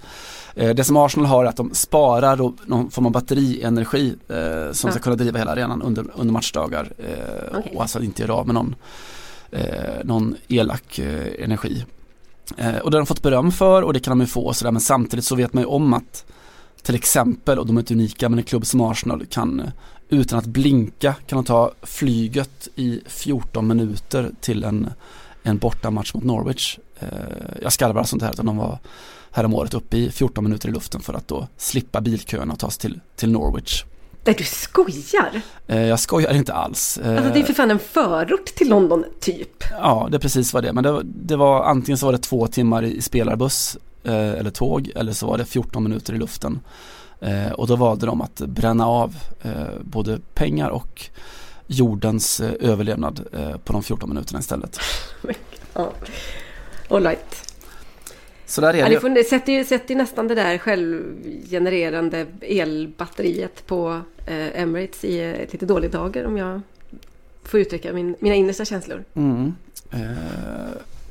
Eh, 0.56 0.76
det 0.76 0.84
som 0.84 0.98
Arsenal 0.98 1.26
har 1.26 1.46
är 1.46 1.50
att 1.50 1.58
de 1.58 1.74
sparar 1.74 2.52
någon 2.66 2.92
form 2.92 3.06
av 3.06 3.12
batterienergi 3.12 4.16
eh, 4.28 4.72
som 4.72 4.92
ska 4.92 5.00
kunna 5.00 5.16
driva 5.16 5.40
hela 5.40 5.52
arenan 5.52 5.82
under, 5.82 6.06
under 6.16 6.34
matchdagar. 6.34 6.94
Eh, 6.98 7.60
okay. 7.60 7.76
Och 7.76 7.82
alltså 7.82 8.04
inte 8.04 8.22
göra 8.22 8.34
av 8.34 8.46
med 8.46 8.56
någon, 8.56 8.76
någon 10.04 10.36
elak 10.48 11.00
energi. 11.40 11.86
Och 12.58 12.92
det 12.92 12.98
har 12.98 13.02
de 13.02 13.06
fått 13.06 13.22
beröm 13.22 13.52
för 13.52 13.82
och 13.82 13.94
det 13.94 14.00
kan 14.00 14.12
de 14.12 14.22
ju 14.22 14.28
få 14.28 14.46
och 14.46 14.56
sådär 14.56 14.72
men 14.72 14.82
samtidigt 14.82 15.26
så 15.26 15.36
vet 15.36 15.54
man 15.54 15.64
ju 15.64 15.68
om 15.68 15.94
att 15.94 16.26
till 16.82 16.96
exempel, 16.96 17.60
och 17.60 17.68
de 17.68 17.78
är 17.78 17.82
inte 17.82 17.94
unika, 17.94 18.30
men 18.30 18.40
en 18.40 18.46
klubb 18.46 18.66
som 18.66 18.82
Arsenal 18.82 19.26
kan 19.26 19.72
utan 20.10 20.40
att 20.40 20.46
blinka 20.46 21.16
kan 21.28 21.38
de 21.38 21.46
ta 21.46 21.72
flyget 21.82 22.68
i 22.76 23.02
14 23.06 23.68
minuter 23.68 24.32
till 24.42 24.64
en, 24.64 24.90
en 25.44 25.58
bortamatch 25.58 26.14
mot 26.14 26.24
Norwich. 26.24 26.80
jag 27.62 27.74
skarvar 27.74 28.00
alltså 28.00 28.16
inte 28.16 28.26
här 28.26 28.34
utan 28.34 28.46
de 28.46 28.58
var 28.58 28.80
häromåret 29.32 29.74
uppe 29.74 29.98
i 29.98 30.12
14 30.12 30.44
minuter 30.44 30.70
i 30.70 30.72
luften 30.72 31.02
för 31.02 31.14
att 31.14 31.28
då 31.28 31.48
slippa 31.58 32.02
bilköerna 32.02 32.54
och 32.54 32.60
ta 32.60 32.70
sig 32.70 32.82
till, 32.82 33.00
till 33.16 33.32
Norwich. 33.32 33.84
Nej, 34.26 34.36
du 34.38 34.44
skojar? 34.44 35.42
Eh, 35.68 35.82
jag 35.82 36.00
skojar 36.00 36.34
inte 36.34 36.54
alls. 36.54 36.98
Eh, 36.98 37.18
alltså 37.18 37.34
det 37.34 37.40
är 37.40 37.44
för 37.44 37.54
fan 37.54 37.72
en 37.72 37.80
förort 37.80 38.46
till 38.46 38.70
London 38.70 39.06
typ. 39.20 39.64
Ja, 39.72 40.08
det 40.12 40.18
är 40.18 40.20
precis 40.20 40.54
vad 40.54 40.64
det 40.64 40.70
är. 40.70 40.74
Men 40.74 40.84
det, 40.84 41.02
det 41.04 41.36
var 41.36 41.64
antingen 41.64 41.98
så 41.98 42.06
var 42.06 42.14
det 42.14 42.20
två 42.20 42.48
timmar 42.48 42.84
i 42.84 43.02
spelarbuss 43.02 43.78
eh, 44.04 44.14
eller 44.14 44.50
tåg 44.50 44.92
eller 44.96 45.14
så 45.14 45.28
var 45.28 45.38
det 45.38 45.46
14 45.46 45.84
minuter 45.84 46.14
i 46.14 46.18
luften. 46.18 46.60
Eh, 47.20 47.52
och 47.52 47.68
då 47.68 47.76
valde 47.76 48.06
de 48.06 48.22
att 48.22 48.36
bränna 48.36 48.88
av 48.88 49.16
eh, 49.42 49.52
både 49.82 50.20
pengar 50.34 50.70
och 50.70 51.10
jordens 51.68 52.40
eh, 52.40 52.52
överlevnad 52.60 53.28
på 53.64 53.74
de 53.74 53.84
14 53.84 54.10
minuterna 54.10 54.40
istället. 54.40 54.80
ja, 55.74 55.92
all 56.90 57.04
right. 57.04 57.54
Så 58.46 58.62
där 58.62 58.74
är 58.74 58.78
ja, 58.78 58.90
det. 58.90 59.00
Får, 59.00 59.10
det 59.10 59.24
sätter, 59.24 59.54
ju, 59.54 59.66
sätter 59.66 59.94
ju 59.94 59.98
nästan 59.98 60.28
det 60.28 60.36
där 60.36 60.58
självgenererande 60.58 62.28
elbatteriet 62.42 63.68
på 63.68 64.02
eh, 64.26 64.62
Emirates 64.62 65.04
i 65.04 65.20
ett 65.20 65.54
lite 65.54 65.66
dåligt 65.66 65.92
dagar 65.92 66.26
om 66.26 66.38
jag 66.38 66.62
får 67.44 67.60
uttrycka 67.60 67.94
min, 67.94 68.16
mina 68.20 68.36
innersta 68.36 68.66
känslor. 68.66 69.04
Mm. 69.14 69.56
Eh, 69.92 70.00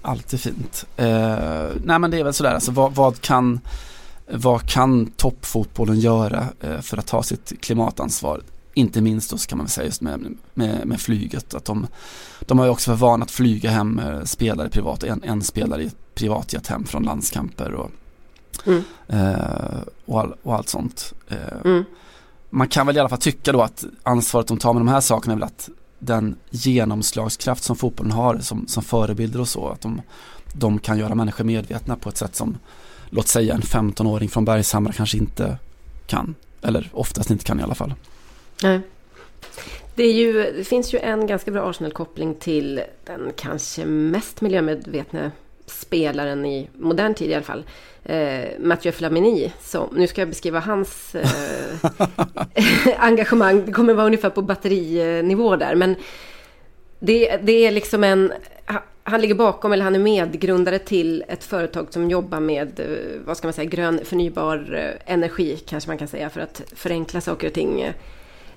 alltid 0.03 0.41
fint. 0.41 0.87
Eh, 0.97 1.67
nej 1.85 1.99
men 1.99 2.11
det 2.11 2.19
är 2.19 2.25
väl 2.25 2.33
sådär, 2.33 2.55
alltså 2.55 2.73
vad, 2.73 2.95
vad 2.95 3.21
kan 3.21 3.61
vad 4.27 4.67
kan 4.69 5.07
toppfotbollen 5.07 6.01
göra 6.01 6.47
eh, 6.61 6.81
för 6.81 6.97
att 6.97 7.07
ta 7.07 7.23
sitt 7.23 7.61
klimatansvar? 7.61 8.41
Inte 8.75 9.01
minst 9.01 9.31
då 9.31 9.37
kan 9.37 9.59
man 9.59 9.69
säga 9.69 9.87
just 9.87 10.01
med, 10.01 10.39
med, 10.55 10.87
med 10.87 11.01
flyget. 11.01 11.55
Att 11.55 11.65
de, 11.65 11.87
de 12.41 12.59
har 12.59 12.67
ju 12.67 12.71
också 12.71 12.91
för 12.91 12.97
vana 12.97 13.25
att 13.25 13.31
flyga 13.31 13.71
hem 13.71 13.99
eh, 13.99 14.23
spelare 14.23 14.69
privat, 14.69 15.03
en, 15.03 15.23
en 15.23 15.43
spelare 15.43 15.83
i 15.83 15.87
ett 15.87 16.15
privatjet 16.15 16.67
hem 16.67 16.85
från 16.85 17.03
landskamper 17.03 17.73
och, 17.73 17.91
mm. 18.67 18.83
eh, 19.09 19.81
och, 20.05 20.21
all, 20.21 20.35
och, 20.43 20.55
allt 20.55 20.69
sånt. 20.69 21.15
Eh, 21.29 21.61
mm. 21.65 21.85
Man 22.51 22.69
kan 22.69 22.87
väl 22.87 22.97
i 22.97 23.01
alla 23.01 23.09
fall 23.09 23.19
tycka 23.19 23.53
då 23.53 23.63
att 23.63 23.85
ansvaret 24.03 24.47
de 24.47 24.59
tar 24.59 24.73
med 24.73 24.81
de 24.81 24.89
här 24.89 25.01
sakerna 25.01 25.33
är 25.33 25.37
väl 25.37 25.47
att 25.47 25.69
den 25.99 26.37
genomslagskraft 26.51 27.65
som 27.65 27.77
fotbollen 27.77 28.13
har 28.13 28.39
som, 28.39 28.67
som 28.69 28.83
förebilder 28.83 29.41
och 29.41 29.49
så, 29.49 29.69
att 29.69 29.81
de, 29.81 30.03
de 30.53 30.79
kan 30.79 30.99
göra 30.99 31.15
människor 31.15 31.45
medvetna 31.45 31.97
på 31.97 32.09
ett 32.09 32.17
sätt 32.17 32.37
som 32.37 32.59
låt 33.11 33.29
säga 33.29 33.55
en 33.55 33.61
15-åring 33.61 34.29
från 34.29 34.45
Bergshamra 34.45 34.93
kanske 34.93 35.19
inte 35.19 35.59
kan. 36.07 36.35
Eller 36.63 36.91
oftast 36.93 37.31
inte 37.31 37.45
kan 37.45 37.61
i 37.61 37.63
alla 37.63 37.75
fall. 37.75 37.95
Nej. 38.63 38.81
Det, 39.95 40.05
är 40.05 40.13
ju, 40.13 40.33
det 40.33 40.65
finns 40.65 40.95
ju 40.95 40.99
en 40.99 41.27
ganska 41.27 41.51
bra 41.51 41.71
Arsenal-koppling 41.71 42.35
till 42.35 42.83
den 43.05 43.33
kanske 43.37 43.85
mest 43.85 44.41
miljömedvetna 44.41 45.31
spelaren 45.67 46.47
i 46.47 46.69
modern 46.79 47.15
tid 47.15 47.31
i 47.31 47.35
alla 47.35 47.43
fall. 47.43 47.65
Eh, 48.05 48.49
Mathieu 48.59 48.93
Flamini. 48.93 49.53
Så, 49.61 49.89
nu 49.93 50.07
ska 50.07 50.21
jag 50.21 50.29
beskriva 50.29 50.61
hans 50.61 51.15
eh, 51.15 51.91
engagemang. 52.99 53.63
Det 53.67 53.73
kommer 53.73 53.95
vara 53.95 54.07
ungefär 54.07 54.31
på 54.31 54.43
batterinivå 54.43 55.57
där. 55.57 55.75
Men 55.75 55.97
det, 56.99 57.37
det 57.37 57.67
är 57.67 57.71
liksom 57.71 58.05
en... 58.05 58.33
Han 59.05 59.21
ligger 59.21 59.35
bakom, 59.35 59.73
eller 59.73 59.85
han 59.85 59.95
är 59.95 59.99
medgrundare 59.99 60.79
till 60.79 61.25
ett 61.29 61.45
företag 61.45 61.87
som 61.91 62.11
jobbar 62.11 62.41
med, 62.41 62.81
eh, 62.81 63.21
vad 63.25 63.37
ska 63.37 63.47
man 63.47 63.53
säga, 63.53 63.71
grön 63.71 64.01
förnybar 64.05 64.75
eh, 64.75 65.13
energi 65.13 65.57
kanske 65.67 65.91
man 65.91 65.99
kan 65.99 66.09
säga 66.09 66.31
för 66.31 66.41
att 66.41 66.63
förenkla 66.75 67.21
saker 67.21 67.47
och 67.47 67.53
ting 67.53 67.81
eh, 67.81 67.93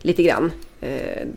lite 0.05 0.23
grann. 0.23 0.51
Eh, 0.81 1.27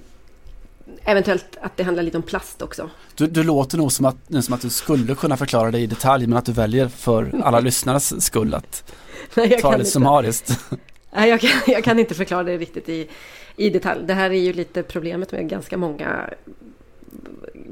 eventuellt 1.04 1.58
att 1.60 1.76
det 1.76 1.82
handlar 1.82 2.02
lite 2.02 2.16
om 2.16 2.22
plast 2.22 2.62
också. 2.62 2.90
Du, 3.14 3.26
du 3.26 3.42
låter 3.42 3.78
nog 3.78 3.92
som 3.92 4.04
att, 4.04 4.44
som 4.44 4.54
att 4.54 4.60
du 4.60 4.70
skulle 4.70 5.14
kunna 5.14 5.36
förklara 5.36 5.70
det 5.70 5.78
i 5.78 5.86
detalj 5.86 6.26
men 6.26 6.38
att 6.38 6.44
du 6.44 6.52
väljer 6.52 6.88
för 6.88 7.40
alla 7.42 7.60
lyssnares 7.60 8.24
skull 8.24 8.54
att 8.54 8.92
Nej, 9.34 9.60
ta 9.60 9.70
det 9.70 9.78
lite 9.78 9.90
summariskt. 9.90 10.60
Nej, 11.10 11.30
jag 11.30 11.40
kan, 11.40 11.50
jag 11.66 11.84
kan 11.84 11.98
inte 11.98 12.14
förklara 12.14 12.42
det 12.42 12.58
riktigt 12.58 12.88
i, 12.88 13.08
i 13.56 13.70
detalj. 13.70 14.00
Det 14.06 14.14
här 14.14 14.30
är 14.30 14.40
ju 14.40 14.52
lite 14.52 14.82
problemet 14.82 15.32
med 15.32 15.48
ganska 15.48 15.76
många 15.76 16.30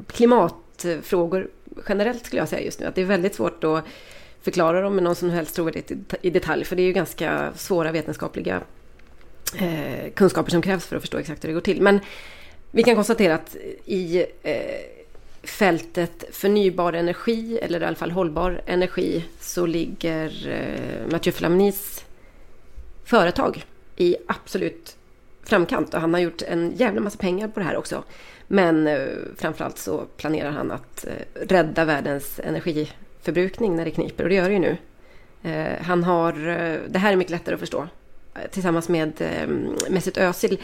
klimatfrågor 0.07 1.49
generellt 1.89 2.27
skulle 2.27 2.43
jag 2.43 2.49
säga 2.49 2.65
just 2.65 2.81
nu. 2.81 2.87
Att 2.87 2.95
det 2.95 3.01
är 3.01 3.07
väldigt 3.07 3.35
svårt 3.35 3.65
att 3.65 3.85
förklara 4.43 4.81
dem 4.81 4.95
med 4.95 5.05
någon 5.05 5.15
som 5.15 5.31
helst 5.31 5.55
trovärdighet 5.55 5.93
i 6.23 6.31
detalj. 6.31 6.65
För 6.65 6.77
det 6.77 6.83
är 6.83 6.87
ju 6.87 6.93
ganska 6.93 7.53
svåra 7.57 7.93
vetenskapliga 7.93 8.61
eh, 9.55 10.11
kunskaper 10.15 10.51
som 10.51 10.63
krävs 10.63 10.87
för 10.87 10.97
att 10.97 11.03
förstå 11.03 11.19
exakt 11.19 11.45
hur 11.45 11.49
det 11.49 11.55
går 11.55 11.61
till. 11.61 11.83
Men 11.83 12.01
vi 12.71 12.83
kan 12.83 12.95
konstatera 12.95 13.35
att 13.35 13.57
i 13.85 14.27
eh, 14.43 14.57
fältet 15.43 16.25
förnybar 16.33 16.93
energi, 16.93 17.59
eller 17.63 17.81
i 17.81 17.85
alla 17.85 17.97
fall 17.97 18.11
hållbar 18.11 18.61
energi, 18.67 19.25
så 19.41 19.67
ligger 19.67 20.49
eh, 20.49 21.13
Mathieu 21.13 21.33
Flaminis 21.33 22.05
företag 23.05 23.65
i 23.97 24.17
absolut 24.27 24.97
framkant. 25.43 25.95
Och 25.95 26.01
han 26.01 26.15
har 26.15 26.21
gjort 26.21 26.43
en 26.43 26.73
jävla 26.77 27.01
massa 27.01 27.19
pengar 27.19 27.49
på 27.49 27.61
det 27.61 27.67
här 27.67 27.77
också. 27.77 28.05
Men 28.47 28.87
eh, 28.87 29.09
framförallt 29.37 29.79
så 29.79 30.05
planerar 30.17 30.51
han 30.51 30.71
att 30.71 31.07
eh, 31.07 31.47
rädda 31.47 31.85
världens 31.85 32.41
energiförbrukning 32.45 33.77
när 33.77 33.85
det 33.85 33.91
kniper. 33.91 34.25
Och 34.25 34.31
det 34.31 34.35
gör 34.35 34.49
det 34.49 34.55
ju 34.55 34.59
nu. 34.59 34.77
Eh, 35.43 35.83
han 35.83 36.05
har, 36.05 36.33
eh, 36.49 36.79
det 36.89 36.99
här 36.99 37.13
är 37.13 37.17
mycket 37.17 37.31
lättare 37.31 37.55
att 37.55 37.61
förstå 37.61 37.89
tillsammans 38.51 38.89
med 38.89 39.13
eh, 39.21 39.49
Mesut 39.91 40.19
Özil 40.19 40.61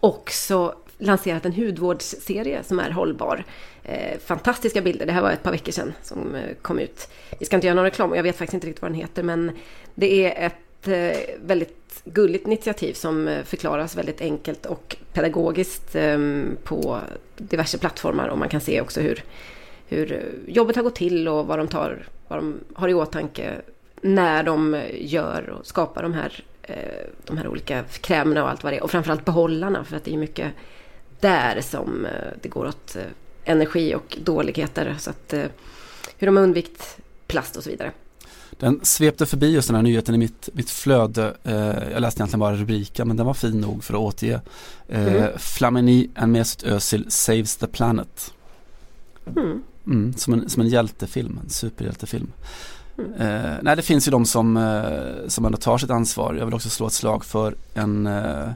också 0.00 0.74
lanserat 0.98 1.46
en 1.46 1.52
hudvårdsserie 1.52 2.62
som 2.62 2.78
är 2.78 2.90
hållbar. 2.90 3.44
Eh, 3.84 4.18
fantastiska 4.18 4.82
bilder, 4.82 5.06
det 5.06 5.12
här 5.12 5.22
var 5.22 5.30
ett 5.30 5.42
par 5.42 5.52
veckor 5.52 5.72
sedan 5.72 5.92
som 6.02 6.34
eh, 6.34 6.54
kom 6.62 6.78
ut. 6.78 7.08
Vi 7.38 7.46
ska 7.46 7.56
inte 7.56 7.66
göra 7.66 7.74
någon 7.74 7.84
reklam, 7.84 8.10
och 8.10 8.16
jag 8.16 8.22
vet 8.22 8.36
faktiskt 8.36 8.54
inte 8.54 8.66
riktigt 8.66 8.82
vad 8.82 8.90
den 8.90 9.00
heter, 9.00 9.22
men 9.22 9.50
det 9.94 10.24
är 10.24 10.46
ett 10.46 10.88
eh, 10.88 11.36
väldigt 11.46 12.02
gulligt 12.04 12.46
initiativ 12.46 12.92
som 12.92 13.28
eh, 13.28 13.44
förklaras 13.44 13.96
väldigt 13.96 14.20
enkelt 14.20 14.66
och 14.66 14.96
pedagogiskt 15.12 15.94
eh, 15.94 16.18
på 16.64 17.00
diverse 17.36 17.78
plattformar 17.78 18.28
och 18.28 18.38
man 18.38 18.48
kan 18.48 18.60
se 18.60 18.80
också 18.80 19.00
hur, 19.00 19.24
hur 19.86 20.12
eh, 20.12 20.54
jobbet 20.54 20.76
har 20.76 20.82
gått 20.82 20.94
till 20.94 21.28
och 21.28 21.46
vad 21.46 21.58
de, 21.58 21.68
tar, 21.68 22.06
vad 22.28 22.38
de 22.38 22.60
har 22.74 22.88
i 22.88 22.94
åtanke 22.94 23.54
när 24.00 24.42
de 24.42 24.74
eh, 24.74 24.82
gör 24.94 25.50
och 25.50 25.66
skapar 25.66 26.02
de 26.02 26.12
här, 26.14 26.44
de 27.24 27.38
här 27.38 27.48
olika 27.48 27.84
krämerna 28.00 28.42
och 28.42 28.50
allt 28.50 28.62
vad 28.62 28.72
det 28.72 28.76
är. 28.76 28.82
Och 28.82 28.90
framförallt 28.90 29.24
behållarna 29.24 29.84
för 29.84 29.96
att 29.96 30.04
det 30.04 30.14
är 30.14 30.18
mycket 30.18 30.52
där 31.20 31.60
som 31.60 32.06
eh, 32.06 32.10
det 32.42 32.48
går 32.48 32.66
åt 32.66 32.96
eh, 32.96 33.02
energi 33.44 33.94
och 33.94 34.18
dåligheter. 34.24 34.96
Så 34.98 35.10
att 35.10 35.34
hur 36.18 36.26
de 36.26 36.36
har 36.36 36.42
undvikit 36.42 36.98
plast 37.26 37.56
och 37.56 37.62
så 37.62 37.70
vidare. 37.70 37.92
Den 38.50 38.80
svepte 38.82 39.26
förbi 39.26 39.52
just 39.52 39.68
den 39.68 39.74
här 39.74 39.82
nyheten 39.82 40.14
i 40.14 40.18
mitt, 40.18 40.48
mitt 40.52 40.70
flöde. 40.70 41.36
Eh, 41.44 41.92
jag 41.92 42.00
läste 42.00 42.20
egentligen 42.20 42.40
bara 42.40 42.56
rubriken 42.56 43.08
men 43.08 43.16
den 43.16 43.26
var 43.26 43.34
fin 43.34 43.60
nog 43.60 43.84
för 43.84 43.94
att 43.94 44.00
återge. 44.00 44.40
Eh, 44.88 45.14
mm. 45.14 45.38
Flamini 45.38 46.10
and 46.14 46.32
Mesut 46.32 46.62
Özil 46.62 47.10
saves 47.10 47.56
the 47.56 47.66
planet. 47.66 48.34
Mm. 49.36 49.62
Mm, 49.86 50.12
som, 50.12 50.34
en, 50.34 50.48
som 50.48 50.62
en 50.62 50.68
hjältefilm, 50.68 51.40
en 51.44 51.50
superhjältefilm. 51.50 52.32
Eh, 52.98 53.54
nej, 53.62 53.76
det 53.76 53.82
finns 53.82 54.08
ju 54.08 54.10
de 54.10 54.26
som, 54.26 54.56
eh, 54.56 55.28
som 55.28 55.44
ändå 55.44 55.58
tar 55.58 55.78
sitt 55.78 55.90
ansvar. 55.90 56.34
Jag 56.34 56.44
vill 56.44 56.54
också 56.54 56.70
slå 56.70 56.86
ett 56.86 56.92
slag 56.92 57.24
för 57.24 57.54
en, 57.74 58.06
eh, 58.06 58.48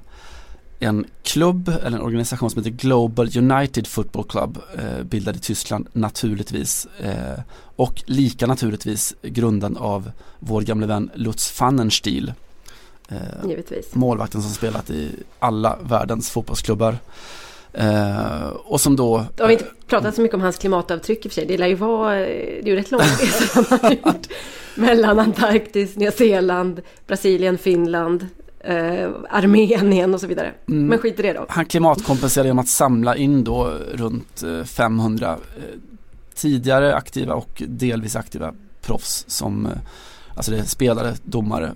en 0.79 1.07
klubb 1.23 1.69
eller 1.69 1.99
en 1.99 2.05
organisation 2.05 2.51
som 2.51 2.65
heter 2.65 2.77
Global 2.77 3.31
United 3.37 3.87
Football 3.87 4.25
Club 4.25 4.59
eh, 4.79 5.05
bildad 5.05 5.37
i 5.37 5.39
Tyskland 5.39 5.89
naturligtvis. 5.93 6.87
Eh, 7.01 7.41
och 7.77 8.03
lika 8.07 8.47
naturligtvis 8.47 9.15
grundad 9.23 9.77
av 9.77 10.11
vår 10.39 10.63
gamle 10.63 10.87
vän 10.87 11.11
Lutz 11.15 11.53
Pfannenstiel. 11.53 12.33
Eh, 13.09 13.49
Givetvis. 13.49 13.95
Målvakten 13.95 14.43
som 14.43 14.51
spelat 14.51 14.91
i 14.91 15.11
alla 15.39 15.79
världens 15.83 16.31
fotbollsklubbar. 16.31 16.99
Eh, 17.73 18.47
och 18.47 18.81
som 18.81 18.97
då... 18.97 19.25
Har 19.39 19.47
vi 19.47 19.53
inte 19.53 19.67
pratat 19.87 20.15
så 20.15 20.21
mycket 20.21 20.35
om 20.35 20.41
hans 20.41 20.57
klimatavtryck 20.59 21.25
i 21.25 21.29
och 21.29 21.33
för 21.33 21.35
sig. 21.35 21.47
Det 21.47 21.59
lär 21.59 21.67
ju 21.67 21.75
vara, 21.75 22.15
det 22.15 22.59
är 22.59 22.67
ju 22.67 22.77
rätt 22.77 22.91
långt 22.91 23.05
han 23.55 23.79
har 23.83 23.91
gjort. 23.91 24.27
Mellan 24.75 25.19
Antarktis, 25.19 25.97
Nya 25.97 26.13
Zeeland, 26.13 26.81
Brasilien, 27.07 27.59
Finland, 27.59 28.27
eh, 28.61 29.11
Armenien 29.31 30.15
och 30.15 30.21
så 30.21 30.27
vidare. 30.27 30.53
Mm. 30.69 30.87
Men 30.87 30.99
skit 30.99 31.19
i 31.19 31.23
det 31.23 31.33
då. 31.33 31.47
Han 31.49 31.65
klimatkompenserar 31.65 32.45
genom 32.45 32.59
att 32.59 32.69
samla 32.69 33.17
in 33.17 33.45
då 33.45 33.73
runt 33.93 34.45
500 34.65 35.27
eh, 35.27 35.33
eh, 35.33 35.39
tidigare 36.35 36.95
aktiva 36.95 37.35
och 37.35 37.63
delvis 37.67 38.17
aktiva 38.17 38.55
proffs 38.83 39.25
som 39.29 39.67
eh, 39.67 39.73
Alltså 40.35 40.51
det 40.51 40.59
är 40.59 40.65
spelare, 40.65 41.15
domare 41.23 41.73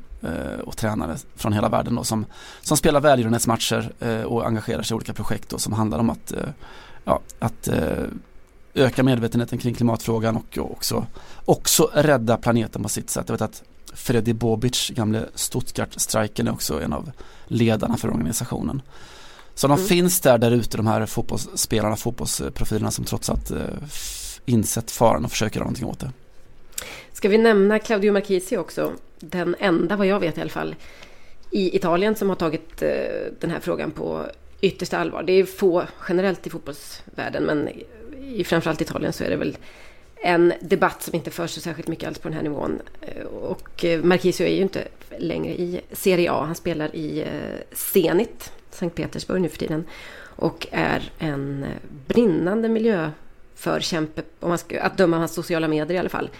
och 0.64 0.76
tränare 0.76 1.16
från 1.34 1.52
hela 1.52 1.68
världen 1.68 1.94
då, 1.94 2.04
som, 2.04 2.26
som 2.60 2.76
spelar 2.76 3.00
välgörenhetsmatcher 3.00 3.92
eh, 4.00 4.22
och 4.22 4.46
engagerar 4.46 4.82
sig 4.82 4.94
i 4.94 4.96
olika 4.96 5.12
projekt 5.12 5.48
då, 5.48 5.58
som 5.58 5.72
handlar 5.72 5.98
om 5.98 6.10
att, 6.10 6.32
eh, 6.32 6.48
ja, 7.04 7.20
att 7.38 7.68
eh, 7.68 8.04
öka 8.74 9.02
medvetenheten 9.02 9.58
kring 9.58 9.74
klimatfrågan 9.74 10.36
och, 10.36 10.58
också, 10.58 11.06
också 11.44 11.90
rädda 11.94 12.36
planeten 12.36 12.82
på 12.82 12.88
sitt 12.88 13.10
sätt. 13.10 13.24
Jag 13.28 13.34
vet 13.34 13.42
att 13.42 13.62
Freddy 13.94 14.32
Bobic, 14.32 14.90
gamle 14.90 15.26
Stuttgart-striken 15.34 16.48
är 16.48 16.52
också 16.52 16.82
en 16.82 16.92
av 16.92 17.10
ledarna 17.46 17.96
för 17.96 18.10
organisationen. 18.10 18.82
Så 19.54 19.66
de 19.68 19.74
mm. 19.74 19.86
finns 19.86 20.20
där, 20.20 20.38
där 20.38 20.50
ute, 20.50 20.76
de 20.76 20.86
här 20.86 21.06
fotbollsspelarna, 21.06 21.96
fotbollsprofilerna 21.96 22.90
som 22.90 23.04
trots 23.04 23.30
allt 23.30 23.50
eh, 23.50 23.58
insett 24.44 24.90
faran 24.90 25.24
och 25.24 25.30
försöker 25.30 25.56
göra 25.56 25.64
någonting 25.64 25.86
åt 25.86 26.00
det. 26.00 26.10
Ska 27.12 27.28
vi 27.28 27.38
nämna 27.38 27.78
Claudio 27.78 28.12
Marchisi 28.12 28.56
också? 28.56 28.92
Den 29.18 29.56
enda, 29.58 29.96
vad 29.96 30.06
jag 30.06 30.20
vet 30.20 30.38
i 30.38 30.40
alla 30.40 30.50
fall, 30.50 30.74
i 31.50 31.76
Italien 31.76 32.14
som 32.14 32.28
har 32.28 32.36
tagit 32.36 32.82
eh, 32.82 32.88
den 33.40 33.50
här 33.50 33.60
frågan 33.60 33.90
på 33.90 34.26
yttersta 34.60 34.98
allvar. 34.98 35.22
Det 35.22 35.32
är 35.32 35.44
få 35.44 35.84
generellt 36.08 36.46
i 36.46 36.50
fotbollsvärlden, 36.50 37.44
men 37.44 37.68
i 38.22 38.44
framförallt 38.44 38.80
Italien 38.80 39.12
så 39.12 39.24
är 39.24 39.30
det 39.30 39.36
väl 39.36 39.56
en 40.16 40.52
debatt 40.60 41.02
som 41.02 41.14
inte 41.14 41.30
förs 41.30 41.50
så 41.50 41.60
särskilt 41.60 41.88
mycket 41.88 42.08
alls 42.08 42.18
på 42.18 42.28
den 42.28 42.36
här 42.36 42.42
nivån. 42.42 42.80
Eh, 43.00 43.24
och 43.24 43.84
eh, 43.84 44.02
Marquisio 44.02 44.46
är 44.46 44.54
ju 44.54 44.62
inte 44.62 44.88
längre 45.18 45.54
i 45.54 45.80
Serie 45.92 46.32
A. 46.32 46.44
Han 46.46 46.54
spelar 46.54 46.96
i 46.96 47.24
Zenit, 47.72 48.52
Sankt 48.70 48.96
Petersburg 48.96 49.42
nu 49.42 49.48
för 49.48 49.58
tiden. 49.58 49.84
Och 50.36 50.66
är 50.70 51.10
en 51.18 51.66
brinnande 52.06 52.68
miljöförkämpe, 52.68 54.22
om 54.40 54.48
man 54.48 54.58
ska, 54.58 54.80
att 54.80 54.96
döma 54.96 55.16
av 55.16 55.20
hans 55.20 55.34
sociala 55.34 55.68
medier 55.68 55.96
i 55.96 55.98
alla 55.98 56.08
fall. 56.08 56.30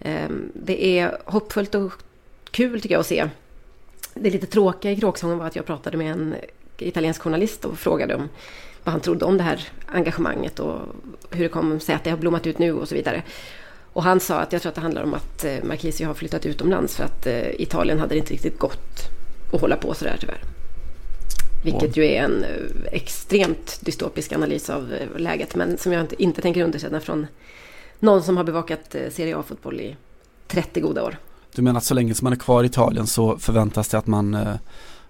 Ehm, 0.00 0.52
det 0.54 0.98
är 0.98 1.18
hoppfullt 1.24 1.74
och 1.74 1.92
kul 2.50 2.80
tycker 2.80 2.94
jag 2.94 3.00
att 3.00 3.06
se. 3.06 3.28
Det 4.14 4.30
lite 4.30 4.46
tråkiga 4.46 4.92
i 4.92 4.96
kråksången 4.96 5.38
var 5.38 5.46
att 5.46 5.56
jag 5.56 5.66
pratade 5.66 5.96
med 5.96 6.12
en 6.12 6.34
italiensk 6.78 7.22
journalist 7.22 7.64
och 7.64 7.78
frågade 7.78 8.14
om 8.14 8.28
vad 8.84 8.92
han 8.92 9.00
trodde 9.00 9.24
om 9.24 9.38
det 9.38 9.44
här 9.44 9.68
engagemanget 9.86 10.60
och 10.60 10.80
hur 11.30 11.42
det 11.42 11.48
kommer 11.48 11.78
sig 11.78 11.94
att 11.94 12.04
det 12.04 12.10
har 12.10 12.18
blommat 12.18 12.46
ut 12.46 12.58
nu 12.58 12.72
och 12.72 12.88
så 12.88 12.94
vidare. 12.94 13.22
Och 13.92 14.02
han 14.02 14.20
sa 14.20 14.38
att 14.38 14.52
jag 14.52 14.62
tror 14.62 14.70
att 14.70 14.74
det 14.74 14.80
handlar 14.80 15.02
om 15.02 15.14
att 15.14 15.44
eh, 15.44 15.64
Marquisi 15.64 16.04
har 16.04 16.14
flyttat 16.14 16.46
utomlands 16.46 16.96
för 16.96 17.04
att 17.04 17.26
eh, 17.26 17.60
Italien 17.60 17.98
hade 17.98 18.14
det 18.14 18.18
inte 18.18 18.32
riktigt 18.32 18.58
gått 18.58 18.98
att 19.52 19.60
hålla 19.60 19.76
på 19.76 19.94
sådär 19.94 20.16
tyvärr. 20.20 20.42
Vilket 21.64 21.96
ju 21.96 22.04
är 22.04 22.22
en 22.22 22.44
eh, 22.44 22.92
extremt 22.92 23.78
dystopisk 23.80 24.32
analys 24.32 24.70
av 24.70 24.92
eh, 24.92 25.20
läget 25.20 25.54
men 25.54 25.78
som 25.78 25.92
jag 25.92 26.00
inte, 26.00 26.22
inte 26.22 26.42
tänker 26.42 26.64
underkänna 26.64 27.00
från 27.00 27.26
någon 28.00 28.22
som 28.22 28.36
har 28.36 28.44
bevakat 28.44 28.94
eh, 28.94 29.10
Serie 29.10 29.36
A-fotboll 29.36 29.80
i 29.80 29.96
30 30.46 30.80
goda 30.80 31.04
år. 31.04 31.16
Du 31.54 31.62
menar 31.62 31.78
att 31.78 31.84
så 31.84 31.94
länge 31.94 32.14
som 32.14 32.26
man 32.26 32.32
är 32.32 32.36
kvar 32.36 32.64
i 32.64 32.66
Italien 32.66 33.06
så 33.06 33.38
förväntas 33.38 33.88
det 33.88 33.98
att 33.98 34.06
man, 34.06 34.34
eh, 34.34 34.54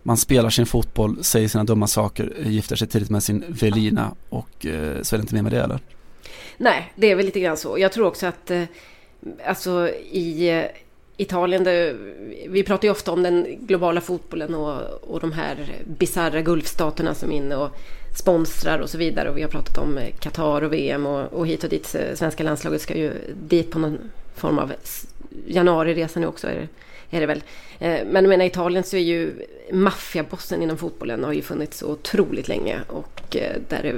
man 0.03 0.17
spelar 0.17 0.51
sin 0.51 0.67
fotboll, 0.67 1.25
säger 1.25 1.49
sina 1.49 1.65
dumma 1.65 1.87
saker, 1.87 2.33
gifter 2.45 2.77
sig 2.77 2.89
tidigt 2.89 3.11
med 3.11 3.23
sin 3.23 3.45
Velina 3.49 4.15
och 4.29 4.67
eh, 4.67 5.03
så 5.03 5.17
är 5.17 5.19
det 5.19 5.23
inte 5.23 5.35
mer 5.35 5.43
med 5.43 5.53
det 5.53 5.63
eller? 5.63 5.79
Nej, 6.57 6.93
det 6.97 7.11
är 7.11 7.17
väl 7.17 7.27
lite 7.27 7.41
grann 7.41 7.57
så. 7.57 7.79
Jag 7.79 7.93
tror 7.93 8.07
också 8.07 8.27
att 8.27 8.51
alltså 9.47 9.89
i 10.13 10.65
Italien, 11.17 11.65
det, 11.65 11.97
vi 12.49 12.63
pratar 12.63 12.89
ju 12.89 12.93
ofta 12.93 13.13
om 13.13 13.23
den 13.23 13.47
globala 13.61 14.01
fotbollen 14.01 14.55
och, 14.55 14.81
och 15.03 15.21
de 15.21 15.33
här 15.33 15.57
bisarra 15.87 16.41
gulfstaterna 16.43 17.15
som 17.15 17.33
är 17.33 17.37
inne 17.37 17.57
och 17.57 17.71
sponsrar 18.19 18.79
och 18.79 18.91
så 18.91 18.99
vidare. 18.99 19.31
Och 19.31 19.37
vi 19.37 19.43
har 19.43 19.49
pratat 19.49 19.79
om 19.79 20.01
Qatar 20.19 20.63
och 20.63 20.73
VM 20.73 21.07
och, 21.07 21.33
och 21.33 21.47
hit 21.47 21.65
och 21.65 21.71
dit. 21.71 21.97
Svenska 22.15 22.43
landslaget 22.43 22.81
ska 22.81 22.95
ju 22.97 23.13
dit 23.35 23.71
på 23.71 23.79
någon 23.79 23.99
form 24.35 24.59
av 24.59 24.73
januariresa 25.47 26.21
nu 26.21 26.27
också. 26.27 26.47
Är 26.47 26.55
det, 26.55 26.69
är 27.17 27.21
det 27.21 27.27
väl. 27.27 27.43
Eh, 27.79 28.07
men 28.07 28.15
jag 28.15 28.29
menar 28.29 28.45
Italien 28.45 28.85
så 28.85 28.97
är 28.97 29.01
ju 29.01 29.47
maffiabossen 29.73 30.63
inom 30.63 30.77
fotbollen 30.77 31.25
har 31.25 31.33
ju 31.33 31.43
funnits 31.43 31.79
så 31.79 31.87
otroligt 31.87 32.49
länge. 32.49 32.81
Och 32.87 33.37
eh, 33.37 33.57
där 33.69 33.83
det 33.83 33.95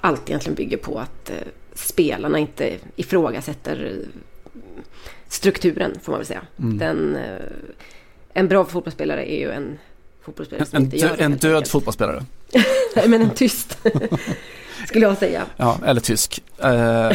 allt 0.00 0.28
egentligen 0.28 0.54
bygger 0.54 0.76
på 0.76 0.98
att 0.98 1.30
eh, 1.30 1.36
spelarna 1.74 2.38
inte 2.38 2.76
ifrågasätter 2.96 3.98
strukturen 5.28 5.98
får 6.02 6.12
man 6.12 6.18
väl 6.18 6.26
säga. 6.26 6.42
Mm. 6.58 6.78
Den, 6.78 7.18
en 8.32 8.48
bra 8.48 8.64
fotbollsspelare 8.64 9.32
är 9.32 9.38
ju 9.38 9.50
en 9.50 9.78
fotbollsspelare 10.24 10.66
som 10.66 10.76
en, 10.76 10.82
inte 10.82 10.96
gör 10.96 11.16
det. 11.16 11.24
En 11.24 11.36
död 11.36 11.68
fotbollsspelare? 11.68 12.24
Nej, 12.96 13.08
men 13.08 13.22
en 13.22 13.30
tyst. 13.30 13.78
Skulle 14.88 15.06
jag 15.06 15.18
säga. 15.18 15.42
Ja, 15.56 15.78
eller 15.86 16.00
tysk. 16.00 16.42
Uh... 16.64 17.12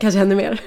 Kanske 0.00 0.20
ännu 0.20 0.34
mer. 0.34 0.60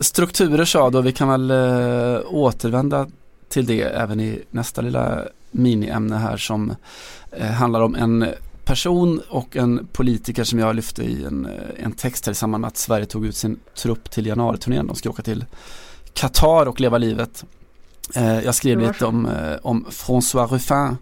Strukturer 0.00 0.64
sa 0.64 0.90
då, 0.90 1.00
vi 1.00 1.12
kan 1.12 1.28
väl 1.28 1.50
uh, 1.50 2.20
återvända 2.34 3.06
till 3.48 3.66
det 3.66 3.82
även 3.82 4.20
i 4.20 4.42
nästa 4.50 4.82
lilla 4.82 5.24
miniämne 5.50 6.16
här 6.16 6.36
som 6.36 6.76
uh, 7.40 7.46
handlar 7.46 7.80
om 7.80 7.94
en 7.94 8.26
person 8.64 9.22
och 9.28 9.56
en 9.56 9.86
politiker 9.92 10.44
som 10.44 10.58
jag 10.58 10.76
lyfte 10.76 11.02
i 11.02 11.24
en, 11.24 11.48
en 11.76 11.92
text 11.92 12.26
här 12.26 12.32
i 12.32 12.34
samband 12.34 12.60
med 12.60 12.68
att 12.68 12.76
Sverige 12.76 13.06
tog 13.06 13.26
ut 13.26 13.36
sin 13.36 13.60
trupp 13.74 14.10
till 14.10 14.26
januariturnén. 14.26 14.86
De 14.86 14.96
ska 14.96 15.10
åka 15.10 15.22
till 15.22 15.44
Qatar 16.12 16.66
och 16.66 16.80
leva 16.80 16.98
livet. 16.98 17.44
Eh, 18.14 18.40
jag 18.40 18.54
skrev 18.54 18.78
lite 18.78 19.06
om, 19.06 19.26
eh, 19.26 19.56
om 19.62 19.86
François 19.90 20.46
Ruffin 20.46 20.96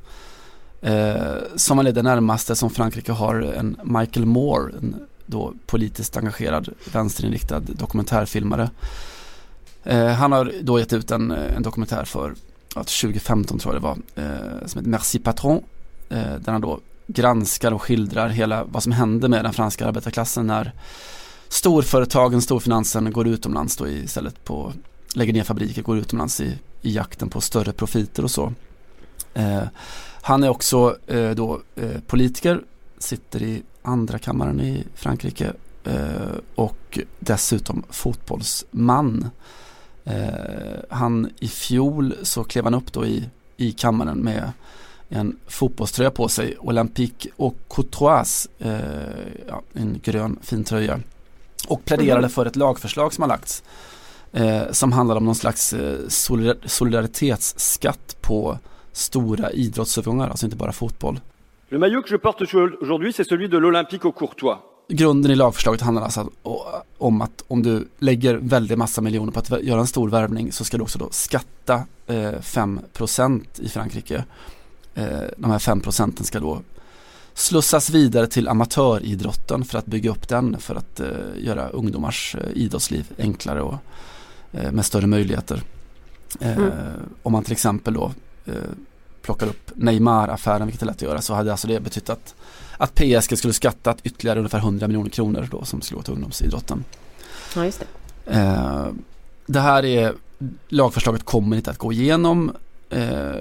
eh, 0.80 1.56
som 1.56 1.78
är 1.78 1.92
det 1.92 2.02
närmaste 2.02 2.56
som 2.56 2.70
Frankrike 2.70 3.12
har 3.12 3.34
en 3.34 3.76
Michael 3.84 4.26
Moore, 4.26 4.72
en 4.78 5.06
då 5.26 5.54
politiskt 5.66 6.16
engagerad 6.16 6.68
vänsterinriktad 6.92 7.60
dokumentärfilmare. 7.60 8.70
Eh, 9.84 10.06
han 10.06 10.32
har 10.32 10.52
då 10.62 10.78
gett 10.78 10.92
ut 10.92 11.10
en, 11.10 11.30
en 11.30 11.62
dokumentär 11.62 12.04
för 12.04 12.34
ja, 12.74 12.80
2015 12.80 13.58
tror 13.58 13.74
jag 13.74 13.82
det 13.82 13.86
var, 13.86 13.98
eh, 14.24 14.66
som 14.66 14.78
heter 14.78 14.90
Merci 14.90 15.18
Patron, 15.18 15.62
eh, 16.08 16.34
där 16.38 16.52
han 16.52 16.60
då 16.60 16.80
granskar 17.14 17.72
och 17.72 17.82
skildrar 17.82 18.28
hela 18.28 18.64
vad 18.64 18.82
som 18.82 18.92
hände 18.92 19.28
med 19.28 19.44
den 19.44 19.52
franska 19.52 19.86
arbetarklassen 19.86 20.46
när 20.46 20.72
storföretagen, 21.48 22.42
storfinansen 22.42 23.12
går 23.12 23.28
utomlands 23.28 23.76
då 23.76 23.88
istället 23.88 24.44
på 24.44 24.72
lägger 25.14 25.32
ner 25.32 25.44
fabriker, 25.44 25.82
går 25.82 25.98
utomlands 25.98 26.40
i, 26.40 26.58
i 26.82 26.92
jakten 26.92 27.28
på 27.28 27.40
större 27.40 27.72
profiter 27.72 28.24
och 28.24 28.30
så. 28.30 28.52
Eh, 29.34 29.62
han 30.22 30.44
är 30.44 30.48
också 30.48 30.96
eh, 31.06 31.30
då 31.30 31.60
eh, 31.76 32.00
politiker, 32.06 32.60
sitter 32.98 33.42
i 33.42 33.62
andra 33.82 34.18
kammaren 34.18 34.60
i 34.60 34.84
Frankrike 34.94 35.52
eh, 35.84 36.36
och 36.54 36.98
dessutom 37.18 37.82
fotbollsman. 37.90 39.30
Eh, 40.04 40.80
han 40.90 41.30
i 41.38 41.48
fjol 41.48 42.14
så 42.22 42.44
klev 42.44 42.64
han 42.64 42.74
upp 42.74 42.92
då 42.92 43.06
i, 43.06 43.28
i 43.56 43.72
kammaren 43.72 44.18
med 44.18 44.52
en 45.12 45.36
fotbollströja 45.46 46.10
på 46.10 46.28
sig, 46.28 46.56
Olympique 46.58 47.30
och 47.36 47.56
Courtois, 47.68 48.48
eh, 48.58 48.72
ja, 49.48 49.62
en 49.72 50.00
grön 50.02 50.38
fin 50.42 50.64
tröja. 50.64 51.00
Och 51.68 51.84
pläderade 51.84 52.18
mm. 52.18 52.30
för 52.30 52.46
ett 52.46 52.56
lagförslag 52.56 53.12
som 53.12 53.22
har 53.22 53.28
lagts 53.28 53.62
eh, 54.32 54.62
som 54.70 54.92
handlar 54.92 55.16
om 55.16 55.24
någon 55.24 55.34
slags 55.34 55.72
eh, 55.72 55.98
solidaritetsskatt 56.64 58.16
på 58.20 58.58
stora 58.92 59.50
idrottsövergångar, 59.52 60.28
alltså 60.28 60.46
inte 60.46 60.56
bara 60.56 60.72
fotboll. 60.72 61.20
Le 61.68 61.78
maillot 61.78 62.06
que 62.06 62.14
je 62.14 62.18
porte 62.18 62.44
aujourd'hui 62.82 63.12
c'est 63.12 63.28
celui 63.28 63.48
de 63.48 63.56
l'Olympique 63.56 64.06
au 64.06 64.12
Courtois. 64.12 64.58
Grunden 64.88 65.32
i 65.32 65.34
lagförslaget 65.34 65.80
handlar 65.80 66.02
alltså 66.02 66.30
om 66.98 67.22
att 67.22 67.44
om 67.48 67.62
du 67.62 67.88
lägger 67.98 68.34
väldigt 68.34 68.78
massa 68.78 69.00
miljoner 69.00 69.32
på 69.32 69.38
att 69.38 69.62
göra 69.62 69.80
en 69.80 69.86
stor 69.86 70.08
värvning 70.08 70.52
så 70.52 70.64
ska 70.64 70.76
du 70.76 70.82
också 70.82 70.98
då 70.98 71.08
skatta 71.10 71.74
eh, 72.06 72.14
5% 72.14 73.42
i 73.56 73.68
Frankrike. 73.68 74.24
Eh, 74.94 75.20
de 75.36 75.50
här 75.50 75.58
5% 75.58 76.22
ska 76.22 76.40
då 76.40 76.62
slussas 77.34 77.90
vidare 77.90 78.26
till 78.26 78.48
amatöridrotten 78.48 79.64
för 79.64 79.78
att 79.78 79.86
bygga 79.86 80.10
upp 80.10 80.28
den 80.28 80.58
för 80.58 80.74
att 80.74 81.00
eh, 81.00 81.06
göra 81.36 81.68
ungdomars 81.68 82.34
eh, 82.34 82.50
idrottsliv 82.54 83.06
enklare 83.18 83.62
och 83.62 83.74
med 84.72 84.84
större 84.84 85.06
möjligheter. 85.06 85.62
Mm. 86.40 86.70
Om 87.22 87.32
man 87.32 87.44
till 87.44 87.52
exempel 87.52 87.94
då 87.94 88.12
plockar 89.22 89.46
upp 89.46 89.70
Neymar-affären, 89.74 90.66
vilket 90.66 90.82
är 90.82 90.86
lätt 90.86 90.96
att 90.96 91.02
göra, 91.02 91.20
så 91.20 91.34
hade 91.34 91.50
alltså 91.50 91.68
det 91.68 91.80
betytt 91.80 92.10
att, 92.10 92.34
att 92.76 92.94
PSG 92.94 93.38
skulle 93.38 93.52
skattat 93.52 93.98
ytterligare 94.02 94.38
ungefär 94.38 94.58
100 94.58 94.86
miljoner 94.88 95.10
kronor 95.10 95.48
då 95.50 95.64
som 95.64 95.80
skulle 95.80 95.96
gå 95.96 96.02
till 96.02 96.12
ungdomsidrotten. 96.12 96.84
Ja, 97.56 97.64
just 97.64 97.80
det. 97.80 97.86
Det 99.46 99.60
här 99.60 99.84
är, 99.84 100.14
lagförslaget 100.68 101.24
kommer 101.24 101.56
inte 101.56 101.70
att 101.70 101.78
gå 101.78 101.92
igenom. 101.92 102.52
Eh, 102.92 103.32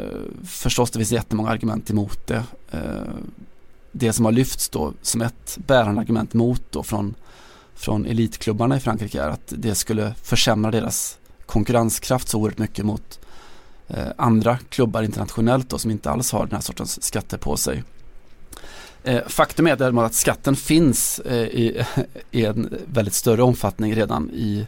förstås 0.46 0.92
det 0.92 1.00
finns 1.00 1.12
jättemånga 1.12 1.50
argument 1.50 1.90
emot 1.90 2.28
det. 2.28 2.44
Eh, 2.72 2.82
det 3.92 4.14
som 4.14 4.26
har 4.26 4.32
lyfts 4.32 4.70
då 4.70 4.94
som 5.02 5.22
ett 5.22 5.58
bärande 5.68 6.02
argument 6.02 6.34
mot 6.34 6.64
då 6.70 6.84
från, 6.84 7.16
från 7.76 8.06
elitklubbarna 8.06 8.78
i 8.78 8.80
Frankrike 8.80 9.22
är 9.22 9.30
att 9.30 9.54
det 9.58 9.76
skulle 9.76 10.14
försämra 10.24 10.72
deras 10.72 11.18
konkurrenskraft 11.46 12.30
så 12.30 12.40
oerhört 12.40 12.58
mycket 12.58 12.86
mot 12.86 13.20
eh, 13.88 14.08
andra 14.18 14.58
klubbar 14.70 15.04
internationellt 15.04 15.70
då, 15.70 15.78
som 15.78 15.92
inte 15.92 16.10
alls 16.10 16.32
har 16.32 16.46
den 16.46 16.56
här 16.56 16.62
sortens 16.62 17.04
skatter 17.04 17.38
på 17.38 17.58
sig. 17.58 17.84
Eh, 19.04 19.28
faktum 19.28 19.68
är 19.68 19.76
däremot 19.76 20.06
att 20.06 20.14
skatten 20.14 20.56
finns 20.56 21.20
eh, 21.20 21.48
i, 21.48 21.86
i, 22.32 22.46
en 22.46 22.78
väldigt 22.86 23.14
större 23.14 23.44
omfattning 23.44 23.96
redan 23.96 24.30
i, 24.30 24.68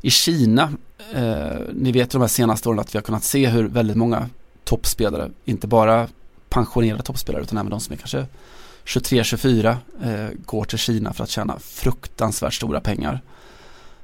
i 0.00 0.10
Kina. 0.10 0.72
Eh, 1.12 1.58
ni 1.72 1.92
vet 1.92 2.10
de 2.10 2.20
här 2.20 2.28
senaste 2.28 2.68
åren 2.68 2.78
att 2.78 2.94
vi 2.94 2.98
har 2.98 3.02
kunnat 3.02 3.24
se 3.24 3.46
hur 3.48 3.68
väldigt 3.68 3.96
många 3.96 4.28
toppspelare, 4.64 5.30
inte 5.44 5.66
bara 5.66 6.08
pensionerade 6.48 7.02
toppspelare 7.02 7.42
utan 7.42 7.58
även 7.58 7.70
de 7.70 7.80
som 7.80 7.92
är 7.92 7.96
kanske 7.96 8.26
23-24 8.84 9.76
eh, 10.02 10.28
går 10.44 10.64
till 10.64 10.78
Kina 10.78 11.12
för 11.12 11.24
att 11.24 11.30
tjäna 11.30 11.58
fruktansvärt 11.58 12.54
stora 12.54 12.80
pengar. 12.80 13.20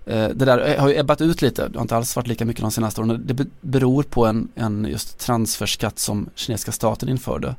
Eh, 0.07 0.29
det 0.29 0.45
där 0.45 0.79
har 0.79 0.89
ju 0.89 0.99
ebbat 0.99 1.21
ut 1.21 1.43
lite, 1.43 1.69
det 1.69 1.79
har 1.79 1.83
inte 1.83 1.97
alls 1.97 2.17
varit 2.17 2.27
lika 2.27 2.45
mycket 2.45 2.63
de 2.63 2.71
senaste 2.71 3.01
åren. 3.01 3.23
Det 3.25 3.47
beror 3.61 4.03
på 4.03 4.27
en, 4.27 4.49
en 4.55 4.87
just 4.91 5.19
transferskatt 5.19 5.99
som 5.99 6.29
kinesiska 6.35 6.73
staten 6.73 7.09
införde. 7.09 7.57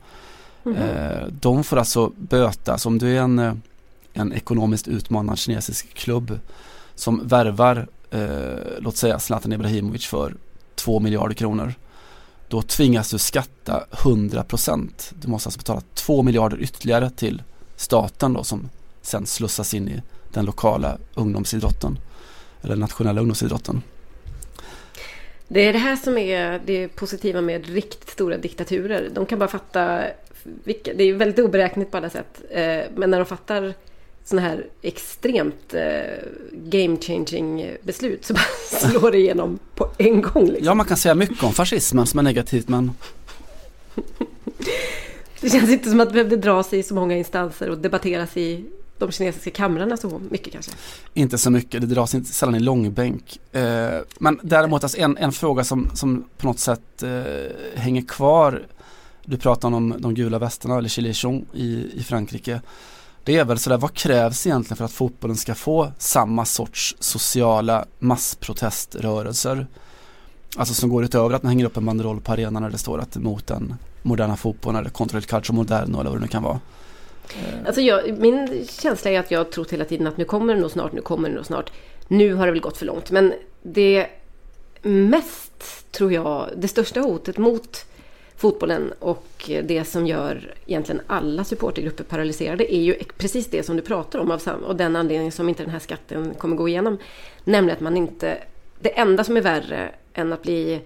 Mm 0.65 0.77
-hmm. 0.77 1.31
De 1.41 1.63
får 1.63 1.77
alltså 1.77 2.11
böta, 2.17 2.77
så 2.77 2.89
om 2.89 2.97
du 2.97 3.17
är 3.17 3.21
en, 3.21 3.61
en 4.13 4.33
ekonomiskt 4.33 4.87
utmanad 4.87 5.37
kinesisk 5.37 5.93
klubb 5.93 6.39
som 6.95 7.27
värvar, 7.27 7.87
eh, 8.11 8.21
låt 8.79 8.97
säga 8.97 9.19
Zlatan 9.19 9.53
Ibrahimovic 9.53 10.05
för 10.05 10.35
2 10.75 10.99
miljarder 10.99 11.35
kronor. 11.35 11.73
Då 12.47 12.61
tvingas 12.61 13.11
du 13.11 13.17
skatta 13.17 13.83
100%. 13.91 14.89
Du 15.21 15.27
måste 15.27 15.47
alltså 15.47 15.59
betala 15.59 15.81
2 15.93 16.23
miljarder 16.23 16.61
ytterligare 16.61 17.09
till 17.09 17.43
staten 17.75 18.33
då 18.33 18.43
som 18.43 18.69
sen 19.01 19.25
slussas 19.25 19.73
in 19.73 19.89
i 19.89 20.01
den 20.33 20.45
lokala 20.45 20.97
ungdomsidrotten 21.13 21.97
eller 22.61 22.75
nationella 22.75 23.21
ungdomsidrotten. 23.21 23.81
Det 25.47 25.61
är 25.61 25.73
det 25.73 25.79
här 25.79 25.95
som 25.95 26.17
är 26.17 26.61
det 26.65 26.87
positiva 26.87 27.41
med 27.41 27.67
riktigt 27.67 28.09
stora 28.09 28.37
diktaturer. 28.37 29.09
De 29.13 29.25
kan 29.25 29.39
bara 29.39 29.49
fatta, 29.49 30.03
vilka, 30.43 30.93
det 30.93 31.03
är 31.03 31.13
väldigt 31.13 31.45
oberäkneligt 31.45 31.91
på 31.91 31.97
alla 31.97 32.09
sätt, 32.09 32.41
eh, 32.49 32.81
men 32.95 33.11
när 33.11 33.19
de 33.19 33.25
fattar 33.25 33.73
sådana 34.23 34.47
här 34.47 34.65
extremt 34.81 35.73
eh, 35.73 35.81
game 36.51 36.97
changing 36.97 37.75
beslut 37.83 38.25
så 38.25 38.33
bara 38.33 38.89
slår 38.91 39.11
det 39.11 39.17
igenom 39.17 39.59
på 39.75 39.89
en 39.97 40.21
gång. 40.21 40.45
Liksom. 40.45 40.65
Ja, 40.65 40.73
man 40.73 40.85
kan 40.85 40.97
säga 40.97 41.15
mycket 41.15 41.43
om 41.43 41.53
fascismen 41.53 42.05
som 42.05 42.19
är 42.19 42.23
negativt 42.23 42.69
men 42.69 42.91
Det 45.41 45.49
känns 45.49 45.69
inte 45.69 45.89
som 45.89 45.99
att 45.99 46.07
det 46.07 46.13
behövde 46.13 46.37
dras 46.37 46.73
i 46.73 46.83
så 46.83 46.93
många 46.93 47.17
instanser 47.17 47.69
och 47.69 47.77
debatteras 47.77 48.37
i 48.37 48.65
de 48.97 49.11
kinesiska 49.11 49.51
kamrarna 49.51 49.97
så 49.97 50.21
mycket 50.29 50.53
kanske? 50.53 50.71
Inte 51.13 51.37
så 51.37 51.51
mycket, 51.51 51.81
det 51.81 51.87
dras 51.87 52.15
inte 52.15 52.33
sällan 52.33 52.55
i 52.55 52.59
långbänk. 52.59 53.39
Eh, 53.51 53.99
men 54.19 54.39
däremot 54.43 54.83
alltså 54.83 54.97
en, 54.97 55.17
en 55.17 55.31
fråga 55.31 55.63
som, 55.63 55.89
som 55.93 56.25
på 56.37 56.47
något 56.47 56.59
sätt 56.59 57.03
eh, 57.03 57.11
hänger 57.75 58.01
kvar. 58.01 58.67
Du 59.25 59.37
pratar 59.37 59.67
om 59.73 59.95
de 59.99 60.13
gula 60.13 60.39
västarna 60.39 60.77
eller 60.77 60.99
Gilets 60.99 61.25
i, 61.53 61.91
i 61.93 62.03
Frankrike. 62.03 62.61
Det 63.23 63.37
är 63.37 63.45
väl 63.45 63.59
sådär, 63.59 63.77
vad 63.77 63.93
krävs 63.93 64.47
egentligen 64.47 64.77
för 64.77 64.85
att 64.85 64.91
fotbollen 64.91 65.37
ska 65.37 65.55
få 65.55 65.91
samma 65.97 66.45
sorts 66.45 66.95
sociala 66.99 67.85
massproteströrelser? 67.99 69.67
Alltså 70.57 70.73
som 70.73 70.89
går 70.89 71.03
utöver 71.03 71.35
att 71.35 71.43
man 71.43 71.49
hänger 71.49 71.65
upp 71.65 71.77
en 71.77 71.85
banderoll 71.85 72.21
på 72.21 72.31
arenan 72.31 72.63
när 72.63 72.69
det 72.69 72.77
står 72.77 72.99
att 72.99 73.15
mot 73.15 73.47
den 73.47 73.75
moderna 74.01 74.37
fotbollen 74.37 74.79
eller 74.79 74.89
kontroll 74.89 75.21
calcio 75.21 75.53
moderno 75.53 75.99
eller 75.99 76.09
vad 76.09 76.19
det 76.19 76.21
nu 76.21 76.27
kan 76.27 76.43
vara. 76.43 76.59
Eh. 77.35 77.65
Alltså 77.65 77.81
jag, 77.81 78.19
min 78.19 78.65
känsla 78.69 79.11
är 79.11 79.19
att 79.19 79.31
jag 79.31 79.39
har 79.39 79.45
trott 79.45 79.73
hela 79.73 79.85
tiden 79.85 80.07
att 80.07 80.17
nu 80.17 80.25
kommer 80.25 80.55
det 80.55 80.61
nog 80.61 80.71
snart, 80.71 80.93
nu 80.93 81.01
kommer 81.01 81.29
det 81.29 81.35
nog 81.35 81.45
snart. 81.45 81.71
Nu 82.07 82.33
har 82.33 82.45
det 82.45 82.51
väl 82.51 82.61
gått 82.61 82.77
för 82.77 82.85
långt. 82.85 83.11
Men 83.11 83.33
det 83.61 84.07
mest, 84.81 85.91
tror 85.91 86.13
jag, 86.13 86.49
det 86.57 86.67
största 86.67 86.99
hotet 86.99 87.37
mot 87.37 87.85
fotbollen 88.41 88.93
och 88.99 89.49
det 89.63 89.85
som 89.85 90.07
gör 90.07 90.53
egentligen 90.65 91.01
alla 91.07 91.43
supportergrupper 91.43 92.03
paralyserade 92.03 92.75
är 92.75 92.81
ju 92.81 92.95
precis 93.17 93.47
det 93.47 93.63
som 93.63 93.75
du 93.75 93.81
pratar 93.81 94.19
om 94.19 94.39
av 94.65 94.77
den 94.77 94.95
anledningen 94.95 95.31
som 95.31 95.49
inte 95.49 95.63
den 95.63 95.71
här 95.71 95.79
skatten 95.79 96.33
kommer 96.37 96.55
gå 96.55 96.69
igenom. 96.69 96.97
Nämligen 97.43 97.77
att 97.77 97.81
man 97.81 97.97
inte... 97.97 98.37
Det 98.79 98.99
enda 98.99 99.23
som 99.23 99.37
är 99.37 99.41
värre 99.41 99.91
än 100.13 100.33
att 100.33 100.41
bli 100.41 100.81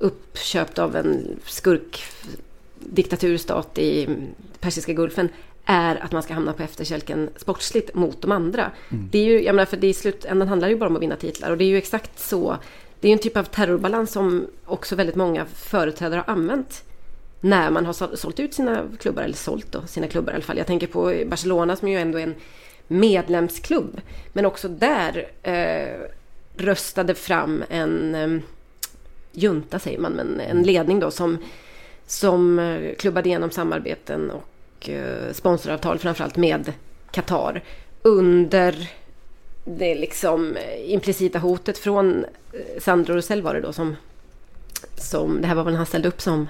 uppköpt 0.00 0.78
av 0.78 0.96
en 0.96 1.40
skurk 1.44 2.02
diktaturstat 2.78 3.78
i 3.78 4.08
Persiska 4.60 4.92
gulfen 4.92 5.28
är 5.64 5.96
att 6.04 6.12
man 6.12 6.22
ska 6.22 6.34
hamna 6.34 6.52
på 6.52 6.62
efterkälken 6.62 7.30
sportsligt 7.36 7.94
mot 7.94 8.22
de 8.22 8.32
andra. 8.32 8.70
Mm. 8.90 9.08
Det 9.12 9.18
är 9.18 9.24
ju, 9.24 9.44
jag 9.44 9.54
menar, 9.54 9.66
för 9.66 9.76
det 9.76 9.86
i 9.86 9.94
slutändan 9.94 10.48
handlar 10.48 10.68
det 10.68 10.72
ju 10.72 10.78
bara 10.78 10.88
om 10.88 10.96
att 10.96 11.02
vinna 11.02 11.16
titlar 11.16 11.50
och 11.50 11.58
det 11.58 11.64
är 11.64 11.68
ju 11.68 11.78
exakt 11.78 12.20
så. 12.20 12.56
Det 13.00 13.08
är 13.08 13.10
ju 13.10 13.12
en 13.12 13.18
typ 13.18 13.36
av 13.36 13.44
terrorbalans 13.44 14.12
som 14.12 14.46
också 14.64 14.96
väldigt 14.96 15.16
många 15.16 15.46
företrädare 15.46 16.24
har 16.26 16.32
använt 16.32 16.84
när 17.40 17.70
man 17.70 17.86
har 17.86 18.16
sålt 18.16 18.40
ut 18.40 18.54
sina 18.54 18.84
klubbar, 18.98 19.22
eller 19.22 19.34
sålt 19.34 19.72
då, 19.72 19.82
sina 19.86 20.06
klubbar 20.06 20.32
i 20.32 20.34
alla 20.34 20.44
fall. 20.44 20.58
Jag 20.58 20.66
tänker 20.66 20.86
på 20.86 21.14
Barcelona 21.26 21.76
som 21.76 21.88
ju 21.88 21.98
ändå 21.98 22.18
är 22.18 22.22
en 22.22 22.34
medlemsklubb. 22.88 24.00
Men 24.32 24.46
också 24.46 24.68
där 24.68 25.28
eh, 25.42 26.00
röstade 26.56 27.14
fram 27.14 27.64
en 27.70 28.14
eh, 28.14 28.40
junta, 29.32 29.78
säger 29.78 29.98
man, 29.98 30.12
men 30.12 30.40
en 30.40 30.62
ledning 30.62 31.00
då 31.00 31.10
som, 31.10 31.38
som 32.06 32.58
eh, 32.58 32.94
klubbade 32.94 33.28
igenom 33.28 33.50
samarbeten 33.50 34.30
och 34.30 34.50
och 34.80 34.88
eh, 34.88 35.32
sponsoravtal 35.32 35.98
framförallt 35.98 36.36
med 36.36 36.72
Qatar 37.10 37.62
under 38.02 38.90
det 39.64 39.94
liksom 39.94 40.56
implicita 40.86 41.38
hotet 41.38 41.78
från 41.78 42.24
eh, 42.52 42.80
Sandro 42.80 43.14
Rosell 43.14 43.42
var 43.42 43.54
det 43.54 43.60
då 43.60 43.72
som, 43.72 43.96
som 44.96 45.40
det 45.40 45.46
här 45.46 45.54
var 45.54 45.64
väl 45.64 45.74
han 45.74 45.86
ställde 45.86 46.08
upp 46.08 46.20
som 46.20 46.48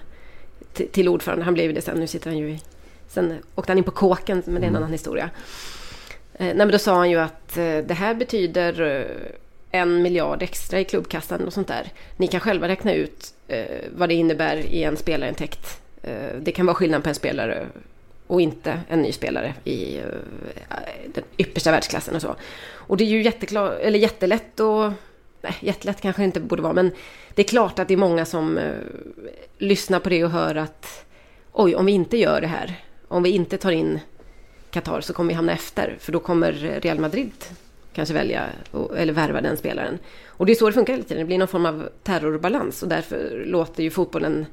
till 0.73 1.09
ordförande. 1.09 1.45
Han 1.45 1.55
blev 1.55 1.75
det 1.75 1.83
sen. 1.83 2.01
Nu 2.01 2.07
sitter 2.07 2.31
han 2.31 2.39
ju 2.39 2.51
i... 2.51 2.61
Sen 3.09 3.35
åkte 3.55 3.73
han 3.73 3.79
in 3.79 3.85
på 3.85 3.91
kåken, 3.91 4.43
men 4.47 4.55
det 4.55 4.61
är 4.61 4.63
en 4.63 4.69
mm. 4.69 4.77
annan 4.77 4.93
historia. 4.93 5.31
Eh, 6.35 6.47
nej, 6.47 6.57
men 6.57 6.71
då 6.71 6.79
sa 6.79 6.97
han 6.97 7.11
ju 7.11 7.21
att 7.21 7.57
eh, 7.57 7.79
det 7.79 7.95
här 7.95 8.15
betyder 8.15 8.83
eh, 8.83 9.81
en 9.81 10.03
miljard 10.03 10.43
extra 10.43 10.81
i 10.81 10.85
klubbkassan 10.85 11.47
och 11.47 11.53
sånt 11.53 11.69
där. 11.69 11.93
Ni 12.17 12.27
kan 12.27 12.41
själva 12.41 12.69
räkna 12.69 12.95
ut 12.95 13.35
eh, 13.49 13.65
vad 13.97 14.09
det 14.09 14.15
innebär 14.15 14.57
i 14.57 14.83
en 14.83 14.97
spelarintäkt. 14.97 15.81
Eh, 16.03 16.37
det 16.41 16.53
kan 16.53 16.67
vara 16.67 16.75
skillnad 16.75 17.03
på 17.03 17.09
en 17.09 17.15
spelare 17.15 17.67
och 18.31 18.41
inte 18.41 18.81
en 18.89 19.03
ny 19.03 19.13
spelare 19.13 19.55
i 19.65 19.99
eh, 19.99 20.05
den 21.15 21.25
yppersta 21.39 21.71
världsklassen 21.71 22.15
och 22.15 22.23
så. 22.23 22.37
Och 22.73 22.97
det 22.97 23.05
är 23.05 23.09
ju 23.09 23.23
jätteklar, 23.23 23.73
eller 23.73 23.99
jättelätt 23.99 24.61
att 24.61 24.93
nej, 25.43 25.55
jättelätt 25.61 26.01
kanske 26.01 26.23
det 26.23 26.27
inte 26.27 26.41
borde 26.41 26.63
vara, 26.63 26.73
men 26.73 26.91
det 27.35 27.43
är 27.43 27.47
klart 27.47 27.79
att 27.79 27.89
det 27.89 27.95
är 27.95 27.99
många 27.99 28.25
som 28.25 28.59
eh, 28.59 28.75
lyssnar 29.59 30.01
på 30.01 30.09
det 30.09 30.25
och 30.25 30.31
hör 30.31 30.55
att 30.55 31.05
oj, 31.53 31.75
om 31.75 31.87
vi 31.87 31.93
inte 31.93 32.17
gör 32.17 32.41
det 32.41 32.47
här, 32.47 32.85
om 33.09 33.23
vi 33.23 33.31
inte 33.31 33.59
tar 33.59 33.73
in 33.73 34.01
Qatar 34.71 35.01
så 35.01 35.13
kommer 35.13 35.29
vi 35.29 35.35
hamna 35.35 35.53
efter, 35.53 35.97
för 36.01 36.13
då 36.13 36.19
kommer 36.21 36.53
Real 36.53 36.99
Madrid 36.99 37.33
kanske 37.93 38.15
välja 38.15 38.47
eller 38.97 39.13
värva 39.13 39.41
den 39.41 39.57
spelaren. 39.57 39.99
Och 40.27 40.47
det 40.47 40.53
är 40.53 40.55
så 40.55 40.67
det 40.67 40.73
funkar 40.73 40.93
hela 40.93 41.05
tiden, 41.05 41.19
det 41.19 41.27
blir 41.27 41.39
någon 41.39 41.49
form 41.49 41.67
av 41.67 41.89
terrorbalans 42.03 42.83
och 42.83 42.89
därför 42.89 43.45
låter 43.47 43.83
ju 43.83 43.91
fotbollen 43.91 44.47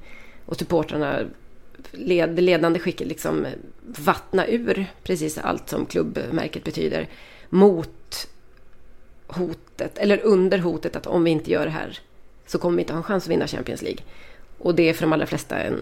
och 0.46 0.58
supportrarna 0.58 1.20
led, 1.92 2.30
det 2.30 2.42
ledande 2.42 2.80
skicket 2.80 3.08
liksom 3.08 3.46
vattna 3.82 4.48
ur 4.48 4.86
precis 5.04 5.38
allt 5.38 5.70
som 5.70 5.86
klubbmärket 5.86 6.64
betyder 6.64 7.08
mot 7.50 8.28
hotet, 9.28 9.98
eller 9.98 10.26
under 10.26 10.58
hotet 10.58 10.96
att 10.96 11.08
om 11.08 11.24
vi 11.24 11.32
inte 11.32 11.52
gör 11.52 11.66
det 11.66 11.72
här 11.72 12.00
så 12.46 12.58
kommer 12.58 12.76
vi 12.76 12.82
inte 12.82 12.94
ha 12.94 12.98
en 12.98 13.04
chans 13.04 13.24
att 13.24 13.30
vinna 13.30 13.48
Champions 13.48 13.82
League. 13.82 14.02
Och 14.58 14.76
det 14.76 14.90
är 14.90 14.94
för 14.94 15.02
de 15.02 15.14
allra 15.14 15.26
flesta 15.26 15.60
en, 15.60 15.80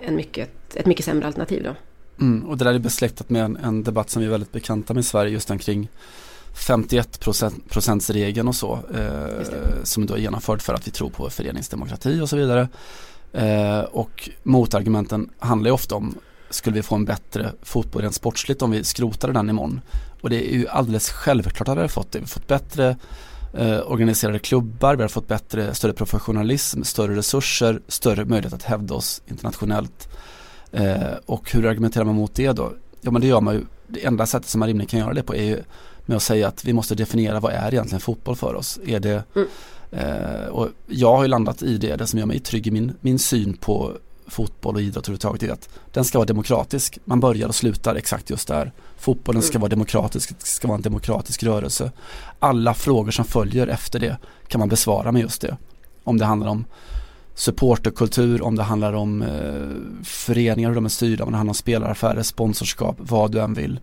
en 0.00 0.16
mycket, 0.16 0.76
ett 0.76 0.86
mycket 0.86 1.04
sämre 1.04 1.26
alternativ 1.26 1.62
då. 1.62 1.74
Mm, 2.20 2.44
och 2.44 2.56
det 2.56 2.64
där 2.64 2.74
är 2.74 2.78
besläktat 2.78 3.30
med 3.30 3.44
en, 3.44 3.56
en, 3.56 3.82
debatt 3.82 4.10
som 4.10 4.20
vi 4.20 4.26
är 4.26 4.30
väldigt 4.30 4.52
bekanta 4.52 4.94
med 4.94 5.00
i 5.00 5.04
Sverige 5.04 5.32
just 5.32 5.50
omkring 5.50 5.88
51 6.66 7.20
procents 7.68 8.10
regeln 8.10 8.48
och 8.48 8.56
så 8.56 8.78
eh, 8.94 9.82
som 9.82 10.06
då 10.06 10.14
är 10.14 10.18
genomförd 10.18 10.62
för 10.62 10.74
att 10.74 10.86
vi 10.86 10.90
tror 10.90 11.10
på 11.10 11.30
föreningsdemokrati 11.30 12.20
och 12.20 12.28
så 12.28 12.36
vidare. 12.36 12.68
Eh, 13.32 13.80
och 13.80 14.30
motargumenten 14.42 15.30
handlar 15.38 15.68
ju 15.68 15.74
ofta 15.74 15.94
om 15.94 16.14
skulle 16.50 16.76
vi 16.76 16.82
få 16.82 16.94
en 16.94 17.04
bättre 17.04 17.52
fotboll 17.62 18.02
rent 18.02 18.14
sportsligt 18.14 18.62
om 18.62 18.70
vi 18.70 18.84
skrotade 18.84 19.32
den 19.32 19.50
imorgon. 19.50 19.80
Och 20.20 20.30
det 20.30 20.52
är 20.52 20.56
ju 20.56 20.68
alldeles 20.68 21.10
självklart 21.10 21.68
att 21.68 21.76
vi 21.76 21.80
har 21.80 21.88
fått 21.88 22.12
det. 22.12 22.18
Vi 22.18 22.22
har 22.22 22.28
fått 22.28 22.48
bättre 22.48 22.96
eh, 23.54 23.80
organiserade 23.86 24.38
klubbar, 24.38 24.96
vi 24.96 25.02
har 25.02 25.08
fått 25.08 25.28
bättre, 25.28 25.74
större 25.74 25.92
professionalism, 25.92 26.82
större 26.82 27.16
resurser, 27.16 27.80
större 27.88 28.24
möjlighet 28.24 28.54
att 28.54 28.62
hävda 28.62 28.94
oss 28.94 29.22
internationellt. 29.26 30.08
Eh, 30.72 30.96
och 31.26 31.52
hur 31.52 31.66
argumenterar 31.66 32.04
man 32.04 32.14
mot 32.14 32.34
det 32.34 32.52
då? 32.52 32.72
Ja 33.00 33.10
men 33.10 33.20
det 33.20 33.26
gör 33.26 33.40
man 33.40 33.54
ju, 33.54 33.64
det 33.86 34.04
enda 34.04 34.26
sättet 34.26 34.48
som 34.48 34.58
man 34.58 34.66
rimligen 34.66 34.88
kan 34.88 35.00
göra 35.00 35.14
det 35.14 35.22
på 35.22 35.34
är 35.34 35.44
ju 35.44 35.62
med 36.06 36.16
att 36.16 36.22
säga 36.22 36.48
att 36.48 36.64
vi 36.64 36.72
måste 36.72 36.94
definiera 36.94 37.40
vad 37.40 37.52
är 37.52 37.72
egentligen 37.72 38.00
fotboll 38.00 38.36
för 38.36 38.54
oss. 38.54 38.80
Är 38.86 39.00
det, 39.00 39.24
mm 39.34 39.48
eh, 39.92 40.46
och 40.50 40.68
jag 40.86 41.16
har 41.16 41.22
ju 41.22 41.28
landat 41.28 41.62
i 41.62 41.78
det, 41.78 41.96
det 41.96 42.06
som 42.06 42.18
gör 42.18 42.26
mig 42.26 42.38
trygg 42.38 42.66
i 42.66 42.70
min, 42.70 42.92
min 43.00 43.18
syn 43.18 43.56
på 43.56 43.92
fotboll 44.26 44.74
och 44.74 44.82
idrott 44.82 45.04
överhuvudtaget 45.08 45.42
är 45.42 45.52
att 45.52 45.68
den 45.92 46.04
ska 46.04 46.18
vara 46.18 46.26
demokratisk. 46.26 46.98
Man 47.04 47.20
börjar 47.20 47.48
och 47.48 47.54
slutar 47.54 47.94
exakt 47.94 48.30
just 48.30 48.48
där. 48.48 48.72
Fotbollen 48.96 49.42
ska 49.42 49.52
mm. 49.52 49.60
vara 49.60 49.68
demokratisk, 49.68 50.32
ska 50.38 50.68
vara 50.68 50.76
en 50.76 50.82
demokratisk 50.82 51.42
rörelse. 51.42 51.92
Alla 52.38 52.74
frågor 52.74 53.10
som 53.10 53.24
följer 53.24 53.66
efter 53.66 54.00
det 54.00 54.16
kan 54.48 54.58
man 54.58 54.68
besvara 54.68 55.12
med 55.12 55.22
just 55.22 55.42
det. 55.42 55.56
Om 56.04 56.18
det 56.18 56.24
handlar 56.24 56.48
om 56.48 56.64
supporterkultur, 57.34 58.42
om 58.42 58.56
det 58.56 58.62
handlar 58.62 58.92
om 58.92 59.22
eh, 59.22 60.04
föreningar, 60.04 60.68
hur 60.68 60.74
de 60.74 60.84
är 60.84 60.88
styrda, 60.88 61.24
om 61.24 61.30
det 61.30 61.36
handlar 61.36 61.50
om 61.50 61.54
spelaraffärer, 61.54 62.22
sponsorskap, 62.22 62.96
vad 62.98 63.32
du 63.32 63.40
än 63.40 63.54
vill. 63.54 63.80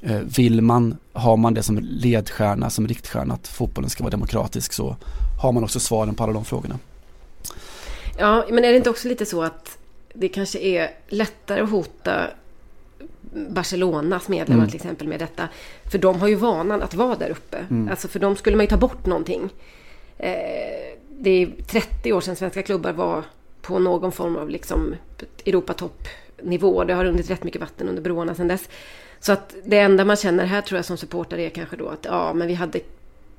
Eh, 0.00 0.18
vill 0.18 0.60
man, 0.60 0.96
har 1.12 1.36
man 1.36 1.54
det 1.54 1.62
som 1.62 1.78
ledstjärna, 1.78 2.70
som 2.70 2.88
riktstjärna 2.88 3.34
att 3.34 3.48
fotbollen 3.48 3.90
ska 3.90 4.04
vara 4.04 4.10
demokratisk 4.10 4.72
så 4.72 4.96
har 5.42 5.52
man 5.52 5.64
också 5.64 5.80
svaren 5.80 6.14
på 6.14 6.24
alla 6.24 6.32
de 6.32 6.44
frågorna. 6.44 6.78
Ja, 8.18 8.44
men 8.50 8.64
är 8.64 8.70
det 8.70 8.76
inte 8.76 8.90
också 8.90 9.08
lite 9.08 9.26
så 9.26 9.42
att 9.42 9.78
det 10.14 10.28
kanske 10.28 10.58
är 10.58 10.90
lättare 11.08 11.60
att 11.60 11.70
hota 11.70 12.26
Barcelonas 13.48 14.28
medlemmar 14.28 14.62
mm. 14.62 14.70
till 14.70 14.76
exempel 14.76 15.08
med 15.08 15.18
detta. 15.18 15.48
För 15.90 15.98
de 15.98 16.20
har 16.20 16.28
ju 16.28 16.34
vanan 16.34 16.82
att 16.82 16.94
vara 16.94 17.16
där 17.16 17.30
uppe. 17.30 17.66
Mm. 17.70 17.88
Alltså 17.88 18.08
för 18.08 18.20
dem 18.20 18.36
skulle 18.36 18.56
man 18.56 18.64
ju 18.64 18.70
ta 18.70 18.76
bort 18.76 19.06
någonting. 19.06 19.50
Eh, 20.18 20.98
det 21.08 21.30
är 21.30 21.50
30 21.66 22.12
år 22.12 22.20
sedan 22.20 22.36
svenska 22.36 22.62
klubbar 22.62 22.92
var 22.92 23.24
på 23.62 23.78
någon 23.78 24.12
form 24.12 24.36
av 24.36 24.50
liksom 24.50 24.94
Europatoppnivå. 25.44 26.84
Det 26.84 26.94
har 26.94 27.04
runnit 27.04 27.30
rätt 27.30 27.44
mycket 27.44 27.60
vatten 27.60 27.88
under 27.88 28.02
broarna 28.02 28.34
sedan 28.34 28.48
dess. 28.48 28.68
Så 29.20 29.32
att 29.32 29.54
det 29.64 29.78
enda 29.78 30.04
man 30.04 30.16
känner 30.16 30.44
här 30.44 30.60
tror 30.60 30.78
jag 30.78 30.84
som 30.84 30.96
supporter 30.96 31.38
är 31.38 31.50
kanske 31.50 31.76
då 31.76 31.88
att 31.88 32.04
ja, 32.04 32.32
men 32.34 32.48
vi 32.48 32.54
hade 32.54 32.80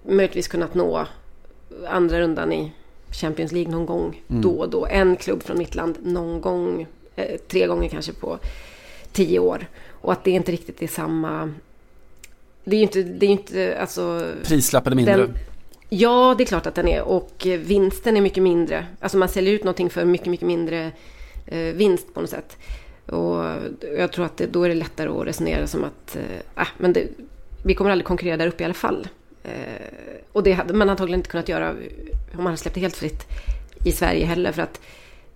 möjligtvis 0.06 0.48
kunnat 0.48 0.74
nå 0.74 1.06
andra 1.88 2.20
rundan 2.20 2.54
i 2.54 2.72
Champions 3.12 3.52
League 3.52 3.72
någon 3.72 3.86
gång 3.86 4.22
mm. 4.28 4.42
då 4.42 4.52
och 4.52 4.70
då. 4.70 4.86
En 4.86 5.16
klubb 5.16 5.44
från 5.44 5.58
mitt 5.58 5.76
land 5.76 5.98
någon 6.02 6.42
gång, 6.42 6.88
eh, 7.16 7.38
tre 7.48 7.68
gånger 7.68 7.90
kanske 7.90 8.14
på 8.14 8.40
tio 9.12 9.40
år. 9.40 9.68
Och 9.90 10.12
att 10.12 10.24
det 10.24 10.32
inte 10.32 10.52
riktigt 10.52 10.82
är 10.82 10.88
samma... 10.88 11.54
Det 12.64 12.76
är 12.76 12.78
ju 12.78 12.84
inte, 12.84 13.04
det 13.04 13.26
är 13.26 13.30
inte 13.30 13.78
alltså... 13.82 14.32
Prislappen 14.44 14.94
är 14.94 14.96
mindre. 14.96 15.18
Den, 15.18 15.34
ja, 15.90 16.36
det 16.38 16.44
är 16.44 16.46
klart 16.46 16.66
att 16.66 16.76
den 16.76 16.88
är. 16.88 17.02
Och 17.02 17.48
vinsten 17.58 18.18
är 18.18 18.22
mycket 18.22 18.44
mindre. 18.44 18.86
Alltså 19.00 19.18
man 19.18 19.30
säljer 19.30 19.54
ut 19.54 19.64
någonting 19.64 19.90
för 19.90 20.06
mycket, 20.06 20.28
mycket 20.28 20.48
mindre 20.48 20.92
eh, 21.46 21.60
vinst 21.60 22.14
på 22.14 22.22
något 22.22 22.30
sätt. 22.30 22.58
Och 23.06 23.46
jag 23.98 24.12
tror 24.12 24.26
att 24.26 24.38
det, 24.38 24.48
då 24.48 24.64
är 24.64 24.70
det 24.70 24.76
lättare 24.76 25.10
att 25.10 25.28
resonera 25.28 25.68
som 25.68 25.84
att 25.84 26.16
eh, 26.16 26.62
äh, 26.62 26.68
men 26.78 26.94
det, 26.94 27.08
vi 27.64 27.74
kommer 27.74 27.92
aldrig 27.92 28.06
konkurrera 28.06 28.38
där 28.38 28.48
uppe 28.48 28.64
i 28.64 28.66
alla 28.66 28.74
fall. 28.74 29.08
Eh, 29.44 30.24
och 30.32 30.44
det 30.44 30.52
hade 30.52 30.74
man 30.74 30.90
antagligen 30.90 31.20
inte 31.20 31.30
kunnat 31.30 31.50
göra 31.50 31.70
om 31.72 32.38
man 32.38 32.46
hade 32.46 32.58
släppt 32.58 32.76
det 32.76 32.82
helt 32.82 32.98
fritt 32.98 33.28
i 33.86 33.92
Sverige 33.92 34.26
heller. 34.26 34.52
För 34.52 34.62
att 34.62 34.82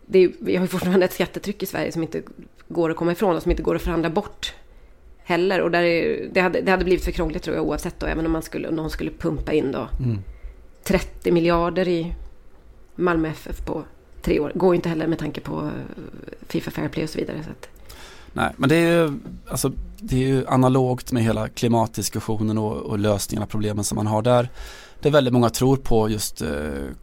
det, 0.05 0.31
vi 0.39 0.55
har 0.55 0.63
ju 0.63 0.67
fortfarande 0.67 1.05
ett 1.05 1.13
skattetryck 1.13 1.63
i 1.63 1.65
Sverige 1.65 1.91
som 1.91 2.03
inte 2.03 2.21
går 2.67 2.89
att 2.89 2.97
komma 2.97 3.11
ifrån 3.11 3.35
och 3.35 3.41
som 3.41 3.51
inte 3.51 3.63
går 3.63 3.75
att 3.75 3.81
förhandla 3.81 4.09
bort 4.09 4.53
heller. 5.17 5.61
Och 5.61 5.71
där 5.71 5.83
är, 5.83 6.29
det, 6.31 6.39
hade, 6.39 6.61
det 6.61 6.71
hade 6.71 6.83
blivit 6.83 7.05
för 7.05 7.11
krångligt 7.11 7.43
tror 7.43 7.55
jag 7.55 7.65
oavsett 7.65 7.99
då, 7.99 8.05
även 8.05 8.25
om 8.25 8.31
man 8.31 8.41
skulle, 8.41 8.67
om 8.67 8.75
någon 8.75 8.89
skulle 8.89 9.11
pumpa 9.11 9.53
in 9.53 9.71
då 9.71 9.87
mm. 9.99 10.17
30 10.83 11.31
miljarder 11.31 11.87
i 11.87 12.13
Malmö 12.95 13.29
FF 13.29 13.65
på 13.65 13.83
tre 14.21 14.39
år. 14.39 14.51
Går 14.55 14.75
inte 14.75 14.89
heller 14.89 15.07
med 15.07 15.19
tanke 15.19 15.41
på 15.41 15.59
eh, 15.59 16.03
Fifa 16.47 16.71
Fair 16.71 16.87
Play 16.89 17.03
och 17.03 17.09
så 17.09 17.19
vidare. 17.19 17.43
Så 17.43 17.49
att. 17.51 17.69
Nej, 18.33 18.53
men 18.57 18.69
det 18.69 18.75
är 18.75 18.91
ju, 18.91 19.19
alltså, 19.49 19.71
det 19.99 20.15
är 20.15 20.27
ju 20.27 20.47
analogt 20.47 21.11
med 21.11 21.23
hela 21.23 21.49
klimatdiskussionen 21.49 22.57
och, 22.57 22.75
och 22.77 22.99
lösningarna, 22.99 23.45
problemen 23.45 23.83
som 23.83 23.95
man 23.95 24.07
har 24.07 24.21
där. 24.21 24.49
Det 25.01 25.09
är 25.09 25.13
väldigt 25.13 25.33
många 25.33 25.49
tror 25.49 25.77
på 25.77 26.09
just 26.09 26.41
eh, 26.41 26.49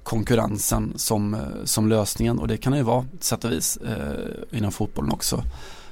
konkurrensen 0.02 0.92
som, 0.96 1.34
eh, 1.34 1.40
som 1.64 1.88
lösningen 1.88 2.38
och 2.38 2.48
det 2.48 2.56
kan 2.56 2.72
det 2.72 2.78
ju 2.78 2.84
vara 2.84 3.06
sätt 3.20 3.44
och 3.44 3.52
vis 3.52 3.76
eh, 3.76 4.58
inom 4.58 4.72
fotbollen 4.72 5.12
också. 5.12 5.42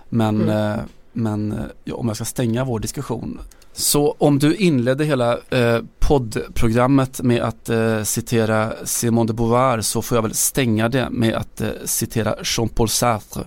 Men, 0.08 0.42
mm. 0.42 0.72
eh, 0.72 0.84
men 1.12 1.52
eh, 1.52 1.58
ja, 1.84 1.94
om 1.94 2.08
jag 2.08 2.16
ska 2.16 2.24
stänga 2.24 2.64
vår 2.64 2.80
diskussion 2.80 3.40
så 3.72 4.16
om 4.18 4.38
du 4.38 4.54
inledde 4.54 5.04
hela 5.04 5.38
eh, 5.50 5.80
poddprogrammet 5.98 7.22
med 7.22 7.42
att 7.42 7.68
eh, 7.68 8.02
citera 8.02 8.72
Simone 8.84 9.26
de 9.26 9.32
Beauvoir 9.32 9.80
så 9.80 10.02
får 10.02 10.16
jag 10.16 10.22
väl 10.22 10.34
stänga 10.34 10.88
det 10.88 11.10
med 11.10 11.34
att 11.34 11.62
citera 11.84 12.36
Jean-Paul 12.42 12.88
Sartre. 12.88 13.46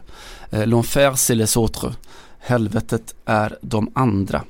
Eh, 0.56 0.66
L'enfer 0.66 1.12
c'est 1.16 1.36
les 1.36 1.58
autres. 1.58 1.92
Helvetet 2.40 3.16
är 3.26 3.58
de 3.62 3.92
andra. 3.96 4.44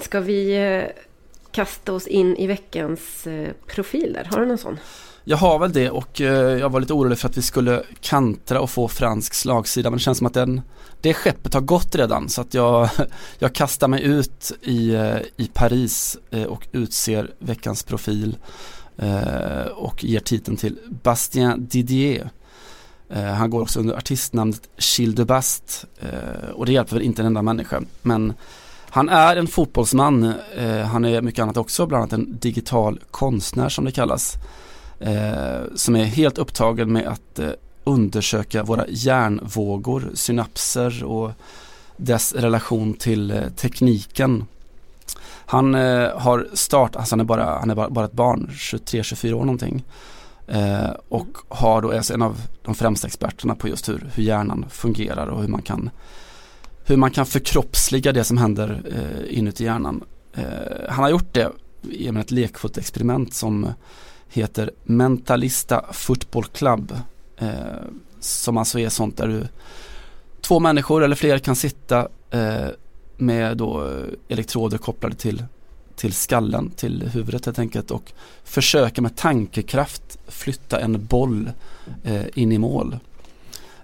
Ska 0.00 0.20
vi 0.20 0.56
eh, 0.56 0.84
kasta 1.52 1.92
oss 1.92 2.06
in 2.06 2.36
i 2.36 2.46
veckans 2.46 3.26
eh, 3.26 3.52
profiler? 3.66 4.28
Har 4.30 4.40
du 4.40 4.46
någon 4.46 4.58
sån? 4.58 4.78
Jag 5.24 5.36
har 5.36 5.58
väl 5.58 5.72
det 5.72 5.90
och 5.90 6.20
jag 6.20 6.70
var 6.70 6.80
lite 6.80 6.92
orolig 6.92 7.18
för 7.18 7.28
att 7.28 7.36
vi 7.36 7.42
skulle 7.42 7.82
kantra 8.00 8.60
och 8.60 8.70
få 8.70 8.88
fransk 8.88 9.34
slagsida 9.34 9.90
men 9.90 9.96
det 9.96 10.02
känns 10.02 10.18
som 10.18 10.26
att 10.26 10.34
den, 10.34 10.60
det 11.00 11.14
skeppet 11.14 11.54
har 11.54 11.60
gått 11.60 11.94
redan 11.94 12.28
så 12.28 12.40
att 12.40 12.54
jag, 12.54 12.88
jag 13.38 13.54
kastar 13.54 13.88
mig 13.88 14.02
ut 14.02 14.52
i, 14.62 14.92
i 15.36 15.50
Paris 15.54 16.18
och 16.48 16.68
utser 16.72 17.30
veckans 17.38 17.82
profil 17.82 18.36
Eh, 18.98 19.66
och 19.66 20.04
ger 20.04 20.20
titeln 20.20 20.56
till 20.56 20.78
Bastien 21.02 21.66
Didier. 21.66 22.30
Eh, 23.10 23.24
han 23.24 23.50
går 23.50 23.62
också 23.62 23.80
under 23.80 23.94
artistnamnet 23.94 24.68
Gilles 24.76 25.16
de 25.16 25.24
Bast 25.24 25.84
eh, 26.00 26.50
och 26.50 26.66
det 26.66 26.72
hjälper 26.72 26.94
väl 26.94 27.02
inte 27.02 27.22
en 27.22 27.26
enda 27.26 27.42
människa 27.42 27.82
men 28.02 28.32
han 28.90 29.08
är 29.08 29.36
en 29.36 29.46
fotbollsman, 29.46 30.32
han 30.90 31.04
är 31.04 31.22
mycket 31.22 31.42
annat 31.42 31.56
också, 31.56 31.86
bland 31.86 32.02
annat 32.02 32.12
en 32.12 32.38
digital 32.38 33.00
konstnär 33.10 33.68
som 33.68 33.84
det 33.84 33.92
kallas. 33.92 34.34
Som 35.74 35.96
är 35.96 36.04
helt 36.04 36.38
upptagen 36.38 36.92
med 36.92 37.08
att 37.08 37.40
undersöka 37.84 38.62
våra 38.62 38.84
hjärnvågor, 38.88 40.10
synapser 40.14 41.04
och 41.04 41.30
dess 41.96 42.34
relation 42.34 42.94
till 42.94 43.42
tekniken. 43.56 44.44
Han 45.50 45.74
eh, 45.74 46.18
har 46.18 46.48
startat, 46.52 46.96
alltså 46.96 47.12
han 47.12 47.20
är 47.20 47.24
bara, 47.24 47.58
han 47.58 47.70
är 47.70 47.74
bara, 47.74 47.90
bara 47.90 48.04
ett 48.04 48.12
barn, 48.12 48.48
23-24 48.52 49.32
år 49.32 49.40
någonting. 49.40 49.84
Eh, 50.46 50.90
och 51.08 51.28
har 51.48 51.82
då, 51.82 51.90
är 51.90 52.12
en 52.12 52.22
av 52.22 52.40
de 52.62 52.74
främsta 52.74 53.06
experterna 53.06 53.54
på 53.54 53.68
just 53.68 53.88
hur, 53.88 54.10
hur 54.14 54.22
hjärnan 54.22 54.66
fungerar 54.70 55.26
och 55.26 55.40
hur 55.40 55.48
man 55.48 55.62
kan 55.62 55.90
hur 56.84 56.96
man 56.96 57.10
kan 57.10 57.26
förkroppsliga 57.26 58.12
det 58.12 58.24
som 58.24 58.38
händer 58.38 58.82
eh, 58.86 59.38
inuti 59.38 59.64
hjärnan. 59.64 60.04
Eh, 60.34 60.44
han 60.88 61.02
har 61.02 61.10
gjort 61.10 61.34
det 61.34 61.52
genom 61.82 62.20
ett 62.20 62.30
lekfullt 62.30 62.78
experiment 62.78 63.34
som 63.34 63.72
heter 64.28 64.70
Mentalista 64.84 65.84
Football 65.92 66.44
Club. 66.44 66.92
Eh, 67.38 67.48
som 68.20 68.56
alltså 68.56 68.78
är 68.78 68.88
sånt 68.88 69.16
där 69.16 69.28
du 69.28 69.48
två 70.40 70.60
människor 70.60 71.04
eller 71.04 71.16
fler 71.16 71.38
kan 71.38 71.56
sitta 71.56 72.08
eh, 72.30 72.68
med 73.18 73.56
då 73.56 73.84
eh, 73.86 74.04
elektroder 74.28 74.78
kopplade 74.78 75.14
till, 75.14 75.44
till 75.96 76.12
skallen, 76.12 76.70
till 76.70 77.02
huvudet 77.12 77.46
helt 77.46 77.58
enkelt 77.58 77.90
och 77.90 78.12
försöka 78.44 79.02
med 79.02 79.16
tankekraft 79.16 80.18
flytta 80.28 80.80
en 80.80 81.06
boll 81.06 81.50
eh, 82.04 82.22
in 82.34 82.52
i 82.52 82.58
mål. 82.58 82.96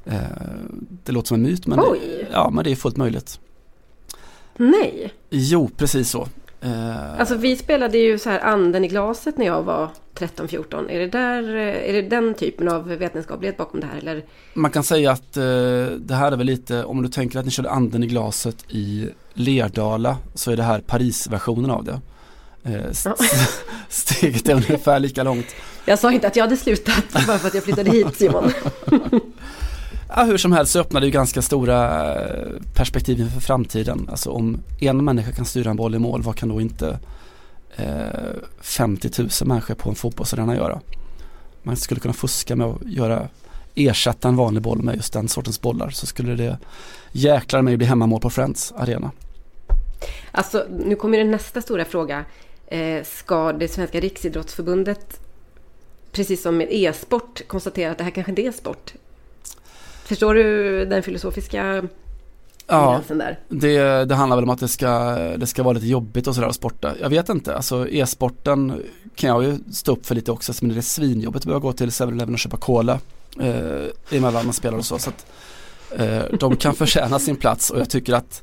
Eh, 0.04 0.18
det 1.04 1.12
låter 1.12 1.28
som 1.28 1.34
en 1.34 1.42
myt 1.42 1.66
men, 1.66 1.80
Oj. 1.80 2.28
ja, 2.32 2.50
men 2.50 2.64
det 2.64 2.70
är 2.70 2.76
fullt 2.76 2.96
möjligt. 2.96 3.40
Nej. 4.56 5.12
Jo, 5.30 5.70
precis 5.76 6.10
så. 6.10 6.28
Eh, 6.60 7.20
Alltså 7.20 7.36
vi 7.36 7.56
spelade 7.56 7.98
ju 7.98 8.18
så 8.18 8.30
här 8.30 8.40
anden 8.40 8.84
i 8.84 8.88
glaset 8.88 9.38
när 9.38 9.46
jag 9.46 9.62
var 9.62 9.90
13-14. 10.14 10.90
Är 10.90 10.98
det, 10.98 11.06
där, 11.08 11.56
eh, 11.56 11.90
är 11.90 11.92
det 11.92 12.02
den 12.02 12.34
typen 12.34 12.68
av 12.68 12.88
vetenskaplighet 12.88 13.56
bakom 13.56 13.80
det 13.80 13.86
här? 13.86 13.98
Eller? 13.98 14.24
Man 14.54 14.70
kan 14.70 14.82
säga 14.84 15.10
att 15.10 15.36
eh, 15.36 15.42
det 15.98 16.14
här 16.14 16.32
är 16.32 16.36
väl 16.36 16.46
lite, 16.46 16.84
om 16.84 17.02
du 17.02 17.08
tänker 17.08 17.38
att 17.38 17.44
ni 17.44 17.50
körde 17.50 17.70
anden 17.70 18.02
i 18.02 18.06
glaset 18.06 18.64
i 18.68 19.08
Lerdala 19.34 20.16
så 20.34 20.50
är 20.50 20.56
det 20.56 20.62
här 20.62 20.80
Paris-versionen 20.80 21.70
av 21.70 21.84
det. 21.84 22.00
Eh. 22.64 22.92
Steget 23.88 24.48
är 24.48 24.54
ungefär 24.54 24.98
lika 24.98 25.22
långt. 25.22 25.46
Jag 25.84 25.98
sa 25.98 26.12
inte 26.12 26.26
att 26.26 26.36
jag 26.36 26.44
hade 26.44 26.56
slutat 26.56 27.12
bara 27.26 27.38
för 27.38 27.48
att 27.48 27.54
jag 27.54 27.64
flyttade 27.64 27.90
hit 27.90 28.06
Simon. 28.16 28.52
Ja, 30.16 30.22
hur 30.22 30.36
som 30.36 30.52
helst 30.52 30.72
så 30.72 30.80
öppnar 30.80 31.00
det 31.00 31.06
ju 31.06 31.12
ganska 31.12 31.42
stora 31.42 32.10
eh, 32.14 32.48
perspektiv 32.74 33.20
inför 33.20 33.40
framtiden. 33.40 34.08
Alltså 34.10 34.30
om 34.30 34.60
en 34.80 35.04
människa 35.04 35.32
kan 35.32 35.44
styra 35.44 35.70
en 35.70 35.76
boll 35.76 35.94
i 35.94 35.98
mål, 35.98 36.22
vad 36.22 36.36
kan 36.36 36.48
då 36.48 36.60
inte 36.60 36.98
eh, 37.76 37.86
50 38.60 39.10
000 39.18 39.28
människor 39.44 39.74
på 39.74 39.88
en 39.88 39.94
fotbollsarena 39.94 40.54
göra? 40.54 40.80
Man 41.62 41.76
skulle 41.76 42.00
kunna 42.00 42.14
fuska 42.14 42.56
med 42.56 42.66
att 42.66 42.82
göra 42.86 43.28
ersätta 43.74 44.28
en 44.28 44.36
vanlig 44.36 44.62
boll 44.62 44.82
med 44.82 44.96
just 44.96 45.12
den 45.12 45.28
sortens 45.28 45.60
bollar 45.60 45.90
så 45.90 46.06
skulle 46.06 46.34
det 46.34 46.58
jäklar 47.12 47.62
mig 47.62 47.76
bli 47.76 47.86
hemmamål 47.86 48.20
på 48.20 48.30
Friends 48.30 48.72
arena. 48.76 49.10
Alltså 50.32 50.66
nu 50.70 50.96
kommer 50.96 51.18
det 51.18 51.24
nästa 51.24 51.62
stora 51.62 51.84
fråga. 51.84 52.24
Eh, 52.66 53.04
ska 53.04 53.52
det 53.52 53.68
svenska 53.68 54.00
riksidrottsförbundet 54.00 55.20
precis 56.12 56.42
som 56.42 56.56
med 56.56 56.68
e-sport 56.70 57.42
konstatera 57.46 57.90
att 57.90 57.98
det 57.98 58.04
här 58.04 58.10
kanske 58.10 58.32
inte 58.32 58.42
är 58.42 58.52
sport? 58.52 58.94
Förstår 60.04 60.34
du 60.34 60.84
den 60.84 61.02
filosofiska 61.02 61.88
Ja, 62.66 63.00
det, 63.48 64.04
det 64.04 64.14
handlar 64.14 64.36
väl 64.36 64.44
om 64.44 64.50
att 64.50 64.60
det 64.60 64.68
ska, 64.68 64.88
det 65.36 65.46
ska 65.46 65.62
vara 65.62 65.72
lite 65.72 65.86
jobbigt 65.86 66.26
och 66.26 66.34
sådär 66.34 66.48
att 66.48 66.54
sporta. 66.54 66.94
Jag 67.00 67.08
vet 67.08 67.28
inte, 67.28 67.56
alltså 67.56 67.88
e-sporten 67.88 68.82
kan 69.14 69.30
jag 69.30 69.44
ju 69.44 69.58
stå 69.72 69.92
upp 69.92 70.06
för 70.06 70.14
lite 70.14 70.32
också, 70.32 70.52
men 70.60 70.70
det 70.70 70.80
är 70.80 70.82
svinjobbigt 70.82 71.42
att 71.42 71.46
behöva 71.46 71.62
gå 71.62 71.72
till 71.72 71.88
7-Eleven 71.88 72.32
och 72.32 72.38
köpa 72.38 72.56
cola 72.56 72.98
eh, 73.40 74.16
emellan 74.18 74.44
man 74.44 74.52
spelar 74.52 74.78
och 74.78 74.84
så. 74.84 74.98
så 74.98 75.10
att, 75.10 75.26
eh, 76.00 76.22
de 76.40 76.56
kan 76.56 76.74
förtjäna 76.74 77.18
sin 77.18 77.36
plats 77.36 77.70
och 77.70 77.80
jag 77.80 77.90
tycker 77.90 78.14
att, 78.14 78.42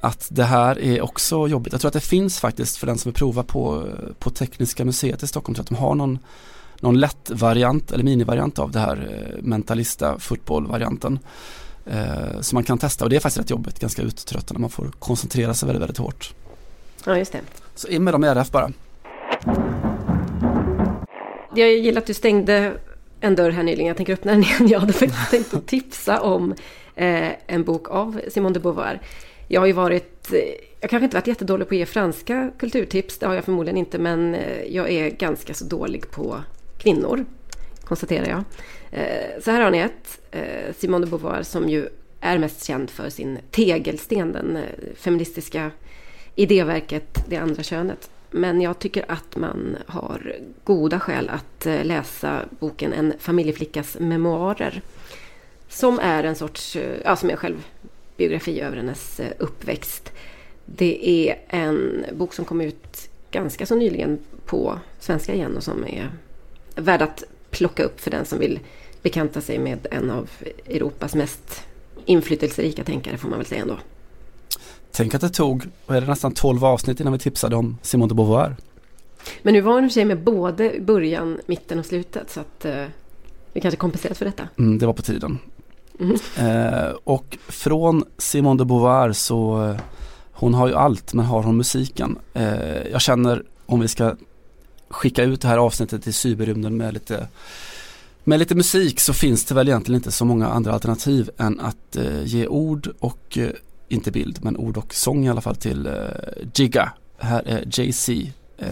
att 0.00 0.28
det 0.30 0.44
här 0.44 0.78
är 0.78 1.00
också 1.00 1.48
jobbigt. 1.48 1.72
Jag 1.72 1.80
tror 1.80 1.88
att 1.88 1.92
det 1.94 2.00
finns 2.00 2.40
faktiskt 2.40 2.76
för 2.76 2.86
den 2.86 2.98
som 2.98 3.10
vill 3.10 3.18
prova 3.18 3.42
på, 3.42 3.84
på 4.18 4.30
Tekniska 4.30 4.84
museet 4.84 5.22
i 5.22 5.26
Stockholm, 5.26 5.54
tror 5.54 5.62
att 5.62 5.68
de 5.68 5.74
har 5.74 5.94
någon, 5.94 6.18
någon 6.80 7.00
lätt 7.00 7.30
variant 7.30 7.92
eller 7.92 8.04
minivariant 8.04 8.58
av 8.58 8.70
det 8.70 8.78
här 8.78 9.08
eh, 9.10 9.42
mentalista 9.42 10.18
fotbollvarianten. 10.18 11.18
Eh, 11.86 12.40
som 12.40 12.56
man 12.56 12.64
kan 12.64 12.78
testa 12.78 13.04
och 13.04 13.10
det 13.10 13.16
är 13.16 13.20
faktiskt 13.20 13.40
rätt 13.40 13.50
jobbigt, 13.50 13.80
ganska 13.80 14.02
uttröttande. 14.02 14.60
Man 14.60 14.70
får 14.70 14.90
koncentrera 14.98 15.54
sig 15.54 15.66
väldigt, 15.66 15.82
väldigt 15.82 15.98
hårt. 15.98 16.34
Ja, 17.04 17.18
just 17.18 17.32
det. 17.32 17.40
Så 17.74 17.88
in 17.88 18.04
med 18.04 18.14
dem 18.14 18.24
i 18.24 18.28
RF 18.28 18.50
bara. 18.50 18.72
Jag 21.54 21.72
gillar 21.72 22.00
att 22.00 22.06
du 22.06 22.14
stängde 22.14 22.72
en 23.20 23.34
dörr 23.34 23.50
här 23.50 23.62
nyligen. 23.62 23.86
Jag 23.86 23.96
tänker 23.96 24.12
öppna 24.12 24.32
den 24.32 24.42
igen. 24.42 24.68
Jag 24.68 24.80
hade 24.80 24.92
tänkt 25.30 25.54
att 25.54 25.66
tipsa 25.66 26.20
om 26.20 26.54
eh, 26.94 27.28
en 27.46 27.64
bok 27.64 27.90
av 27.90 28.20
Simone 28.28 28.54
de 28.54 28.60
Beauvoir. 28.60 29.00
Jag 29.50 29.60
har 29.60 29.66
ju 29.66 29.72
varit, 29.72 30.32
eh, 30.32 30.38
jag 30.80 30.90
kanske 30.90 31.04
inte 31.04 31.16
varit 31.16 31.26
jättedålig 31.26 31.68
på 31.68 31.74
att 31.74 31.78
ge 31.78 31.86
franska 31.86 32.50
kulturtips, 32.58 33.18
det 33.18 33.26
har 33.26 33.34
jag 33.34 33.44
förmodligen 33.44 33.76
inte, 33.76 33.98
men 33.98 34.34
eh, 34.34 34.62
jag 34.62 34.90
är 34.90 35.10
ganska 35.10 35.54
så 35.54 35.64
dålig 35.64 36.10
på 36.10 36.42
kvinnor, 36.78 37.24
konstaterar 37.84 38.28
jag. 38.28 38.44
Eh, 39.00 39.40
så 39.42 39.50
här 39.50 39.60
har 39.60 39.70
ni 39.70 39.78
ett, 39.78 40.20
Simone 40.78 41.06
de 41.06 41.10
Beauvoir 41.10 41.42
som 41.42 41.68
ju 41.68 41.88
är 42.20 42.38
mest 42.38 42.64
känd 42.64 42.90
för 42.90 43.08
sin 43.08 43.38
tegelsten, 43.50 44.32
den 44.32 44.58
feministiska 44.96 45.70
idéverket 46.34 47.24
Det 47.28 47.36
andra 47.36 47.62
könet. 47.62 48.10
Men 48.30 48.60
jag 48.60 48.78
tycker 48.78 49.04
att 49.08 49.36
man 49.36 49.76
har 49.86 50.36
goda 50.64 51.00
skäl 51.00 51.28
att 51.28 51.66
läsa 51.86 52.40
boken 52.60 52.92
En 52.92 53.12
familjeflickas 53.18 53.96
memoarer. 54.00 54.82
Som 55.68 55.98
är 55.98 56.24
en 56.24 56.34
sorts, 56.34 56.76
ja 57.04 57.16
som 57.16 57.30
är 57.30 57.36
själv 57.36 57.64
självbiografi 58.18 58.60
över 58.60 58.76
hennes 58.76 59.20
eh, 59.20 59.32
uppväxt. 59.38 60.12
Det 60.66 61.08
är 61.08 61.38
en 61.48 62.04
bok 62.12 62.34
som 62.34 62.44
kom 62.44 62.60
ut 62.60 63.08
ganska 63.30 63.66
så 63.66 63.74
nyligen 63.74 64.18
på 64.46 64.78
svenska 65.00 65.34
igen 65.34 65.56
och 65.56 65.62
som 65.62 65.84
är 65.84 66.10
värd 66.76 67.02
att 67.02 67.24
plocka 67.50 67.82
upp 67.82 68.00
för 68.00 68.10
den 68.10 68.24
som 68.24 68.38
vill 68.38 68.60
bekanta 69.02 69.40
sig 69.40 69.58
med 69.58 69.86
en 69.90 70.10
av 70.10 70.30
Europas 70.66 71.14
mest 71.14 71.62
inflytelserika 72.04 72.84
tänkare 72.84 73.16
får 73.16 73.28
man 73.28 73.38
väl 73.38 73.46
säga 73.46 73.62
ändå. 73.62 73.78
Tänk 74.92 75.14
att 75.14 75.20
det 75.20 75.28
tog, 75.28 75.64
vad 75.86 75.96
är 75.96 76.00
det, 76.00 76.06
nästan 76.06 76.34
12 76.34 76.64
avsnitt 76.64 77.00
innan 77.00 77.12
vi 77.12 77.18
tipsade 77.18 77.56
om 77.56 77.78
Simone 77.82 78.08
de 78.08 78.14
Beauvoir. 78.14 78.56
Men 79.42 79.54
nu 79.54 79.60
var 79.60 79.72
hon 79.72 79.84
i 79.84 79.86
och 79.86 79.90
för 79.90 79.94
sig 79.94 80.04
med 80.04 80.18
både 80.18 80.80
början, 80.80 81.40
mitten 81.46 81.78
och 81.78 81.86
slutet 81.86 82.30
så 82.30 82.40
att 82.40 82.64
eh, 82.64 82.84
vi 83.52 83.60
kanske 83.60 83.76
kompenserat 83.76 84.18
för 84.18 84.24
detta. 84.24 84.48
Mm, 84.58 84.78
det 84.78 84.86
var 84.86 84.92
på 84.92 85.02
tiden. 85.02 85.38
Mm. 86.00 86.16
Eh, 86.38 86.90
och 87.04 87.38
från 87.48 88.04
Simone 88.18 88.58
de 88.58 88.68
Beauvoir 88.68 89.12
så, 89.12 89.74
hon 90.32 90.54
har 90.54 90.68
ju 90.68 90.74
allt 90.74 91.14
men 91.14 91.24
har 91.24 91.42
hon 91.42 91.56
musiken. 91.56 92.18
Eh, 92.34 92.88
jag 92.92 93.00
känner 93.00 93.42
om 93.66 93.80
vi 93.80 93.88
ska 93.88 94.14
skicka 94.88 95.22
ut 95.22 95.40
det 95.40 95.48
här 95.48 95.58
avsnittet 95.58 96.06
i 96.06 96.12
cyberrymden 96.12 96.76
med 96.76 96.94
lite 96.94 97.28
med 98.24 98.38
lite 98.38 98.54
musik 98.54 99.00
så 99.00 99.12
finns 99.12 99.44
det 99.44 99.54
väl 99.54 99.68
egentligen 99.68 99.96
inte 99.98 100.10
så 100.10 100.24
många 100.24 100.48
andra 100.48 100.72
alternativ 100.72 101.30
än 101.36 101.60
att 101.60 101.96
eh, 101.96 102.24
ge 102.24 102.46
ord 102.46 102.88
och, 102.98 103.38
eh, 103.38 103.50
inte 103.88 104.10
bild, 104.10 104.38
men 104.42 104.56
ord 104.56 104.76
och 104.76 104.94
sång 104.94 105.26
i 105.26 105.30
alla 105.30 105.40
fall 105.40 105.56
till 105.56 105.86
eh, 105.86 105.92
Jigga. 106.54 106.92
Här 107.18 107.42
är 107.46 107.64
Jay-Z, 107.72 108.12
eh, 108.58 108.66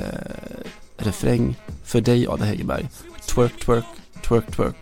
refräng 0.97 1.57
för 1.85 2.01
dig 2.01 2.27
Ada 2.27 2.45
Hegerberg. 2.45 2.89
Twerk, 3.27 3.65
twerk, 3.65 3.85
twerk, 4.23 4.57
twerk. 4.57 4.77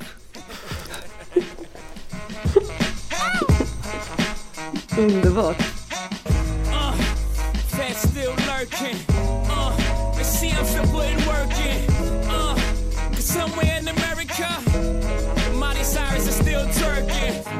Underbart! 4.96 5.58
Uh. 6.70 6.94
Uh, 12.28 12.56
somewhere 13.18 13.76
in 13.78 13.84
twerking. 16.68 17.42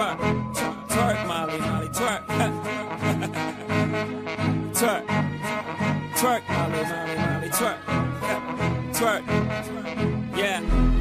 Uh, 0.00 0.16
twerk, 0.88 1.26
Molly, 1.26 1.58
Molly, 1.58 1.88
twerk, 6.20 6.46
Molly, 6.48 6.84
Molly, 6.84 7.16
Molly, 7.16 7.48
twerk, 7.48 7.78
twerk. 8.92 9.24
Yeah. 10.36 10.99